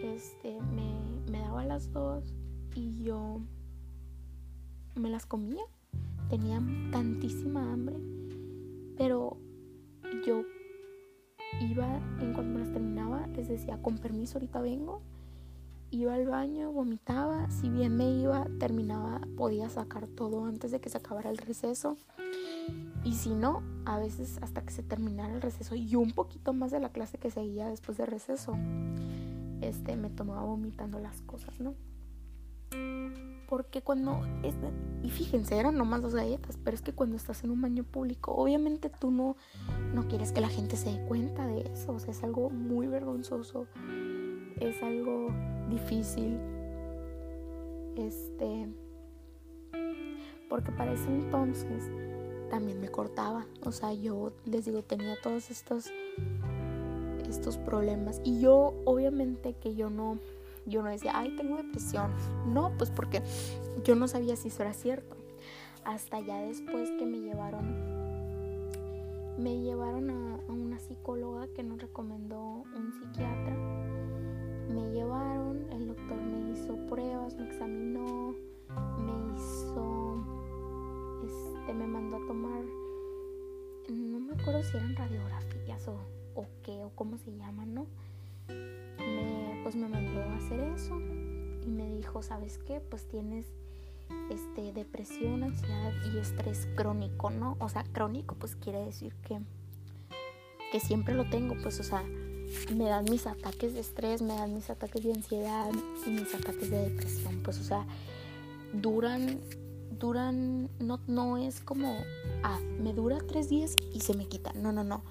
Este, 0.03 0.61
me, 0.61 0.93
me 1.31 1.39
daba 1.39 1.65
las 1.65 1.91
dos 1.91 2.35
y 2.75 3.03
yo 3.03 3.41
me 4.95 5.09
las 5.09 5.25
comía. 5.25 5.63
Tenía 6.29 6.61
tantísima 6.91 7.73
hambre, 7.73 7.97
pero 8.95 9.37
yo 10.25 10.43
iba, 11.61 11.97
en 12.19 12.33
cuanto 12.33 12.53
me 12.53 12.59
las 12.59 12.71
terminaba, 12.71 13.27
les 13.27 13.47
decía, 13.47 13.81
con 13.81 13.97
permiso, 13.97 14.37
ahorita 14.37 14.61
vengo 14.61 15.01
iba 15.91 16.13
al 16.13 16.27
baño, 16.27 16.71
vomitaba, 16.71 17.49
si 17.49 17.69
bien 17.69 17.95
me 17.97 18.09
iba, 18.11 18.45
terminaba, 18.59 19.21
podía 19.35 19.69
sacar 19.69 20.07
todo 20.07 20.45
antes 20.45 20.71
de 20.71 20.79
que 20.79 20.89
se 20.89 20.97
acabara 20.97 21.29
el 21.29 21.37
receso. 21.37 21.97
Y 23.03 23.13
si 23.15 23.33
no, 23.33 23.63
a 23.85 23.97
veces 23.97 24.37
hasta 24.41 24.61
que 24.61 24.71
se 24.71 24.83
terminara 24.83 25.33
el 25.33 25.41
receso 25.41 25.75
y 25.75 25.95
un 25.95 26.11
poquito 26.11 26.53
más 26.53 26.71
de 26.71 26.79
la 26.79 26.89
clase 26.89 27.17
que 27.17 27.31
seguía 27.31 27.67
después 27.67 27.97
del 27.97 28.07
receso, 28.07 28.55
este, 29.61 29.95
me 29.95 30.09
tomaba 30.09 30.43
vomitando 30.43 30.99
las 30.99 31.21
cosas, 31.21 31.59
¿no? 31.59 31.73
Porque 33.49 33.81
cuando, 33.81 34.21
y 35.01 35.09
fíjense, 35.09 35.57
eran 35.57 35.75
nomás 35.75 36.03
dos 36.03 36.13
galletas, 36.13 36.57
pero 36.63 36.75
es 36.75 36.83
que 36.83 36.93
cuando 36.93 37.15
estás 37.15 37.43
en 37.43 37.49
un 37.49 37.61
baño 37.61 37.83
público, 37.83 38.31
obviamente 38.31 38.89
tú 38.89 39.09
no, 39.09 39.35
no 39.93 40.07
quieres 40.07 40.31
que 40.31 40.39
la 40.39 40.49
gente 40.49 40.77
se 40.77 40.91
dé 40.91 41.03
cuenta 41.07 41.47
de 41.47 41.61
eso, 41.61 41.93
o 41.93 41.99
sea, 41.99 42.11
es 42.11 42.23
algo 42.23 42.51
muy 42.51 42.85
vergonzoso 42.85 43.65
es 44.59 44.81
algo 44.83 45.29
difícil. 45.69 46.37
Este, 47.95 48.69
porque 50.49 50.71
para 50.71 50.93
ese 50.93 51.07
entonces 51.07 51.89
también 52.49 52.79
me 52.79 52.89
cortaba, 52.89 53.45
o 53.63 53.71
sea, 53.71 53.93
yo 53.93 54.31
les 54.45 54.65
digo, 54.65 54.83
tenía 54.83 55.15
todos 55.21 55.51
estos 55.51 55.91
estos 57.27 57.57
problemas 57.57 58.21
y 58.23 58.41
yo 58.41 58.73
obviamente 58.85 59.53
que 59.53 59.75
yo 59.75 59.91
no 59.91 60.17
yo 60.69 60.81
no 60.81 60.89
decía, 60.89 61.11
"Ay, 61.15 61.35
tengo 61.35 61.57
depresión." 61.57 62.11
No, 62.47 62.71
pues 62.77 62.91
porque 62.91 63.21
yo 63.83 63.95
no 63.95 64.07
sabía 64.07 64.35
si 64.35 64.49
eso 64.49 64.63
era 64.63 64.73
cierto. 64.73 65.15
Hasta 65.85 66.19
ya 66.19 66.37
después 66.41 66.89
que 66.91 67.05
me 67.05 67.19
llevaron 67.19 67.99
me 69.37 69.61
llevaron 69.61 70.09
a, 70.09 70.39
una 70.51 70.79
psicóloga 70.79 71.47
que 71.55 71.63
nos 71.63 71.79
recomendó 71.79 72.63
un 72.75 72.91
psiquiatra 72.91 73.55
me 74.69 74.91
llevaron, 74.91 75.65
el 75.71 75.87
doctor 75.87 76.17
me 76.21 76.51
hizo 76.51 76.75
pruebas, 76.87 77.35
me 77.35 77.45
examinó, 77.45 78.35
me 78.99 79.35
hizo, 79.35 80.23
este, 81.25 81.73
me 81.73 81.87
mandó 81.87 82.17
a 82.17 82.27
tomar 82.27 82.63
si 84.63 84.77
eran 84.77 84.95
radiografías 84.95 85.87
o 85.87 86.45
qué, 86.63 86.83
o 86.83 86.89
cómo 86.95 87.17
se 87.17 87.31
llaman, 87.35 87.73
¿no? 87.73 87.87
Pues 89.63 89.75
me 89.75 89.87
mandó 89.87 90.21
a 90.21 90.35
hacer 90.37 90.59
eso 90.59 90.99
y 91.65 91.69
me 91.69 91.95
dijo, 91.95 92.21
¿sabes 92.21 92.57
qué? 92.59 92.79
Pues 92.79 93.07
tienes 93.07 93.45
este, 94.29 94.73
depresión, 94.73 95.43
ansiedad 95.43 95.93
y 96.13 96.17
estrés 96.17 96.67
crónico, 96.75 97.29
¿no? 97.29 97.57
O 97.59 97.69
sea, 97.69 97.83
crónico 97.83 98.35
pues 98.35 98.55
quiere 98.55 98.79
decir 98.79 99.13
que, 99.27 99.39
que 100.71 100.79
siempre 100.79 101.13
lo 101.13 101.29
tengo, 101.29 101.55
pues, 101.61 101.79
o 101.79 101.83
sea, 101.83 102.03
me 102.75 102.85
dan 102.85 103.05
mis 103.05 103.27
ataques 103.27 103.73
de 103.73 103.81
estrés, 103.81 104.21
me 104.21 104.35
dan 104.35 104.53
mis 104.53 104.69
ataques 104.69 105.03
de 105.03 105.13
ansiedad 105.13 105.69
y 106.05 106.09
mis 106.09 106.33
ataques 106.33 106.69
de 106.69 106.89
depresión, 106.89 107.41
pues, 107.43 107.59
o 107.59 107.63
sea, 107.63 107.85
duran, 108.73 109.39
duran, 109.99 110.69
no, 110.79 110.99
no 111.07 111.37
es 111.37 111.59
como, 111.61 111.95
ah, 112.43 112.59
me 112.79 112.93
dura 112.93 113.19
tres 113.27 113.49
días 113.49 113.77
y 113.93 114.01
se 114.01 114.15
me 114.15 114.27
quita, 114.27 114.53
no, 114.53 114.71
no, 114.71 114.83
no. 114.83 115.03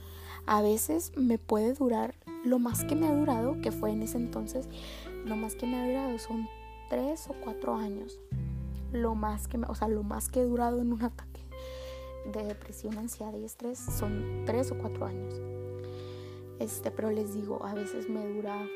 A 0.46 0.62
veces 0.62 1.12
me 1.16 1.38
puede 1.38 1.74
durar 1.74 2.14
lo 2.48 2.58
más 2.58 2.84
que 2.84 2.96
me 2.96 3.06
ha 3.06 3.14
durado, 3.14 3.60
que 3.60 3.70
fue 3.70 3.92
en 3.92 4.02
ese 4.02 4.16
entonces, 4.16 4.68
lo 5.24 5.36
más 5.36 5.54
que 5.54 5.66
me 5.66 5.76
ha 5.76 5.86
durado 5.86 6.18
son 6.18 6.48
tres 6.88 7.28
o 7.28 7.34
cuatro 7.44 7.74
años 7.74 8.18
lo 8.92 9.14
más 9.14 9.48
que, 9.48 9.58
o 9.58 9.74
sea, 9.74 9.88
lo 9.88 10.02
más 10.02 10.28
que 10.28 10.40
he 10.40 10.44
durado 10.44 10.80
en 10.80 10.92
un 10.92 11.02
ataque 11.02 11.40
de 12.32 12.44
depresión, 12.44 12.98
ansiedad 12.98 13.34
y 13.34 13.44
estrés 13.44 13.78
son 13.78 14.42
tres 14.44 14.70
o 14.72 14.78
cuatro 14.78 15.06
años. 15.06 15.40
Este, 16.58 16.90
pero 16.90 17.10
les 17.10 17.34
digo, 17.34 17.64
a 17.64 17.74
veces 17.74 18.08
me 18.08 18.26
dura 18.26 18.66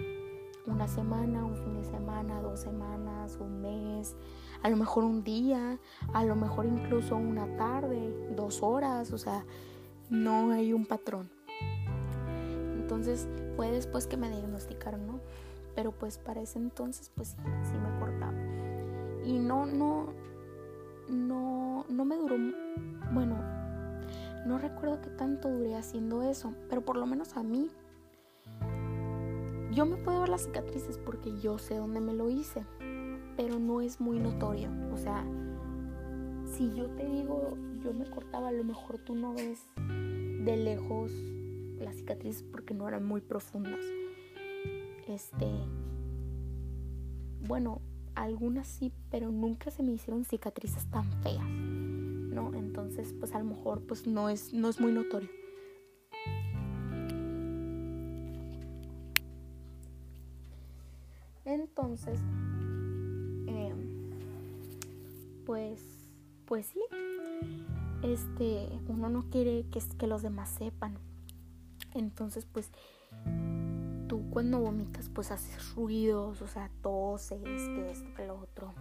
una 0.66 0.86
semana, 0.86 1.44
un 1.44 1.56
fin 1.56 1.74
de 1.74 1.84
semana, 1.84 2.40
dos 2.40 2.60
semanas, 2.60 3.36
un 3.40 3.60
mes, 3.60 4.14
a 4.62 4.70
lo 4.70 4.76
mejor 4.76 5.04
un 5.04 5.24
día, 5.24 5.78
a 6.12 6.24
lo 6.24 6.36
mejor 6.36 6.66
incluso 6.66 7.16
una 7.16 7.56
tarde, 7.56 8.30
dos 8.36 8.62
horas, 8.62 9.12
o 9.12 9.18
sea, 9.18 9.44
no 10.08 10.52
hay 10.52 10.72
un 10.72 10.86
patrón. 10.86 11.30
Entonces 12.92 13.26
fue 13.56 13.70
después 13.70 14.06
que 14.06 14.18
me 14.18 14.28
diagnosticaron, 14.28 15.06
¿no? 15.06 15.20
Pero 15.74 15.92
pues 15.92 16.18
para 16.18 16.42
ese 16.42 16.58
entonces 16.58 17.10
pues 17.14 17.28
sí, 17.28 17.36
sí 17.64 17.72
me 17.78 17.98
cortaba. 17.98 18.34
Y 19.24 19.38
no, 19.38 19.64
no, 19.64 20.12
no, 21.08 21.86
no 21.88 22.04
me 22.04 22.16
duró, 22.16 22.36
bueno, 23.14 23.36
no 24.44 24.58
recuerdo 24.58 25.00
qué 25.00 25.08
tanto 25.08 25.48
duré 25.48 25.74
haciendo 25.74 26.22
eso, 26.22 26.52
pero 26.68 26.82
por 26.82 26.98
lo 26.98 27.06
menos 27.06 27.34
a 27.38 27.42
mí, 27.42 27.70
yo 29.72 29.86
me 29.86 29.96
puedo 29.96 30.20
ver 30.20 30.28
las 30.28 30.44
cicatrices 30.44 30.98
porque 30.98 31.40
yo 31.40 31.56
sé 31.56 31.76
dónde 31.76 32.00
me 32.00 32.12
lo 32.12 32.28
hice, 32.28 32.66
pero 33.38 33.58
no 33.58 33.80
es 33.80 34.02
muy 34.02 34.18
notorio. 34.18 34.68
O 34.92 34.98
sea, 34.98 35.24
si 36.44 36.74
yo 36.74 36.90
te 36.90 37.06
digo, 37.06 37.56
yo 37.82 37.94
me 37.94 38.04
cortaba, 38.04 38.48
a 38.48 38.52
lo 38.52 38.64
mejor 38.64 38.98
tú 38.98 39.14
no 39.14 39.32
ves 39.32 39.66
de 40.44 40.56
lejos 40.58 41.10
las 41.82 41.96
cicatrices 41.96 42.42
porque 42.42 42.74
no 42.74 42.88
eran 42.88 43.04
muy 43.04 43.20
profundas. 43.20 43.80
Este, 45.08 45.46
bueno, 47.46 47.80
algunas 48.14 48.66
sí, 48.68 48.92
pero 49.10 49.30
nunca 49.30 49.70
se 49.70 49.82
me 49.82 49.92
hicieron 49.92 50.24
cicatrices 50.24 50.86
tan 50.86 51.10
feas, 51.22 51.48
¿no? 51.48 52.54
Entonces, 52.54 53.14
pues 53.18 53.34
a 53.34 53.38
lo 53.38 53.46
mejor 53.46 53.82
pues 53.82 54.06
no 54.06 54.28
es, 54.28 54.52
no 54.52 54.68
es 54.68 54.80
muy 54.80 54.92
notorio. 54.92 55.28
Entonces, 61.44 62.18
em, 63.46 64.10
pues, 65.44 65.80
pues 66.46 66.66
sí, 66.66 66.80
este, 68.02 68.68
uno 68.88 69.08
no 69.08 69.22
quiere 69.30 69.66
que, 69.70 69.80
que 69.98 70.06
los 70.06 70.22
demás 70.22 70.48
sepan. 70.50 70.96
Entonces, 71.94 72.46
pues 72.46 72.70
tú 74.08 74.22
cuando 74.30 74.58
vomitas 74.60 75.08
pues 75.08 75.30
haces 75.30 75.74
ruidos, 75.74 76.42
o 76.42 76.46
sea, 76.46 76.70
toses, 76.82 77.40
que 77.42 77.90
esto, 77.90 78.14
que 78.14 78.26
lo 78.26 78.38
otro. 78.38 78.74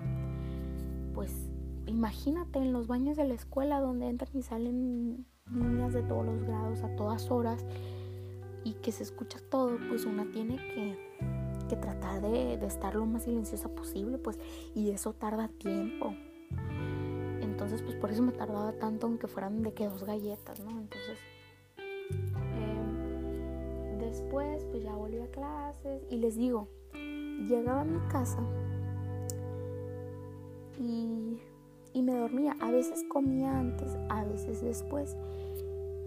Pues 1.13 1.31
imagínate 1.87 2.59
en 2.59 2.73
los 2.73 2.87
baños 2.87 3.17
de 3.17 3.25
la 3.25 3.33
escuela 3.33 3.79
donde 3.79 4.07
entran 4.07 4.35
y 4.35 4.43
salen 4.43 5.25
niñas 5.49 5.93
de 5.93 6.03
todos 6.03 6.25
los 6.25 6.43
grados 6.43 6.83
a 6.83 6.95
todas 6.95 7.29
horas 7.31 7.65
y 8.63 8.73
que 8.73 8.91
se 8.91 9.03
escucha 9.03 9.39
todo, 9.49 9.77
pues 9.89 10.05
una 10.05 10.29
tiene 10.31 10.55
que, 10.57 10.97
que 11.67 11.75
tratar 11.75 12.21
de, 12.21 12.57
de, 12.57 12.65
estar 12.67 12.95
lo 12.95 13.05
más 13.05 13.23
silenciosa 13.23 13.69
posible, 13.69 14.17
pues, 14.17 14.39
y 14.75 14.91
eso 14.91 15.13
tarda 15.13 15.47
tiempo. 15.47 16.13
Entonces, 17.41 17.81
pues 17.81 17.95
por 17.95 18.11
eso 18.11 18.21
me 18.21 18.31
tardaba 18.31 18.73
tanto, 18.73 19.07
aunque 19.07 19.27
fueran 19.27 19.63
de 19.63 19.73
que 19.73 19.87
dos 19.87 20.03
galletas, 20.03 20.59
¿no? 20.59 20.70
Después 24.31 24.63
pues 24.71 24.83
ya 24.83 24.95
volví 24.95 25.19
a 25.19 25.27
clases 25.27 26.01
y 26.09 26.17
les 26.17 26.37
digo, 26.37 26.69
llegaba 26.93 27.81
a 27.81 27.83
mi 27.83 27.99
casa 28.07 28.39
y, 30.79 31.37
y 31.91 32.01
me 32.01 32.15
dormía. 32.15 32.55
A 32.61 32.71
veces 32.71 33.03
comía 33.09 33.59
antes, 33.59 33.97
a 34.07 34.23
veces 34.23 34.61
después, 34.61 35.17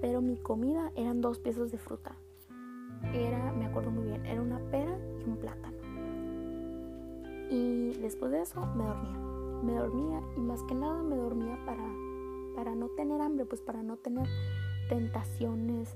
pero 0.01 0.23
mi 0.23 0.39
comida 0.39 0.91
eran 0.97 1.21
dos 1.21 1.39
piezas 1.39 1.71
de 1.71 1.77
fruta. 1.77 2.17
Era, 3.13 3.53
me 3.53 3.67
acuerdo 3.67 3.91
muy 3.91 4.05
bien, 4.05 4.25
era 4.25 4.41
una 4.41 4.59
pera 4.71 4.97
y 5.21 5.29
un 5.29 5.37
plátano. 5.37 5.77
Y 7.51 7.93
después 8.01 8.33
de 8.33 8.41
eso 8.41 8.65
me 8.75 8.85
dormía. 8.85 9.19
Me 9.63 9.75
dormía 9.75 10.23
y 10.35 10.41
más 10.41 10.63
que 10.63 10.75
nada 10.75 11.03
me 11.03 11.17
dormía 11.17 11.59
para, 11.67 11.87
para 12.57 12.75
no 12.75 12.89
tener 12.89 13.21
hambre, 13.21 13.45
pues 13.45 13.61
para 13.61 13.83
no 13.83 13.99
tener 13.99 14.27
tentaciones 14.89 15.95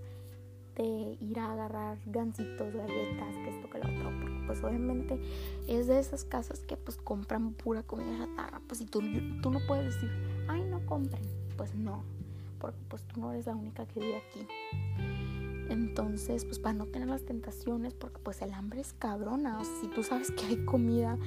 ir 0.84 1.38
a 1.38 1.52
agarrar 1.52 1.98
gancitos, 2.06 2.72
galletas, 2.74 3.34
que 3.36 3.50
esto, 3.50 3.68
que 3.70 3.78
lo 3.78 3.84
otro, 3.84 4.10
porque 4.20 4.42
pues 4.46 4.62
obviamente 4.62 5.18
es 5.66 5.86
de 5.86 5.98
esas 5.98 6.24
casas 6.24 6.60
que 6.60 6.76
pues 6.76 6.96
compran 6.96 7.52
pura 7.52 7.82
comida 7.82 8.26
chatarra, 8.26 8.60
pues 8.66 8.78
si 8.78 8.86
tú, 8.86 9.00
tú 9.42 9.50
no 9.50 9.58
puedes 9.66 9.94
decir, 9.94 10.10
ay, 10.48 10.62
no 10.64 10.84
compren, 10.86 11.22
pues 11.56 11.74
no, 11.74 12.04
porque 12.60 12.78
pues 12.88 13.02
tú 13.04 13.20
no 13.20 13.32
eres 13.32 13.46
la 13.46 13.56
única 13.56 13.86
que 13.86 14.00
vive 14.00 14.16
aquí. 14.16 14.46
Entonces, 15.68 16.44
pues 16.44 16.58
para 16.58 16.72
no 16.74 16.86
tener 16.86 17.08
las 17.08 17.24
tentaciones, 17.24 17.92
porque 17.92 18.18
pues 18.22 18.40
el 18.40 18.54
hambre 18.54 18.80
es 18.80 18.94
cabrona, 18.94 19.60
si 19.80 19.88
tú 19.88 20.02
sabes 20.02 20.30
que 20.30 20.46
hay 20.46 20.64
comida 20.64 21.18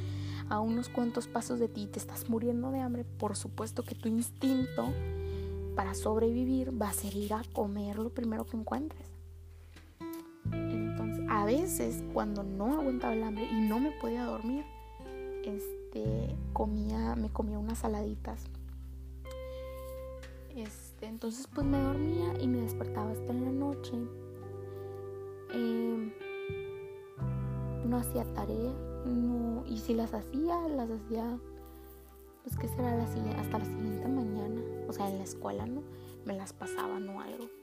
a 0.49 0.59
unos 0.59 0.89
cuantos 0.89 1.27
pasos 1.27 1.59
de 1.59 1.67
ti 1.67 1.83
y 1.83 1.87
te 1.87 1.99
estás 1.99 2.29
muriendo 2.29 2.71
de 2.71 2.79
hambre, 2.79 3.03
por 3.03 3.35
supuesto 3.35 3.83
que 3.83 3.95
tu 3.95 4.07
instinto 4.07 4.91
para 5.75 5.93
sobrevivir 5.93 6.81
va 6.81 6.89
a 6.89 6.93
ser 6.93 7.15
ir 7.15 7.33
a 7.33 7.43
comer 7.53 7.97
lo 7.97 8.09
primero 8.09 8.45
que 8.45 8.57
encuentres 8.57 9.10
a 11.31 11.45
veces 11.45 12.03
cuando 12.13 12.43
no 12.43 12.73
aguantaba 12.73 13.13
el 13.13 13.23
hambre 13.23 13.47
y 13.49 13.61
no 13.61 13.79
me 13.79 13.91
podía 13.91 14.25
dormir, 14.25 14.65
este, 15.45 16.35
comía, 16.51 17.15
me 17.15 17.29
comía 17.29 17.57
unas 17.57 17.77
saladitas. 17.77 18.43
Este, 20.53 21.05
entonces 21.05 21.47
pues 21.47 21.65
me 21.65 21.81
dormía 21.81 22.33
y 22.41 22.49
me 22.49 22.59
despertaba 22.59 23.11
hasta 23.11 23.31
en 23.31 23.45
la 23.45 23.51
noche. 23.51 23.93
Em, 25.53 26.11
no 27.85 27.95
hacía 27.95 28.25
tarea, 28.33 28.73
no, 29.05 29.63
y 29.65 29.77
si 29.77 29.93
las 29.93 30.13
hacía, 30.13 30.67
las 30.67 30.89
hacía, 30.91 31.39
pues 32.43 32.57
que 32.57 32.67
será 32.67 33.01
hasta 33.39 33.57
la 33.57 33.65
siguiente 33.65 34.05
mañana, 34.09 34.61
o 34.89 34.91
sea, 34.91 35.09
en 35.09 35.17
la 35.17 35.23
escuela, 35.23 35.65
¿no? 35.65 35.81
Me 36.25 36.35
las 36.35 36.51
pasaban 36.51 37.07
o 37.07 37.21
algo. 37.21 37.60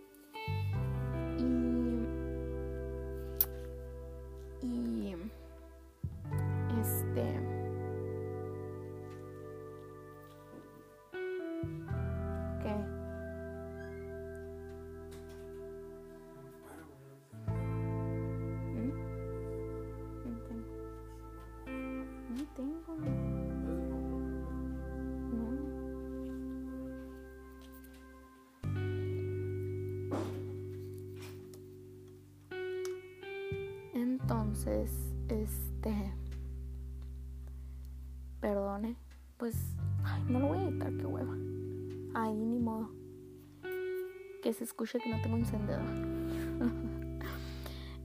Escuche 44.69 44.99
que 44.99 45.11
no 45.11 45.21
tengo 45.21 45.37
encendedor. 45.37 45.83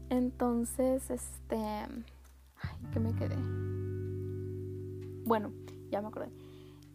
Entonces, 0.09 1.09
este, 1.09 1.57
ay, 1.57 2.91
que 2.91 2.99
me 2.99 3.14
quedé. 3.14 3.36
Bueno, 5.26 5.51
ya 5.91 6.01
me 6.01 6.07
acordé. 6.07 6.30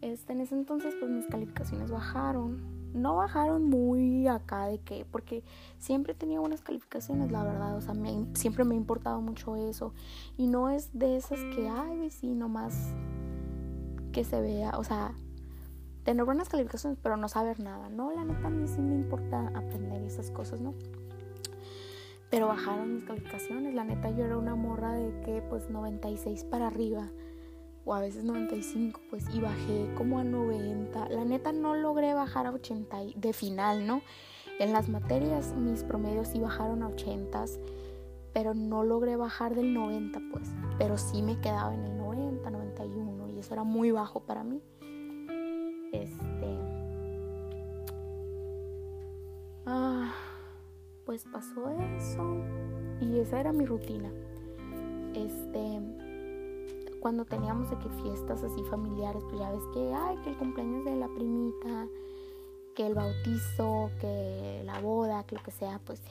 Este, 0.01 0.33
en 0.33 0.41
ese 0.41 0.55
entonces, 0.55 0.95
pues 0.99 1.11
mis 1.11 1.25
calificaciones 1.27 1.91
bajaron 1.91 2.79
no 2.93 3.17
bajaron 3.17 3.65
muy 3.65 4.27
acá 4.27 4.65
de 4.65 4.79
que, 4.79 5.05
porque 5.11 5.43
siempre 5.77 6.13
tenía 6.13 6.39
buenas 6.39 6.61
calificaciones, 6.61 7.31
la 7.31 7.43
verdad, 7.43 7.75
o 7.77 7.81
sea, 7.81 7.93
siempre 8.33 8.63
me 8.63 8.73
ha 8.73 8.77
importado 8.77 9.21
mucho 9.21 9.55
eso. 9.55 9.93
Y 10.37 10.47
no 10.47 10.69
es 10.69 10.89
de 10.97 11.17
esas 11.17 11.39
que, 11.55 11.69
ay, 11.69 12.09
sí, 12.09 12.33
nomás 12.33 12.95
que 14.11 14.23
se 14.23 14.41
vea, 14.41 14.71
o 14.77 14.83
sea, 14.83 15.13
tener 16.03 16.25
buenas 16.25 16.49
calificaciones, 16.49 16.99
pero 17.01 17.17
no 17.17 17.27
saber 17.27 17.59
nada, 17.59 17.89
¿no? 17.89 18.11
La 18.11 18.23
neta 18.23 18.47
a 18.47 18.49
mí 18.49 18.67
sí 18.67 18.81
me 18.81 18.95
importa 18.95 19.51
aprender 19.55 20.01
esas 20.03 20.31
cosas, 20.31 20.61
¿no? 20.61 20.73
Pero 22.29 22.47
bajaron 22.47 22.95
mis 22.95 23.03
calificaciones, 23.03 23.73
la 23.73 23.83
neta 23.83 24.09
yo 24.11 24.25
era 24.25 24.37
una 24.37 24.55
morra 24.55 24.93
de 24.93 25.19
que, 25.21 25.41
pues, 25.41 25.69
96 25.69 26.43
para 26.43 26.67
arriba 26.67 27.09
o 27.85 27.93
a 27.95 28.01
veces 28.01 28.23
95, 28.23 29.01
pues, 29.09 29.25
y 29.33 29.39
bajé 29.39 29.91
como 29.95 30.19
a 30.19 30.23
90. 30.23 31.09
La 31.09 31.25
neta 31.25 31.51
no 31.51 31.75
logré 31.75 32.13
bajar 32.13 32.45
a 32.45 32.51
80 32.51 32.97
de 33.15 33.33
final, 33.33 33.87
¿no? 33.87 34.01
En 34.59 34.73
las 34.73 34.89
materias 34.89 35.55
mis 35.55 35.83
promedios 35.83 36.27
sí 36.27 36.39
bajaron 36.39 36.83
a 36.83 36.87
80, 36.89 37.45
pero 38.33 38.53
no 38.53 38.83
logré 38.83 39.15
bajar 39.15 39.55
del 39.55 39.73
90, 39.73 40.19
pues, 40.31 40.49
pero 40.77 40.97
sí 40.97 41.23
me 41.23 41.39
quedaba 41.39 41.73
en 41.73 41.83
el 41.83 41.97
90, 41.97 42.49
91 42.49 43.29
y 43.29 43.39
eso 43.39 43.53
era 43.53 43.63
muy 43.63 43.91
bajo 43.91 44.19
para 44.19 44.43
mí. 44.43 44.61
Este 45.91 46.57
Ah, 49.65 50.13
pues 51.05 51.25
pasó 51.31 51.69
eso 51.97 52.37
y 53.01 53.19
esa 53.19 53.39
era 53.39 53.51
mi 53.51 53.65
rutina. 53.65 54.11
Este 55.13 55.81
cuando 56.99 57.25
teníamos 57.25 57.69
de 57.69 57.77
que 57.77 57.89
fiestas 58.01 58.43
así 58.43 58.61
familiares, 58.69 59.23
pues 59.29 59.39
ya 59.39 59.51
ves 59.51 59.63
que, 59.73 59.93
ay, 59.93 60.17
que 60.17 60.31
el 60.31 60.37
cumpleaños 60.37 60.83
de 60.83 60.95
la 60.95 61.07
primita, 61.07 61.87
que 62.75 62.87
el 62.87 62.93
bautizo, 62.93 63.89
que 63.99 64.63
la 64.65 64.79
boda, 64.81 65.23
que 65.23 65.35
lo 65.35 65.43
que 65.43 65.51
sea, 65.51 65.79
pues, 65.85 66.01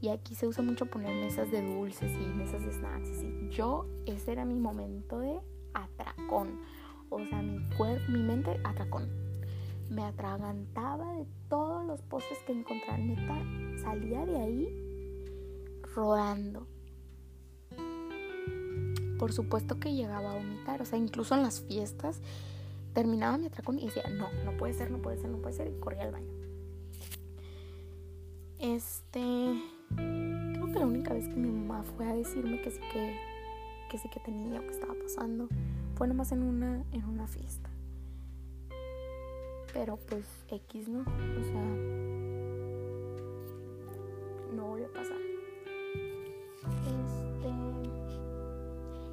y 0.00 0.08
aquí 0.08 0.34
se 0.34 0.46
usa 0.46 0.62
mucho 0.62 0.86
poner 0.86 1.14
mesas 1.14 1.50
de 1.50 1.62
dulces 1.62 2.12
y 2.12 2.26
mesas 2.34 2.64
de 2.64 2.72
snacks, 2.72 3.22
y 3.22 3.48
yo, 3.50 3.86
ese 4.06 4.32
era 4.32 4.44
mi 4.44 4.58
momento 4.58 5.18
de 5.18 5.40
atracón, 5.74 6.60
o 7.10 7.18
sea, 7.18 7.42
mi 7.42 7.58
cuerpo, 7.76 8.04
mi 8.12 8.20
mente, 8.22 8.60
atracón, 8.64 9.08
me 9.88 10.02
atragantaba 10.02 11.12
de 11.14 11.26
todos 11.48 11.84
los 11.86 12.02
postres 12.02 12.38
que 12.46 12.52
encontraba, 12.52 12.98
neta, 12.98 13.38
salía 13.82 14.24
de 14.24 14.36
ahí 14.36 15.82
rodando 15.94 16.66
por 19.18 19.32
supuesto 19.32 19.78
que 19.80 19.94
llegaba 19.94 20.32
a 20.32 20.34
vomitar, 20.34 20.82
o 20.82 20.84
sea, 20.84 20.98
incluso 20.98 21.34
en 21.34 21.42
las 21.42 21.60
fiestas 21.60 22.20
terminaba 22.92 23.38
mi 23.38 23.46
atracón 23.46 23.78
y 23.78 23.86
decía, 23.86 24.04
no, 24.10 24.28
no 24.44 24.56
puede 24.56 24.74
ser, 24.74 24.90
no 24.90 24.98
puede 24.98 25.18
ser, 25.18 25.30
no 25.30 25.38
puede 25.38 25.54
ser, 25.54 25.68
y 25.68 25.78
corría 25.80 26.04
al 26.04 26.12
baño. 26.12 26.32
Este, 28.58 29.20
creo 29.94 30.72
que 30.72 30.78
la 30.78 30.86
única 30.86 31.12
vez 31.12 31.28
que 31.28 31.34
mi 31.34 31.50
mamá 31.50 31.82
fue 31.82 32.06
a 32.06 32.14
decirme 32.14 32.62
que 32.62 32.70
sí 32.70 32.80
que, 32.92 33.16
que 33.90 33.98
sí 33.98 34.08
que 34.08 34.20
tenía 34.20 34.60
o 34.60 34.62
que 34.62 34.70
estaba 34.70 34.94
pasando 34.94 35.48
fue 35.94 36.08
nomás 36.08 36.32
en 36.32 36.42
una, 36.42 36.84
en 36.92 37.04
una 37.04 37.26
fiesta. 37.26 37.70
Pero 39.76 39.98
pues 40.08 40.24
X, 40.48 40.88
¿no? 40.88 41.00
O 41.00 41.44
sea, 41.44 41.62
no 44.54 44.68
volvió 44.68 44.86
a 44.86 44.92
pasar. 44.92 45.18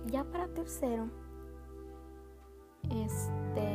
ya 0.06 0.24
para 0.26 0.48
tercero, 0.48 1.10
este, 2.84 3.66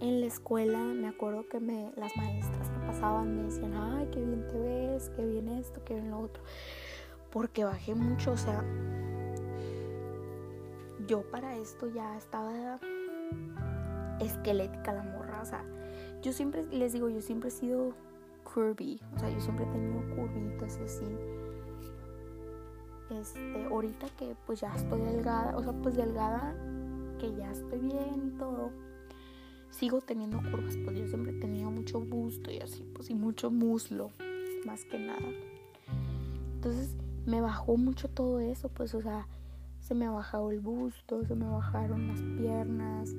en 0.00 0.20
la 0.20 0.26
escuela 0.26 0.78
me 0.78 1.06
acuerdo 1.06 1.48
que 1.48 1.60
me, 1.60 1.92
las 1.96 2.14
maestras 2.16 2.68
que 2.68 2.78
pasaban 2.84 3.36
me 3.36 3.44
decían, 3.44 3.74
ay, 3.74 4.08
qué 4.12 4.22
bien 4.22 4.46
te 4.48 4.58
ves, 4.58 5.10
qué 5.16 5.24
bien 5.24 5.48
esto, 5.48 5.84
qué 5.84 5.94
bien 5.94 6.10
lo 6.10 6.18
otro, 6.18 6.42
porque 7.30 7.64
bajé 7.64 7.94
mucho, 7.94 8.32
o 8.32 8.36
sea, 8.36 8.64
yo 11.06 11.22
para 11.30 11.56
esto 11.56 11.88
ya 11.88 12.18
estaba 12.18 12.80
esquelética 14.20 14.92
la 14.92 15.02
morra, 15.02 15.40
o 15.42 15.46
sea, 15.46 15.64
yo 16.22 16.32
siempre, 16.32 16.64
les 16.66 16.92
digo, 16.92 17.08
yo 17.08 17.20
siempre 17.20 17.48
he 17.48 17.52
sido 17.52 17.94
curvy, 18.44 19.00
o 19.14 19.18
sea, 19.18 19.30
yo 19.30 19.40
siempre 19.40 19.64
he 19.64 19.68
tenido 19.68 20.00
curvitas 20.14 20.78
así 20.78 21.04
este, 23.10 23.64
ahorita 23.66 24.08
que 24.18 24.36
pues 24.46 24.60
ya 24.60 24.74
estoy 24.74 25.00
delgada, 25.00 25.56
o 25.56 25.62
sea, 25.62 25.72
pues 25.72 25.96
delgada, 25.96 26.54
que 27.18 27.34
ya 27.36 27.50
estoy 27.50 27.78
bien 27.80 28.32
y 28.34 28.38
todo, 28.38 28.70
sigo 29.70 30.00
teniendo 30.00 30.38
curvas, 30.38 30.76
pues 30.84 30.98
yo 30.98 31.06
siempre 31.06 31.32
he 31.32 31.40
tenido 31.40 31.70
mucho 31.70 32.00
busto 32.00 32.50
y 32.50 32.58
así, 32.58 32.84
pues 32.94 33.10
y 33.10 33.14
mucho 33.14 33.50
muslo, 33.50 34.10
más 34.64 34.84
que 34.84 34.98
nada. 34.98 35.28
Entonces 36.54 36.96
me 37.26 37.40
bajó 37.40 37.76
mucho 37.76 38.08
todo 38.08 38.40
eso, 38.40 38.68
pues, 38.68 38.94
o 38.94 39.00
sea, 39.00 39.26
se 39.80 39.94
me 39.94 40.06
ha 40.06 40.10
bajado 40.10 40.50
el 40.50 40.60
busto, 40.60 41.24
se 41.24 41.34
me 41.34 41.48
bajaron 41.48 42.08
las 42.08 42.20
piernas, 42.20 43.14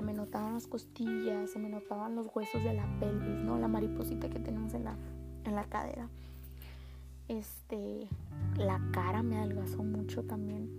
se 0.00 0.06
me 0.06 0.14
notaban 0.14 0.54
las 0.54 0.66
costillas, 0.66 1.50
se 1.50 1.58
me 1.58 1.68
notaban 1.68 2.14
los 2.14 2.34
huesos 2.34 2.64
de 2.64 2.72
la 2.72 2.86
pelvis, 2.98 3.44
¿no? 3.44 3.58
La 3.58 3.68
mariposita 3.68 4.30
que 4.30 4.38
tenemos 4.38 4.72
en 4.72 4.84
la, 4.84 4.96
en 5.44 5.54
la 5.54 5.64
cadera. 5.64 6.08
Este, 7.28 8.08
la 8.56 8.80
cara 8.92 9.22
me 9.22 9.36
adelgazó 9.36 9.82
mucho 9.82 10.22
también. 10.24 10.70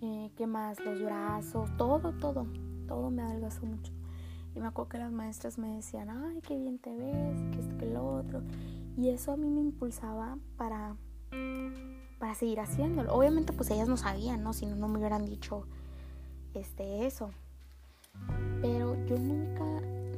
Eh, 0.00 0.30
¿Qué 0.36 0.46
más? 0.46 0.78
Los 0.78 1.02
brazos, 1.02 1.76
todo, 1.76 2.12
todo, 2.12 2.46
todo 2.86 3.10
me 3.10 3.22
adelgazó 3.22 3.66
mucho. 3.66 3.92
Y 4.54 4.60
me 4.60 4.68
acuerdo 4.68 4.90
que 4.90 4.98
las 4.98 5.10
maestras 5.10 5.58
me 5.58 5.74
decían, 5.74 6.10
ay, 6.10 6.40
qué 6.42 6.56
bien 6.56 6.78
te 6.78 6.94
ves, 6.94 7.40
que 7.50 7.58
esto, 7.58 7.76
que 7.76 7.86
lo 7.86 8.06
otro. 8.06 8.40
Y 8.96 9.08
eso 9.08 9.32
a 9.32 9.36
mí 9.36 9.50
me 9.50 9.62
impulsaba 9.62 10.38
para, 10.56 10.94
para 12.20 12.36
seguir 12.36 12.60
haciéndolo. 12.60 13.12
Obviamente, 13.12 13.52
pues 13.52 13.68
ellas 13.72 13.88
no 13.88 13.96
sabían, 13.96 14.44
¿no? 14.44 14.52
Si 14.52 14.64
no, 14.64 14.76
no 14.76 14.86
me 14.86 14.98
hubieran 14.98 15.26
dicho 15.26 15.66
este, 16.54 17.04
eso. 17.04 17.32
Pero 18.60 18.96
yo 19.06 19.16
nunca 19.18 19.64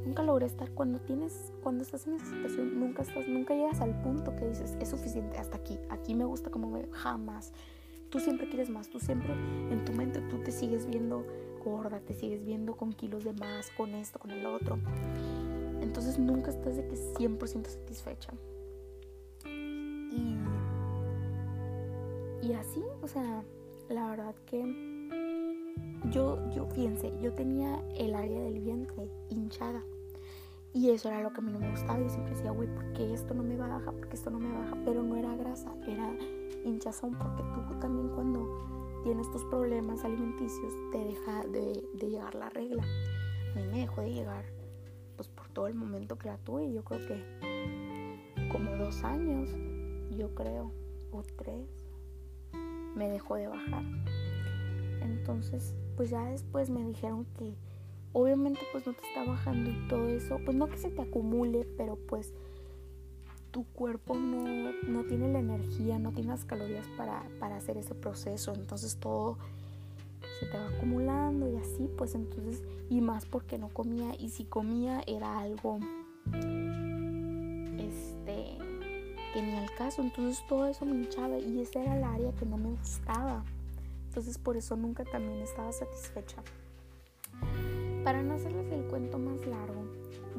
nunca 0.05 0.23
logré 0.23 0.47
estar 0.47 0.69
cuando 0.71 0.99
tienes 0.99 1.53
cuando 1.61 1.83
estás 1.83 2.07
en 2.07 2.15
esa 2.15 2.25
situación 2.25 2.79
nunca 2.79 3.03
estás 3.03 3.27
nunca 3.27 3.53
llegas 3.53 3.81
al 3.81 4.01
punto 4.01 4.35
que 4.35 4.47
dices 4.47 4.75
es 4.79 4.89
suficiente 4.89 5.37
hasta 5.37 5.57
aquí 5.57 5.79
aquí 5.89 6.15
me 6.15 6.25
gusta 6.25 6.49
como 6.49 6.69
me 6.69 6.87
jamás. 6.91 7.53
Tú 8.09 8.19
siempre 8.19 8.49
quieres 8.49 8.69
más 8.69 8.89
tú 8.89 8.99
siempre 8.99 9.31
en 9.33 9.85
tu 9.85 9.93
mente 9.93 10.19
tú 10.21 10.39
te 10.39 10.51
sigues 10.51 10.85
viendo 10.85 11.25
gorda 11.63 11.99
te 11.99 12.13
sigues 12.13 12.43
viendo 12.43 12.75
con 12.75 12.93
kilos 12.93 13.23
de 13.23 13.33
más 13.33 13.69
con 13.77 13.93
esto 13.93 14.19
con 14.19 14.31
el 14.31 14.45
otro. 14.45 14.79
Entonces 15.81 16.19
nunca 16.19 16.49
estás 16.49 16.75
de 16.75 16.87
que 16.87 16.95
100% 16.95 17.67
satisfecha. 17.67 18.33
Y 19.45 20.37
y 22.41 22.53
así 22.53 22.83
o 23.01 23.07
sea 23.07 23.43
la 23.89 24.09
verdad 24.09 24.35
que 24.45 24.90
yo, 26.11 26.39
yo, 26.51 26.65
fíjense, 26.67 27.13
yo 27.21 27.33
tenía 27.33 27.81
el 27.97 28.15
área 28.15 28.41
del 28.41 28.59
vientre 28.59 29.09
hinchada. 29.29 29.83
Y 30.73 30.89
eso 30.89 31.09
era 31.09 31.21
lo 31.21 31.33
que 31.33 31.41
a 31.41 31.43
mí 31.43 31.51
no 31.51 31.59
me 31.59 31.69
gustaba. 31.69 31.99
Yo 31.99 32.09
siempre 32.09 32.33
decía, 32.33 32.51
güey, 32.51 32.73
¿por 32.73 32.93
qué 32.93 33.13
esto 33.13 33.33
no 33.33 33.43
me 33.43 33.57
baja? 33.57 33.91
¿Por 33.91 34.07
qué 34.07 34.15
esto 34.15 34.29
no 34.29 34.39
me 34.39 34.51
baja? 34.51 34.77
Pero 34.85 35.03
no 35.03 35.17
era 35.17 35.35
grasa, 35.35 35.73
era 35.85 36.15
hinchazón. 36.63 37.17
Porque 37.17 37.43
tú 37.53 37.79
también 37.79 38.09
cuando 38.09 39.01
tienes 39.03 39.29
tus 39.31 39.43
problemas 39.45 40.03
alimenticios 40.05 40.73
te 40.91 40.99
deja 40.99 41.43
de, 41.47 41.83
llegar 41.99 42.35
la 42.35 42.49
regla. 42.49 42.83
A 42.83 43.59
mí 43.59 43.67
me 43.67 43.79
dejó 43.79 44.01
de 44.01 44.13
llegar, 44.13 44.45
pues 45.17 45.27
por 45.27 45.49
todo 45.49 45.67
el 45.67 45.75
momento 45.75 46.17
que 46.17 46.29
la 46.29 46.37
tuve. 46.37 46.71
Yo 46.71 46.83
creo 46.83 47.05
que 47.05 48.49
como 48.51 48.71
dos 48.77 49.03
años, 49.03 49.49
yo 50.17 50.33
creo, 50.35 50.71
o 51.11 51.21
tres, 51.37 51.67
me 52.95 53.09
dejó 53.09 53.35
de 53.35 53.47
bajar. 53.47 53.83
Entonces, 55.01 55.73
pues 55.95 56.09
ya 56.09 56.25
después 56.25 56.69
me 56.69 56.83
dijeron 56.85 57.25
que 57.37 57.55
obviamente 58.13 58.61
pues 58.71 58.85
no 58.85 58.93
te 58.93 59.05
está 59.07 59.23
bajando 59.23 59.69
y 59.69 59.87
todo 59.87 60.07
eso, 60.07 60.39
pues 60.43 60.55
no 60.55 60.67
que 60.69 60.77
se 60.77 60.89
te 60.89 61.01
acumule, 61.01 61.65
pero 61.77 61.97
pues 62.07 62.33
tu 63.51 63.65
cuerpo 63.65 64.15
no, 64.15 64.71
no 64.87 65.03
tiene 65.03 65.31
la 65.31 65.39
energía, 65.39 65.99
no 65.99 66.11
tiene 66.11 66.29
las 66.29 66.45
calorías 66.45 66.87
para, 66.97 67.23
para 67.39 67.57
hacer 67.57 67.77
ese 67.77 67.95
proceso, 67.95 68.53
entonces 68.53 68.97
todo 68.97 69.37
se 70.39 70.45
te 70.45 70.57
va 70.57 70.67
acumulando 70.69 71.49
y 71.51 71.57
así, 71.57 71.89
pues 71.97 72.15
entonces, 72.15 72.63
y 72.89 73.01
más 73.01 73.25
porque 73.25 73.57
no 73.57 73.69
comía, 73.69 74.15
y 74.17 74.29
si 74.29 74.45
comía 74.45 75.01
era 75.05 75.39
algo, 75.39 75.79
este, 77.77 78.57
que 79.33 79.41
ni 79.41 79.55
al 79.55 79.73
caso, 79.75 80.01
entonces 80.01 80.41
todo 80.47 80.67
eso 80.67 80.85
me 80.85 80.95
hinchaba 80.95 81.37
y 81.37 81.61
esa 81.61 81.81
era 81.81 81.97
el 81.97 82.03
área 82.03 82.31
que 82.33 82.45
no 82.45 82.57
me 82.57 82.71
gustaba. 82.71 83.43
Entonces 84.11 84.37
por 84.37 84.57
eso 84.57 84.75
nunca 84.75 85.05
también 85.05 85.39
estaba 85.39 85.71
satisfecha. 85.71 86.43
Para 88.03 88.21
no 88.21 88.33
hacerles 88.33 88.69
el 88.73 88.83
cuento 88.87 89.17
más 89.17 89.47
largo, 89.47 89.85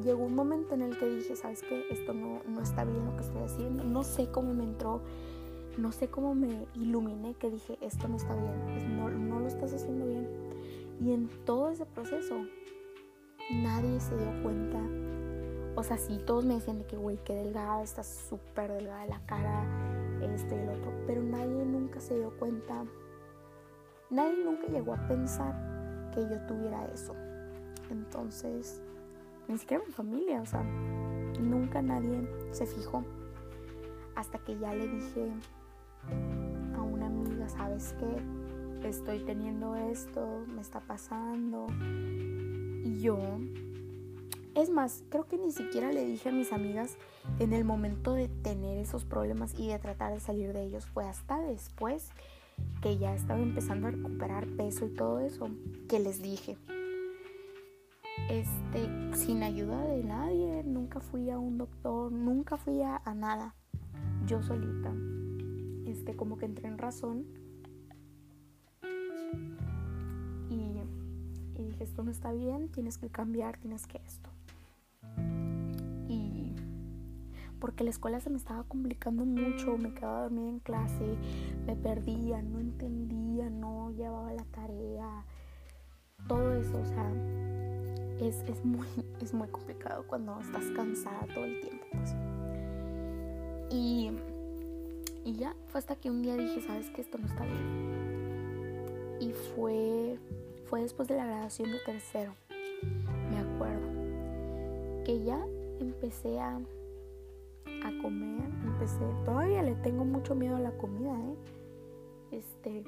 llegó 0.04 0.24
un 0.24 0.34
momento 0.34 0.74
en 0.74 0.82
el 0.82 0.98
que 0.98 1.08
dije, 1.08 1.36
¿sabes 1.36 1.62
qué? 1.62 1.86
Esto 1.90 2.12
no, 2.12 2.42
no 2.46 2.60
está 2.60 2.84
bien 2.84 3.02
lo 3.06 3.16
que 3.16 3.22
estoy 3.22 3.40
haciendo. 3.40 3.82
No 3.82 4.04
sé 4.04 4.30
cómo 4.30 4.52
me 4.52 4.64
entró, 4.64 5.00
no 5.78 5.90
sé 5.90 6.08
cómo 6.08 6.34
me 6.34 6.66
iluminé 6.74 7.32
que 7.32 7.48
dije, 7.48 7.78
esto 7.80 8.08
no 8.08 8.16
está 8.16 8.34
bien, 8.34 8.98
no, 8.98 9.08
no 9.08 9.40
lo 9.40 9.46
estás 9.46 9.72
haciendo 9.72 10.06
bien. 10.06 10.28
Y 11.00 11.12
en 11.14 11.30
todo 11.46 11.70
ese 11.70 11.86
proceso 11.86 12.44
nadie 13.54 14.00
se 14.00 14.14
dio 14.18 14.42
cuenta. 14.42 14.82
O 15.76 15.82
sea, 15.82 15.96
sí, 15.96 16.20
todos 16.26 16.44
me 16.44 16.56
decían 16.56 16.80
de 16.80 16.84
que, 16.84 16.98
güey, 16.98 17.16
qué 17.24 17.34
delgada, 17.34 17.82
estás 17.82 18.26
súper 18.28 18.70
delgada 18.70 19.04
de 19.04 19.08
la 19.08 19.20
cara, 19.24 19.64
esto 20.20 20.54
y 20.54 20.58
el 20.58 20.68
otro. 20.68 20.92
Pero 21.06 21.22
nadie 21.22 21.64
nunca 21.64 22.00
se 22.00 22.18
dio 22.18 22.36
cuenta. 22.38 22.84
Nadie 24.12 24.44
nunca 24.44 24.66
llegó 24.66 24.92
a 24.92 25.08
pensar 25.08 25.54
que 26.14 26.20
yo 26.20 26.38
tuviera 26.46 26.84
eso. 26.92 27.16
Entonces, 27.90 28.82
ni 29.48 29.56
siquiera 29.56 29.82
mi 29.86 29.90
familia, 29.90 30.42
o 30.42 30.44
sea, 30.44 30.62
nunca 31.40 31.80
nadie 31.80 32.28
se 32.50 32.66
fijó. 32.66 33.02
Hasta 34.14 34.38
que 34.38 34.58
ya 34.58 34.74
le 34.74 34.86
dije 34.86 35.32
a 36.76 36.82
una 36.82 37.06
amiga, 37.06 37.48
¿sabes 37.48 37.94
qué? 37.98 38.86
Estoy 38.86 39.20
teniendo 39.20 39.76
esto, 39.76 40.44
me 40.46 40.60
está 40.60 40.80
pasando. 40.80 41.68
Y 42.84 43.00
yo 43.00 43.18
es 44.54 44.68
más, 44.68 45.04
creo 45.08 45.26
que 45.26 45.38
ni 45.38 45.50
siquiera 45.50 45.90
le 45.90 46.04
dije 46.04 46.28
a 46.28 46.32
mis 46.32 46.52
amigas 46.52 46.96
en 47.38 47.54
el 47.54 47.64
momento 47.64 48.12
de 48.12 48.28
tener 48.28 48.76
esos 48.76 49.06
problemas 49.06 49.58
y 49.58 49.68
de 49.68 49.78
tratar 49.78 50.12
de 50.12 50.20
salir 50.20 50.52
de 50.52 50.64
ellos. 50.64 50.84
Fue 50.84 51.06
hasta 51.06 51.38
después 51.38 52.10
que 52.82 52.98
ya 52.98 53.14
estaba 53.14 53.40
empezando 53.40 53.86
a 53.86 53.90
recuperar 53.92 54.46
peso 54.48 54.86
y 54.86 54.90
todo 54.90 55.20
eso 55.20 55.48
que 55.88 56.00
les 56.00 56.20
dije. 56.20 56.56
Este, 58.28 58.88
sin 59.14 59.42
ayuda 59.42 59.82
de 59.84 60.02
nadie, 60.02 60.62
nunca 60.64 61.00
fui 61.00 61.30
a 61.30 61.38
un 61.38 61.58
doctor, 61.58 62.10
nunca 62.10 62.56
fui 62.56 62.82
a, 62.82 63.00
nada. 63.14 63.54
Yo 64.26 64.42
solita. 64.42 64.92
Este, 65.86 66.16
como 66.16 66.38
que 66.38 66.46
entré 66.46 66.68
en 66.68 66.78
razón. 66.78 67.26
Y, 70.50 70.80
y 71.60 71.64
dije, 71.64 71.84
esto 71.84 72.02
no 72.02 72.10
está 72.10 72.32
bien, 72.32 72.68
tienes 72.68 72.98
que 72.98 73.08
cambiar, 73.08 73.58
tienes 73.58 73.86
que 73.86 73.98
esto. 74.04 74.31
Porque 77.62 77.84
la 77.84 77.90
escuela 77.90 78.18
se 78.18 78.28
me 78.28 78.38
estaba 78.38 78.64
complicando 78.64 79.24
mucho, 79.24 79.78
me 79.78 79.94
quedaba 79.94 80.22
dormida 80.22 80.48
en 80.48 80.58
clase, 80.58 81.16
me 81.64 81.76
perdía, 81.76 82.42
no 82.42 82.58
entendía, 82.58 83.48
no 83.50 83.92
llevaba 83.92 84.32
la 84.32 84.44
tarea, 84.46 85.24
todo 86.26 86.54
eso, 86.54 86.80
o 86.80 86.84
sea, 86.84 87.08
es, 88.20 88.64
muy, 88.64 88.88
es 89.22 89.32
muy 89.32 89.46
complicado 89.46 90.04
cuando 90.08 90.40
estás 90.40 90.64
cansada 90.74 91.24
todo 91.32 91.44
el 91.44 91.60
tiempo. 91.60 91.86
Pues. 91.92 92.16
Y, 93.70 94.10
y 95.24 95.34
ya, 95.34 95.54
fue 95.68 95.78
hasta 95.78 95.94
que 95.94 96.10
un 96.10 96.20
día 96.20 96.34
dije, 96.34 96.62
sabes 96.62 96.90
que 96.90 97.00
esto 97.00 97.16
no 97.18 97.28
está 97.28 97.44
bien. 97.44 99.18
Y 99.20 99.30
fue, 99.54 100.18
fue 100.66 100.82
después 100.82 101.06
de 101.06 101.14
la 101.14 101.26
graduación 101.26 101.70
de 101.70 101.78
tercero, 101.78 102.34
me 103.30 103.38
acuerdo, 103.38 103.86
que 105.04 105.22
ya 105.22 105.40
empecé 105.78 106.40
a 106.40 106.58
a 107.84 108.02
comer, 108.02 108.48
empecé, 108.64 109.04
todavía 109.24 109.62
le 109.62 109.74
tengo 109.76 110.04
mucho 110.04 110.34
miedo 110.34 110.56
a 110.56 110.60
la 110.60 110.72
comida, 110.72 111.14
¿eh? 111.18 111.36
Este, 112.32 112.84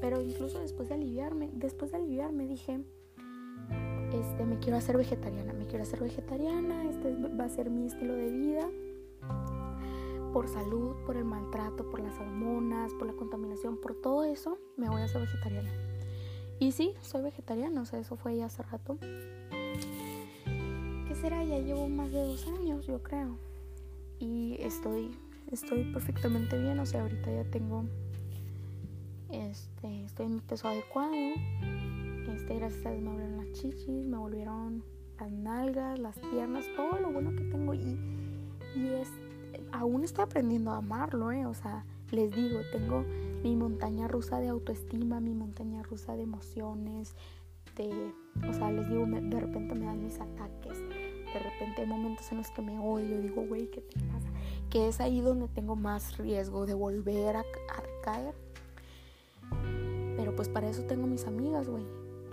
pero 0.00 0.20
incluso 0.20 0.58
después 0.60 0.88
de 0.88 0.96
aliviarme, 0.96 1.50
después 1.54 1.92
de 1.92 1.98
aliviarme 1.98 2.46
dije, 2.46 2.80
este, 4.12 4.44
me 4.44 4.58
quiero 4.58 4.76
hacer 4.76 4.96
vegetariana, 4.96 5.52
me 5.52 5.66
quiero 5.66 5.84
hacer 5.84 6.00
vegetariana, 6.00 6.88
este 6.90 7.14
va 7.14 7.44
a 7.44 7.48
ser 7.48 7.70
mi 7.70 7.86
estilo 7.86 8.14
de 8.14 8.30
vida, 8.30 8.68
por 10.32 10.48
salud, 10.48 10.96
por 11.06 11.16
el 11.16 11.24
maltrato, 11.24 11.88
por 11.90 12.00
las 12.00 12.18
hormonas, 12.18 12.92
por 12.94 13.06
la 13.06 13.12
contaminación, 13.14 13.80
por 13.80 13.94
todo 13.94 14.24
eso, 14.24 14.58
me 14.76 14.88
voy 14.88 15.02
a 15.02 15.04
hacer 15.04 15.20
vegetariana. 15.20 15.70
Y 16.58 16.72
sí, 16.72 16.94
soy 17.00 17.22
vegetariana, 17.22 17.80
o 17.80 17.84
sea, 17.84 17.98
eso 18.00 18.16
fue 18.16 18.36
ya 18.36 18.46
hace 18.46 18.62
rato 18.62 18.98
será? 21.20 21.44
Ya 21.44 21.58
llevo 21.58 21.88
más 21.88 22.10
de 22.10 22.22
dos 22.22 22.46
años, 22.46 22.86
yo 22.86 23.02
creo. 23.02 23.36
Y 24.18 24.56
estoy, 24.60 25.10
estoy 25.50 25.84
perfectamente 25.92 26.58
bien. 26.58 26.78
O 26.78 26.86
sea, 26.86 27.02
ahorita 27.02 27.30
ya 27.30 27.44
tengo, 27.50 27.84
este, 29.30 30.04
estoy 30.04 30.26
en 30.26 30.34
mi 30.34 30.40
peso 30.40 30.68
adecuado. 30.68 31.12
Este, 32.34 32.54
gracias 32.56 32.86
a 32.86 32.90
Dios 32.90 33.02
me 33.02 33.10
volvieron 33.10 33.36
las 33.36 33.52
chichis, 33.52 34.06
me 34.06 34.16
volvieron 34.16 34.84
las 35.18 35.30
nalgas, 35.30 35.98
las 35.98 36.18
piernas, 36.18 36.64
todo 36.76 36.98
lo 36.98 37.12
bueno 37.12 37.30
que 37.30 37.44
tengo. 37.44 37.74
Y, 37.74 37.98
y 38.76 38.86
es, 38.88 39.08
aún 39.72 40.04
estoy 40.04 40.24
aprendiendo 40.24 40.70
a 40.70 40.78
amarlo, 40.78 41.32
¿eh? 41.32 41.44
O 41.46 41.54
sea, 41.54 41.84
les 42.10 42.34
digo, 42.34 42.60
tengo 42.72 43.04
mi 43.42 43.56
montaña 43.56 44.08
rusa 44.08 44.38
de 44.40 44.48
autoestima, 44.48 45.20
mi 45.20 45.34
montaña 45.34 45.82
rusa 45.82 46.16
de 46.16 46.22
emociones, 46.22 47.14
de, 47.76 48.12
o 48.48 48.52
sea, 48.52 48.70
les 48.70 48.88
digo, 48.88 49.06
de 49.06 49.40
repente 49.40 49.74
me 49.74 49.86
dan 49.86 50.02
mis 50.02 50.18
ataques, 50.18 50.78
de 51.32 51.38
repente 51.38 51.82
hay 51.82 51.86
momentos 51.86 52.30
en 52.32 52.38
los 52.38 52.50
que 52.50 52.62
me 52.62 52.78
odio, 52.78 53.20
digo, 53.20 53.42
güey, 53.46 53.68
¿qué 53.70 53.80
te 53.80 54.00
pasa? 54.00 54.28
Que 54.68 54.88
es 54.88 55.00
ahí 55.00 55.20
donde 55.20 55.48
tengo 55.48 55.76
más 55.76 56.18
riesgo 56.18 56.66
de 56.66 56.74
volver 56.74 57.36
a, 57.36 57.44
recaer. 57.80 58.34
Pero 60.16 60.34
pues 60.34 60.48
para 60.48 60.68
eso 60.68 60.82
tengo 60.84 61.06
mis 61.06 61.26
amigas, 61.26 61.68
güey, 61.68 61.84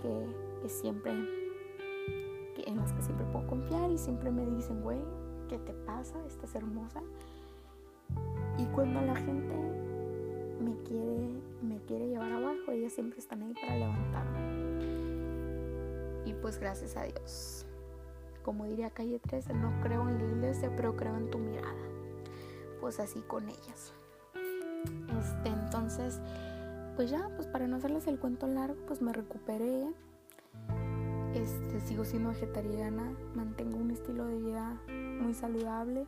que, 0.02 0.68
siempre, 0.68 1.12
en 1.12 2.76
las 2.76 2.92
que 2.92 3.02
siempre 3.02 3.24
puedo 3.32 3.46
confiar 3.46 3.90
y 3.90 3.98
siempre 3.98 4.30
me 4.30 4.44
dicen, 4.44 4.82
güey, 4.82 4.98
¿qué 5.48 5.58
te 5.58 5.72
pasa? 5.72 6.18
Estás 6.26 6.54
hermosa. 6.54 7.00
Y 8.58 8.64
cuando 8.66 9.00
la 9.00 9.14
gente 9.14 9.54
me 10.60 10.76
quiere, 10.82 11.40
me 11.62 11.78
quiere 11.86 12.08
llevar 12.08 12.32
abajo, 12.32 12.72
ellas 12.72 12.92
siempre 12.92 13.18
están 13.18 13.42
ahí 13.42 13.54
para 13.54 13.76
levantarme. 13.76 14.58
Y 16.26 16.34
pues 16.34 16.58
gracias 16.58 16.96
a 16.96 17.04
Dios 17.04 17.67
como 18.48 18.64
diría 18.64 18.88
Calle 18.88 19.18
13, 19.18 19.52
no 19.52 19.78
creo 19.82 20.08
en 20.08 20.16
la 20.16 20.24
iglesia, 20.24 20.72
pero 20.74 20.96
creo 20.96 21.14
en 21.18 21.28
tu 21.28 21.36
mirada. 21.36 21.68
Pues 22.80 22.98
así 22.98 23.20
con 23.20 23.46
ellas. 23.46 23.92
Este, 25.20 25.50
entonces, 25.50 26.18
pues 26.96 27.10
ya, 27.10 27.28
pues 27.36 27.46
para 27.46 27.66
no 27.66 27.76
hacerles 27.76 28.06
el 28.06 28.18
cuento 28.18 28.46
largo, 28.46 28.74
pues 28.86 29.02
me 29.02 29.12
recuperé. 29.12 29.92
Este, 31.34 31.80
sigo 31.80 32.06
siendo 32.06 32.30
vegetariana, 32.30 33.12
mantengo 33.34 33.76
un 33.76 33.90
estilo 33.90 34.24
de 34.24 34.38
vida 34.38 34.80
muy 35.20 35.34
saludable. 35.34 36.06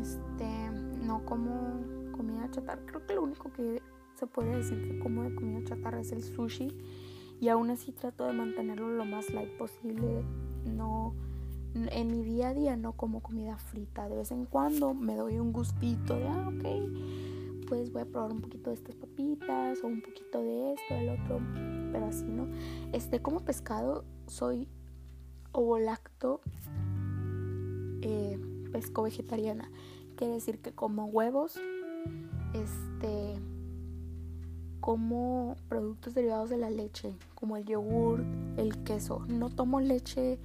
Este, 0.00 0.70
no 1.04 1.22
como 1.26 1.82
comida 2.12 2.50
chatarra. 2.50 2.80
Creo 2.86 3.06
que 3.06 3.14
lo 3.14 3.24
único 3.24 3.52
que 3.52 3.82
se 4.14 4.26
puede 4.26 4.56
decir 4.56 4.82
que 4.88 4.98
como 5.00 5.24
de 5.24 5.34
comida 5.34 5.62
chatarra 5.64 6.00
es 6.00 6.12
el 6.12 6.22
sushi. 6.22 6.68
Y 7.42 7.50
aún 7.50 7.68
así 7.68 7.92
trato 7.92 8.24
de 8.24 8.32
mantenerlo 8.32 8.88
lo 8.88 9.04
más 9.04 9.28
light 9.28 9.54
posible 9.58 10.24
no 10.64 11.14
en 11.74 12.10
mi 12.10 12.22
día 12.22 12.50
a 12.50 12.54
día 12.54 12.76
no 12.76 12.92
como 12.92 13.20
comida 13.20 13.56
frita. 13.58 14.08
De 14.08 14.16
vez 14.16 14.30
en 14.30 14.46
cuando 14.46 14.94
me 14.94 15.16
doy 15.16 15.38
un 15.38 15.52
gustito 15.52 16.16
de, 16.16 16.28
ah, 16.28 16.48
ok, 16.48 17.66
pues 17.68 17.92
voy 17.92 18.02
a 18.02 18.06
probar 18.06 18.32
un 18.32 18.40
poquito 18.40 18.70
de 18.70 18.76
estas 18.76 18.94
papitas 18.94 19.82
o 19.82 19.86
un 19.86 20.02
poquito 20.02 20.42
de 20.42 20.74
esto, 20.74 20.94
del 20.94 21.08
otro, 21.10 21.40
pero 21.92 22.06
así 22.06 22.24
no. 22.24 22.46
Este, 22.92 23.20
como 23.20 23.40
pescado, 23.40 24.04
soy 24.26 24.68
ovolacto 25.52 26.40
eh, 28.02 28.38
pesco 28.72 29.02
vegetariana. 29.02 29.70
Quiere 30.16 30.34
decir 30.34 30.60
que 30.60 30.72
como 30.72 31.06
huevos, 31.06 31.58
este, 32.52 33.34
como 34.80 35.56
productos 35.68 36.14
derivados 36.14 36.50
de 36.50 36.58
la 36.58 36.70
leche, 36.70 37.16
como 37.34 37.56
el 37.56 37.64
yogur, 37.64 38.24
el 38.56 38.84
queso. 38.84 39.24
No 39.26 39.50
tomo 39.50 39.80
leche 39.80 40.38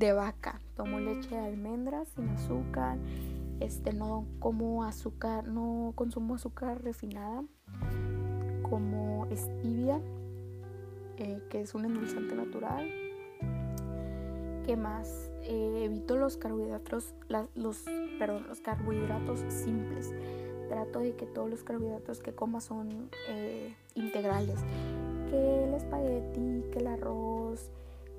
de 0.00 0.14
vaca. 0.14 0.60
Tomo 0.76 0.98
leche 0.98 1.28
de 1.28 1.38
almendras 1.38 2.08
sin 2.08 2.30
azúcar. 2.30 2.98
Este 3.60 3.92
no 3.92 4.26
como 4.38 4.82
azúcar, 4.82 5.46
no 5.46 5.92
consumo 5.94 6.34
azúcar 6.34 6.82
refinada. 6.82 7.44
Como 8.62 9.28
stevia, 9.30 10.00
eh, 11.18 11.42
que 11.50 11.60
es 11.60 11.74
un 11.74 11.84
endulzante 11.84 12.34
natural. 12.34 12.88
¿Qué 14.64 14.76
más? 14.76 15.30
Eh, 15.42 15.82
evito 15.84 16.16
los 16.16 16.38
carbohidratos, 16.38 17.14
los, 17.54 17.84
perdón, 18.18 18.46
los 18.48 18.60
carbohidratos 18.60 19.40
simples. 19.48 20.14
Trato 20.68 21.00
de 21.00 21.14
que 21.14 21.26
todos 21.26 21.50
los 21.50 21.62
carbohidratos 21.62 22.20
que 22.20 22.32
coma 22.32 22.62
son 22.62 23.10
eh, 23.28 23.74
integrales. 23.94 24.60
Que 25.28 25.64
el 25.64 25.74
espagueti, 25.74 26.64
que 26.72 26.78
el 26.78 26.86
arroz, 26.86 27.70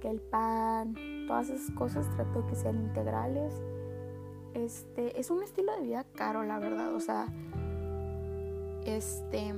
que 0.02 0.10
el 0.10 0.20
pan, 0.20 0.96
todas 1.28 1.50
esas 1.50 1.74
cosas 1.76 2.10
trato 2.10 2.46
que 2.48 2.56
sean 2.56 2.76
integrales. 2.78 3.54
Este, 4.54 5.18
es 5.20 5.32
un 5.32 5.44
estilo 5.44 5.74
de 5.78 5.82
vida 5.82 6.06
caro, 6.16 6.44
la 6.44 6.60
verdad, 6.60 6.94
o 6.94 7.00
sea, 7.00 7.28
este, 8.86 9.54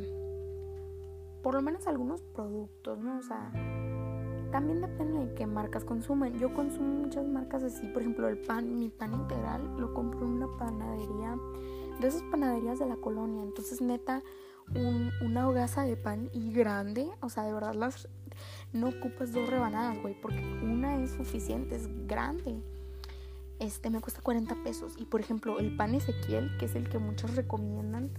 por 1.41 1.55
lo 1.55 1.61
menos 1.61 1.87
algunos 1.87 2.21
productos, 2.21 2.99
¿no? 2.99 3.17
O 3.17 3.23
sea, 3.23 3.51
también 4.51 4.81
depende 4.81 5.25
de 5.25 5.33
qué 5.33 5.47
marcas 5.47 5.83
consumen. 5.83 6.37
Yo 6.37 6.53
consumo 6.53 6.93
muchas 6.93 7.25
marcas 7.25 7.63
así, 7.63 7.87
por 7.87 8.03
ejemplo, 8.03 8.27
el 8.27 8.37
pan, 8.37 8.77
mi 8.77 8.89
pan 8.89 9.13
integral 9.13 9.79
lo 9.79 9.95
compro 9.95 10.19
en 10.21 10.33
una 10.33 10.57
panadería, 10.57 11.35
de 11.99 12.07
esas 12.07 12.21
panaderías 12.23 12.77
de 12.77 12.85
la 12.85 12.97
colonia. 12.97 13.41
Entonces, 13.41 13.81
neta, 13.81 14.21
una 15.21 15.47
hogaza 15.47 15.83
de 15.83 15.97
pan 15.97 16.29
y 16.33 16.51
grande, 16.51 17.09
o 17.21 17.29
sea, 17.29 17.43
de 17.43 17.53
verdad 17.53 17.73
las 17.73 18.07
no 18.71 18.89
ocupas 18.89 19.31
dos 19.31 19.49
rebanadas, 19.49 20.01
güey, 20.01 20.19
porque 20.19 20.39
una 20.39 21.01
es 21.03 21.11
suficiente, 21.11 21.75
es 21.75 21.87
grande. 22.07 22.61
Este 23.59 23.89
me 23.89 24.01
cuesta 24.01 24.21
40 24.21 24.63
pesos. 24.63 24.95
Y 24.97 25.05
por 25.05 25.21
ejemplo, 25.21 25.59
el 25.59 25.75
pan 25.75 25.95
Ezequiel, 25.95 26.57
que 26.57 26.65
es 26.65 26.75
el 26.75 26.89
que 26.89 26.99
muchos 26.99 27.35
recomiendan, 27.35 28.09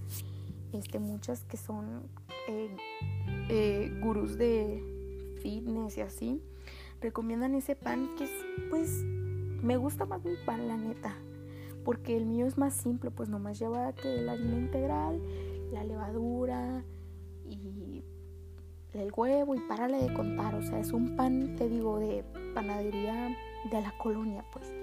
este, 0.73 0.99
muchas 0.99 1.43
que 1.43 1.57
son 1.57 2.09
eh, 2.47 2.75
eh, 3.49 3.99
gurús 4.01 4.37
de 4.37 4.83
fitness 5.41 5.97
y 5.97 6.01
así, 6.01 6.41
recomiendan 7.01 7.55
ese 7.55 7.75
pan 7.75 8.15
que 8.17 8.25
es, 8.25 8.31
pues, 8.69 9.03
me 9.61 9.77
gusta 9.77 10.05
más 10.05 10.23
mi 10.23 10.35
pan, 10.45 10.67
la 10.67 10.77
neta. 10.77 11.15
Porque 11.83 12.17
el 12.17 12.25
mío 12.25 12.47
es 12.47 12.57
más 12.57 12.73
simple, 12.73 13.11
pues 13.11 13.29
nomás 13.29 13.59
lleva 13.59 13.93
que 13.93 14.21
la 14.21 14.31
harina 14.31 14.57
integral, 14.57 15.21
la 15.71 15.83
levadura 15.83 16.83
y 17.47 18.03
el 18.99 19.11
huevo 19.15 19.55
y 19.55 19.59
párale 19.59 19.97
de 19.97 20.13
contar. 20.13 20.55
O 20.55 20.61
sea, 20.61 20.79
es 20.79 20.91
un 20.91 21.15
pan, 21.15 21.55
te 21.55 21.67
digo, 21.69 21.99
de 21.99 22.23
panadería 22.53 23.35
de 23.71 23.81
la 23.81 23.97
colonia, 23.97 24.43
pues. 24.51 24.73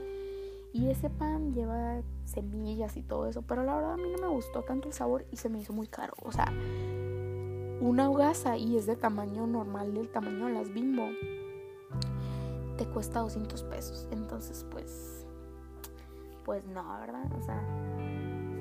Y 0.72 0.88
ese 0.88 1.10
pan 1.10 1.52
lleva 1.52 2.00
semillas 2.24 2.96
y 2.96 3.02
todo 3.02 3.26
eso, 3.26 3.42
pero 3.42 3.62
la 3.62 3.74
verdad 3.74 3.92
a 3.92 3.96
mí 3.96 4.08
no 4.16 4.28
me 4.28 4.34
gustó 4.34 4.62
tanto 4.62 4.88
el 4.88 4.94
sabor 4.94 5.26
y 5.30 5.36
se 5.36 5.48
me 5.50 5.58
hizo 5.58 5.72
muy 5.72 5.86
caro. 5.86 6.14
O 6.22 6.32
sea, 6.32 6.50
una 7.80 8.08
hogaza 8.08 8.56
y 8.56 8.76
es 8.76 8.86
de 8.86 8.96
tamaño 8.96 9.46
normal, 9.46 9.92
del 9.92 10.08
tamaño 10.08 10.46
de 10.46 10.52
las 10.54 10.72
bimbo, 10.72 11.08
te 12.78 12.86
cuesta 12.86 13.20
200 13.20 13.62
pesos. 13.64 14.08
Entonces, 14.12 14.64
pues, 14.70 15.26
pues 16.44 16.64
no, 16.66 16.82
¿verdad? 17.00 17.30
O 17.38 17.42
sea, 17.42 17.60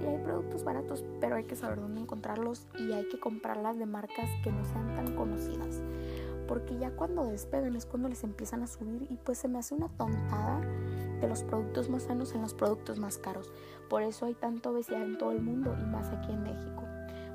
sí 0.01 0.07
hay 0.07 0.17
productos 0.17 0.63
baratos, 0.63 1.05
pero 1.19 1.35
hay 1.35 1.43
que 1.43 1.55
saber 1.55 1.79
dónde 1.79 2.01
encontrarlos 2.01 2.67
y 2.79 2.91
hay 2.91 3.07
que 3.07 3.19
comprarlas 3.19 3.77
de 3.77 3.85
marcas 3.85 4.29
que 4.43 4.51
no 4.51 4.65
sean 4.65 4.95
tan 4.95 5.15
conocidas. 5.15 5.81
Porque 6.47 6.77
ya 6.77 6.91
cuando 6.91 7.25
despegan 7.25 7.75
es 7.75 7.85
cuando 7.85 8.09
les 8.09 8.23
empiezan 8.23 8.63
a 8.63 8.67
subir 8.67 9.07
y 9.09 9.17
pues 9.17 9.37
se 9.37 9.47
me 9.47 9.59
hace 9.59 9.75
una 9.75 9.87
tontada 9.89 10.59
de 11.21 11.27
los 11.27 11.43
productos 11.43 11.89
más 11.89 12.03
sanos 12.03 12.33
en 12.33 12.41
los 12.41 12.53
productos 12.53 12.99
más 12.99 13.17
caros. 13.17 13.51
Por 13.89 14.01
eso 14.01 14.25
hay 14.25 14.33
tanta 14.33 14.71
obesidad 14.71 15.03
en 15.03 15.17
todo 15.17 15.31
el 15.31 15.41
mundo 15.41 15.75
y 15.79 15.85
más 15.85 16.09
aquí 16.09 16.31
en 16.31 16.43
México. 16.43 16.83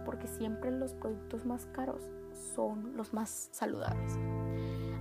Porque 0.04 0.26
siempre 0.26 0.70
los 0.70 0.92
productos 0.92 1.46
más 1.46 1.66
caros 1.66 2.02
son 2.54 2.96
los 2.96 3.14
más 3.14 3.48
saludables. 3.52 4.18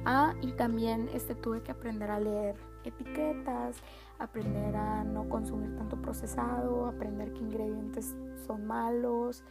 Ah, 0.05 0.35
y 0.41 0.51
también 0.51 1.09
este, 1.13 1.33
tuve 1.33 1.61
que 1.63 1.71
aprender 1.71 2.11
a 2.11 2.19
leer 2.19 2.55
etiquetas, 2.83 3.77
aprender 4.19 4.75
a 4.75 5.03
no 5.03 5.27
consumir 5.27 5.75
tanto 5.75 5.99
procesado, 6.01 6.85
aprender 6.85 7.33
qué 7.33 7.39
ingredientes 7.39 8.15
son 8.45 8.67
malos, 8.67 9.43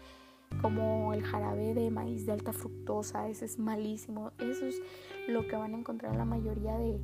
como 0.62 1.12
el 1.12 1.24
jarabe 1.24 1.74
de 1.74 1.90
maíz 1.90 2.26
de 2.26 2.32
alta 2.32 2.52
fructosa, 2.52 3.28
ese 3.28 3.44
es 3.44 3.58
malísimo. 3.58 4.30
Eso 4.38 4.66
es 4.66 4.80
lo 5.28 5.46
que 5.46 5.56
van 5.56 5.74
a 5.74 5.78
encontrar 5.78 6.12
en 6.12 6.18
la 6.18 6.24
mayoría 6.24 6.76
de, 6.78 7.00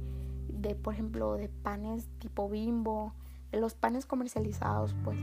de, 0.48 0.74
por 0.74 0.94
ejemplo, 0.94 1.34
de 1.34 1.48
panes 1.48 2.08
tipo 2.18 2.48
bimbo, 2.48 3.12
de 3.50 3.60
los 3.60 3.74
panes 3.74 4.06
comercializados, 4.06 4.94
pues, 5.04 5.18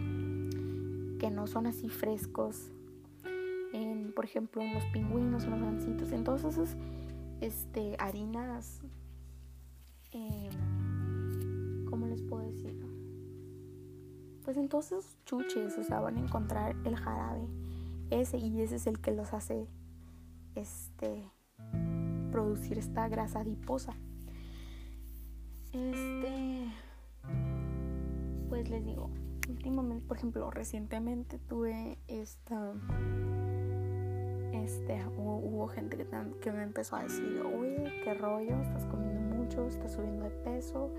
que 1.20 1.30
no 1.32 1.48
son 1.48 1.68
así 1.68 1.90
frescos. 1.90 2.72
En, 3.74 4.12
por 4.14 4.26
ejemplo, 4.26 4.62
en 4.62 4.74
los 4.74 4.84
pingüinos, 4.86 5.46
en 5.46 5.52
los 5.52 5.62
gancitos, 5.62 6.12
en 6.12 6.24
todas 6.24 6.44
esas 6.44 6.76
este, 7.42 7.96
harinas, 8.00 8.82
eh, 10.12 10.50
¿cómo 11.90 12.08
les 12.08 12.22
puedo 12.22 12.44
decir? 12.44 12.76
Pues 14.44 14.58
en 14.58 14.70
todos 14.70 14.88
esos 14.88 15.18
chuches, 15.26 15.78
o 15.78 15.84
sea, 15.84 16.00
van 16.00 16.18
a 16.18 16.22
encontrar 16.22 16.76
el 16.86 16.96
jarabe 16.96 17.48
ese 18.10 18.38
y 18.38 18.62
ese 18.62 18.78
es 18.78 18.88
el 18.88 19.00
que 19.00 19.12
los 19.12 19.34
hace 19.34 19.68
este 20.56 21.30
producir 22.32 22.78
esta 22.78 23.08
grasa 23.10 23.40
adiposa. 23.40 23.94
Este, 25.74 26.72
pues 28.50 28.70
les 28.70 28.86
digo, 28.86 29.10
últimamente, 29.50 30.06
por 30.08 30.18
ejemplo, 30.18 30.50
recientemente 30.52 31.40
tuve 31.40 31.98
esta, 32.08 32.74
este, 34.54 35.04
hubo, 35.18 35.68
gente 35.68 35.98
que, 35.98 36.52
me 36.52 36.64
empezó 36.64 36.96
a 36.96 37.04
decir, 37.04 37.42
oye, 37.42 38.02
qué 38.04 38.14
rollo, 38.14 38.62
estás 38.62 38.86
comiendo 38.86 39.36
mucho, 39.36 39.68
estás 39.68 39.94
subiendo 39.94 40.24
de 40.24 40.30
peso. 40.30 40.92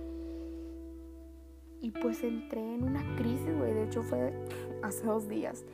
Y 1.80 1.90
pues 1.92 2.22
entré 2.24 2.60
en 2.60 2.82
una 2.82 3.16
crisis, 3.16 3.56
güey, 3.56 3.72
de 3.72 3.84
hecho 3.84 4.02
fue 4.02 4.32
hace 4.82 5.06
dos 5.06 5.28
días. 5.28 5.64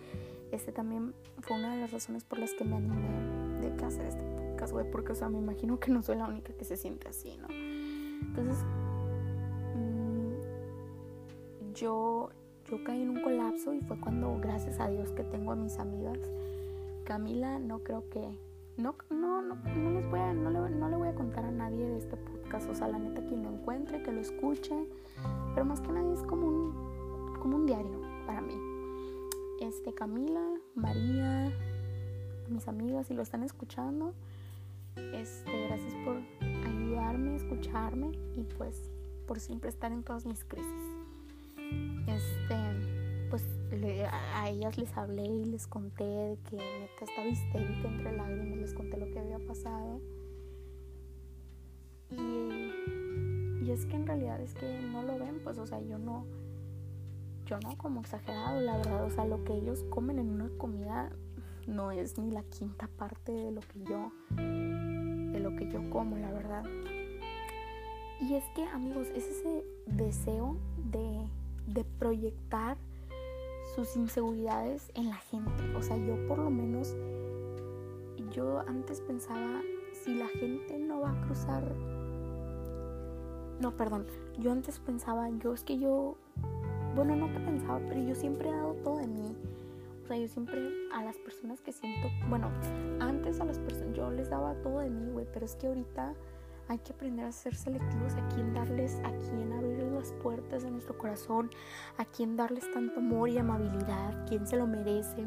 Este 0.52 0.70
también 0.70 1.14
fue 1.40 1.56
una 1.56 1.74
de 1.74 1.80
las 1.80 1.92
razones 1.92 2.24
por 2.24 2.38
las 2.38 2.52
que 2.54 2.64
me 2.64 2.76
animé 2.76 3.60
de 3.60 3.84
hacer 3.84 4.06
este 4.06 4.22
podcast, 4.22 4.72
güey, 4.72 4.90
porque, 4.90 5.12
o 5.12 5.14
sea, 5.14 5.28
me 5.28 5.38
imagino 5.38 5.80
que 5.80 5.90
no 5.90 6.02
soy 6.02 6.16
la 6.16 6.26
única 6.26 6.52
que 6.52 6.64
se 6.64 6.76
siente 6.76 7.08
así, 7.08 7.36
¿no? 7.38 7.48
Entonces, 7.50 8.64
yo, 11.74 12.30
yo 12.70 12.82
caí 12.84 13.02
en 13.02 13.10
un 13.10 13.22
colapso 13.22 13.74
y 13.74 13.80
fue 13.80 13.98
cuando, 13.98 14.38
gracias 14.40 14.80
a 14.80 14.88
Dios, 14.88 15.10
que 15.10 15.24
tengo 15.24 15.52
a 15.52 15.56
mis 15.56 15.78
amigas. 15.78 16.18
Camila, 17.05 17.59
no 17.59 17.80
creo 17.80 18.09
que. 18.09 18.38
No, 18.76 18.96
no, 19.09 19.40
no, 19.40 19.57
les 19.92 20.11
voy 20.11 20.18
a, 20.18 20.32
no 20.32 20.50
le, 20.50 20.70
no 20.74 20.88
le 20.88 20.96
voy 20.96 21.09
a 21.09 21.14
contar 21.14 21.44
a 21.44 21.50
nadie 21.50 21.86
de 21.86 21.98
este 21.98 22.16
podcast. 22.16 22.68
O 22.68 22.74
sea, 22.74 22.88
la 22.88 22.98
neta, 22.98 23.24
quien 23.24 23.44
lo 23.44 23.50
encuentre, 23.50 24.02
que 24.02 24.11
lo 24.11 24.20
escuche. 24.20 24.74
Pero 25.55 25.64
más 25.64 25.80
que 25.80 25.92
nada 25.92 26.12
es 26.12 26.22
como 26.22 26.46
un, 26.46 27.34
como 27.40 27.57
un 27.57 27.66
diario 27.66 28.00
para 28.26 28.40
mí. 28.40 28.55
Este, 29.61 29.94
Camila, 29.94 30.42
María, 30.74 31.52
mis 32.48 32.66
amigas, 32.66 33.07
si 33.07 33.14
lo 33.14 33.22
están 33.22 33.44
escuchando, 33.44 34.12
este, 34.96 35.66
gracias 35.68 35.94
por 36.05 36.16
ayudarme, 36.66 37.36
escucharme 37.36 38.11
y 38.36 38.42
pues 38.59 38.90
por 39.28 39.38
siempre 39.38 39.70
estar 39.70 39.92
en 39.92 40.02
todas 40.02 40.26
mis 40.26 40.44
crisis 40.44 40.94
este, 42.07 42.55
pues 43.35 43.43
a 44.12 44.49
ellas 44.49 44.78
les 44.78 44.97
hablé 44.97 45.24
y 45.24 45.45
les 45.47 45.66
conté 45.66 46.05
de 46.05 46.39
que 46.49 46.55
neta 46.55 47.05
estaba 47.05 47.26
histérica 47.26 47.89
entre 47.89 48.16
lágrimas, 48.16 48.59
les 48.59 48.74
conté 48.74 48.97
lo 48.97 49.11
que 49.11 49.18
había 49.18 49.41
pasado. 49.41 50.01
Y, 52.12 53.68
es 53.68 53.87
que 53.87 53.97
en 53.97 54.07
realidad 54.07 54.41
es 54.41 54.55
que 54.55 54.80
no 54.82 55.03
lo 55.03 55.18
ven, 55.18 55.41
pues, 55.43 55.59
o 55.59 55.66
sea, 55.66 55.80
yo 55.80 55.99
no, 55.99 56.24
yo 57.45 57.59
no 57.59 57.76
como 57.76 58.03
exagerado, 58.03 58.61
la 58.61 58.76
verdad, 58.76 59.03
o 59.03 59.11
sea, 59.11 59.24
lo 59.24 59.43
que 59.43 59.55
ellos 59.55 59.82
comen 59.91 60.20
en 60.20 60.30
una 60.30 60.49
comida 60.57 61.11
no 61.66 61.91
es 61.91 62.16
ni 62.16 62.30
la 62.30 62.45
quinta 62.45 62.87
parte 62.87 63.32
de 63.32 63.51
lo 63.51 63.62
que 63.62 63.82
yo, 63.82 64.12
de 64.37 65.41
lo 65.41 65.57
que 65.57 65.68
yo 65.72 65.91
como, 65.91 66.16
la 66.18 66.30
verdad. 66.30 66.62
Y 68.20 68.35
es 68.35 68.45
que, 68.55 68.62
amigos, 68.62 69.09
es 69.09 69.24
ese 69.26 69.64
deseo 69.87 70.57
de 70.93 71.26
de 71.66 71.85
proyectar 71.85 72.76
sus 73.74 73.96
inseguridades 73.96 74.90
en 74.94 75.08
la 75.08 75.16
gente. 75.16 75.76
O 75.76 75.82
sea, 75.82 75.96
yo 75.96 76.14
por 76.28 76.38
lo 76.38 76.50
menos, 76.50 76.94
yo 78.32 78.60
antes 78.66 79.00
pensaba, 79.00 79.62
si 79.92 80.14
la 80.14 80.28
gente 80.28 80.78
no 80.78 81.00
va 81.00 81.10
a 81.10 81.20
cruzar... 81.22 81.64
No, 83.60 83.76
perdón, 83.76 84.06
yo 84.38 84.52
antes 84.52 84.78
pensaba, 84.78 85.28
yo 85.30 85.54
es 85.54 85.64
que 85.64 85.78
yo, 85.78 86.16
bueno, 86.94 87.16
no 87.16 87.32
que 87.32 87.40
pensaba, 87.40 87.80
pero 87.88 88.00
yo 88.02 88.14
siempre 88.14 88.48
he 88.48 88.52
dado 88.52 88.74
todo 88.84 88.98
de 88.98 89.06
mí. 89.06 89.36
O 90.02 90.06
sea, 90.06 90.18
yo 90.18 90.28
siempre 90.28 90.60
a 90.92 91.02
las 91.02 91.16
personas 91.18 91.60
que 91.62 91.72
siento, 91.72 92.08
bueno, 92.28 92.50
antes 93.00 93.40
a 93.40 93.44
las 93.44 93.58
personas, 93.58 93.96
yo 93.96 94.10
les 94.10 94.28
daba 94.28 94.54
todo 94.62 94.80
de 94.80 94.90
mí, 94.90 95.10
güey, 95.10 95.26
pero 95.32 95.46
es 95.46 95.56
que 95.56 95.66
ahorita 95.66 96.14
hay 96.68 96.78
que 96.78 96.92
aprender 96.92 97.26
a 97.26 97.32
ser 97.32 97.54
selectivos 97.54 98.14
a 98.14 98.28
quién 98.28 98.54
darles, 98.54 98.94
a 99.04 99.10
quién 99.18 99.52
abrir 99.52 99.84
las 99.92 100.12
puertas 100.12 100.62
de 100.62 100.70
nuestro 100.70 100.96
corazón, 100.96 101.50
a 101.98 102.04
quién 102.04 102.36
darles 102.36 102.70
tanto 102.72 103.00
amor 103.00 103.28
y 103.28 103.38
amabilidad, 103.38 104.26
quién 104.26 104.46
se 104.46 104.56
lo 104.56 104.66
merece. 104.66 105.26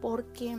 Porque 0.00 0.56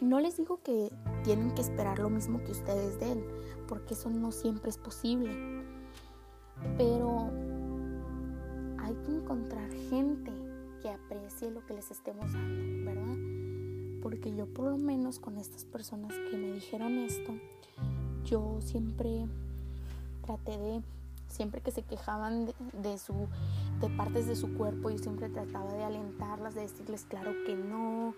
no 0.00 0.20
les 0.20 0.36
digo 0.36 0.60
que 0.62 0.90
tienen 1.22 1.54
que 1.54 1.62
esperar 1.62 1.98
lo 1.98 2.10
mismo 2.10 2.42
que 2.44 2.52
ustedes 2.52 2.98
den, 2.98 3.24
porque 3.68 3.94
eso 3.94 4.10
no 4.10 4.32
siempre 4.32 4.70
es 4.70 4.78
posible. 4.78 5.64
Pero 6.76 7.30
hay 8.78 8.94
que 9.06 9.12
encontrar 9.12 9.70
gente 9.88 10.32
que 10.82 10.90
aprecie 10.90 11.50
lo 11.50 11.64
que 11.64 11.74
les 11.74 11.90
estemos 11.90 12.32
dando, 12.32 12.84
¿verdad? 12.84 13.16
Porque 14.02 14.34
yo 14.34 14.46
por 14.46 14.66
lo 14.66 14.76
menos 14.76 15.18
con 15.18 15.38
estas 15.38 15.64
personas 15.64 16.12
que 16.30 16.36
me 16.36 16.52
dijeron 16.52 16.98
esto, 16.98 17.32
yo 18.24 18.58
siempre 18.60 19.26
traté 20.24 20.56
de, 20.56 20.82
siempre 21.28 21.60
que 21.60 21.70
se 21.70 21.82
quejaban 21.82 22.52
de, 22.72 22.98
su, 22.98 23.14
de 23.80 23.88
partes 23.90 24.26
de 24.26 24.36
su 24.36 24.54
cuerpo, 24.54 24.90
yo 24.90 24.98
siempre 24.98 25.28
trataba 25.28 25.72
de 25.72 25.84
alentarlas, 25.84 26.54
de 26.54 26.62
decirles, 26.62 27.04
claro 27.08 27.32
que 27.46 27.54
no, 27.54 28.14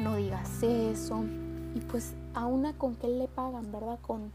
no 0.00 0.16
digas 0.16 0.62
eso. 0.62 1.24
Y 1.74 1.80
pues 1.80 2.14
a 2.34 2.46
una 2.46 2.72
con 2.72 2.94
qué 2.96 3.08
le 3.08 3.28
pagan, 3.28 3.70
¿verdad? 3.72 3.98
Con, 4.00 4.32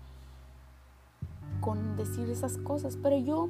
con 1.62 1.96
decir 1.96 2.30
esas 2.30 2.58
cosas. 2.58 2.98
Pero 3.02 3.18
yo, 3.18 3.50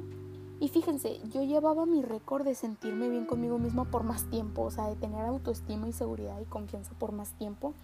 y 0.60 0.68
fíjense, 0.68 1.20
yo 1.30 1.42
llevaba 1.42 1.86
mi 1.86 2.02
récord 2.02 2.44
de 2.44 2.54
sentirme 2.54 3.08
bien 3.08 3.26
conmigo 3.26 3.58
misma 3.58 3.84
por 3.84 4.04
más 4.04 4.24
tiempo, 4.24 4.62
o 4.62 4.70
sea, 4.70 4.88
de 4.88 4.96
tener 4.96 5.24
autoestima 5.24 5.88
y 5.88 5.92
seguridad 5.92 6.40
y 6.40 6.44
confianza 6.44 6.92
por 6.98 7.12
más 7.12 7.32
tiempo, 7.32 7.74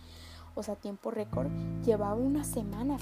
o 0.54 0.62
sea, 0.62 0.76
tiempo 0.76 1.10
récord, 1.10 1.48
llevaba 1.84 2.14
una 2.14 2.44
semana. 2.44 2.96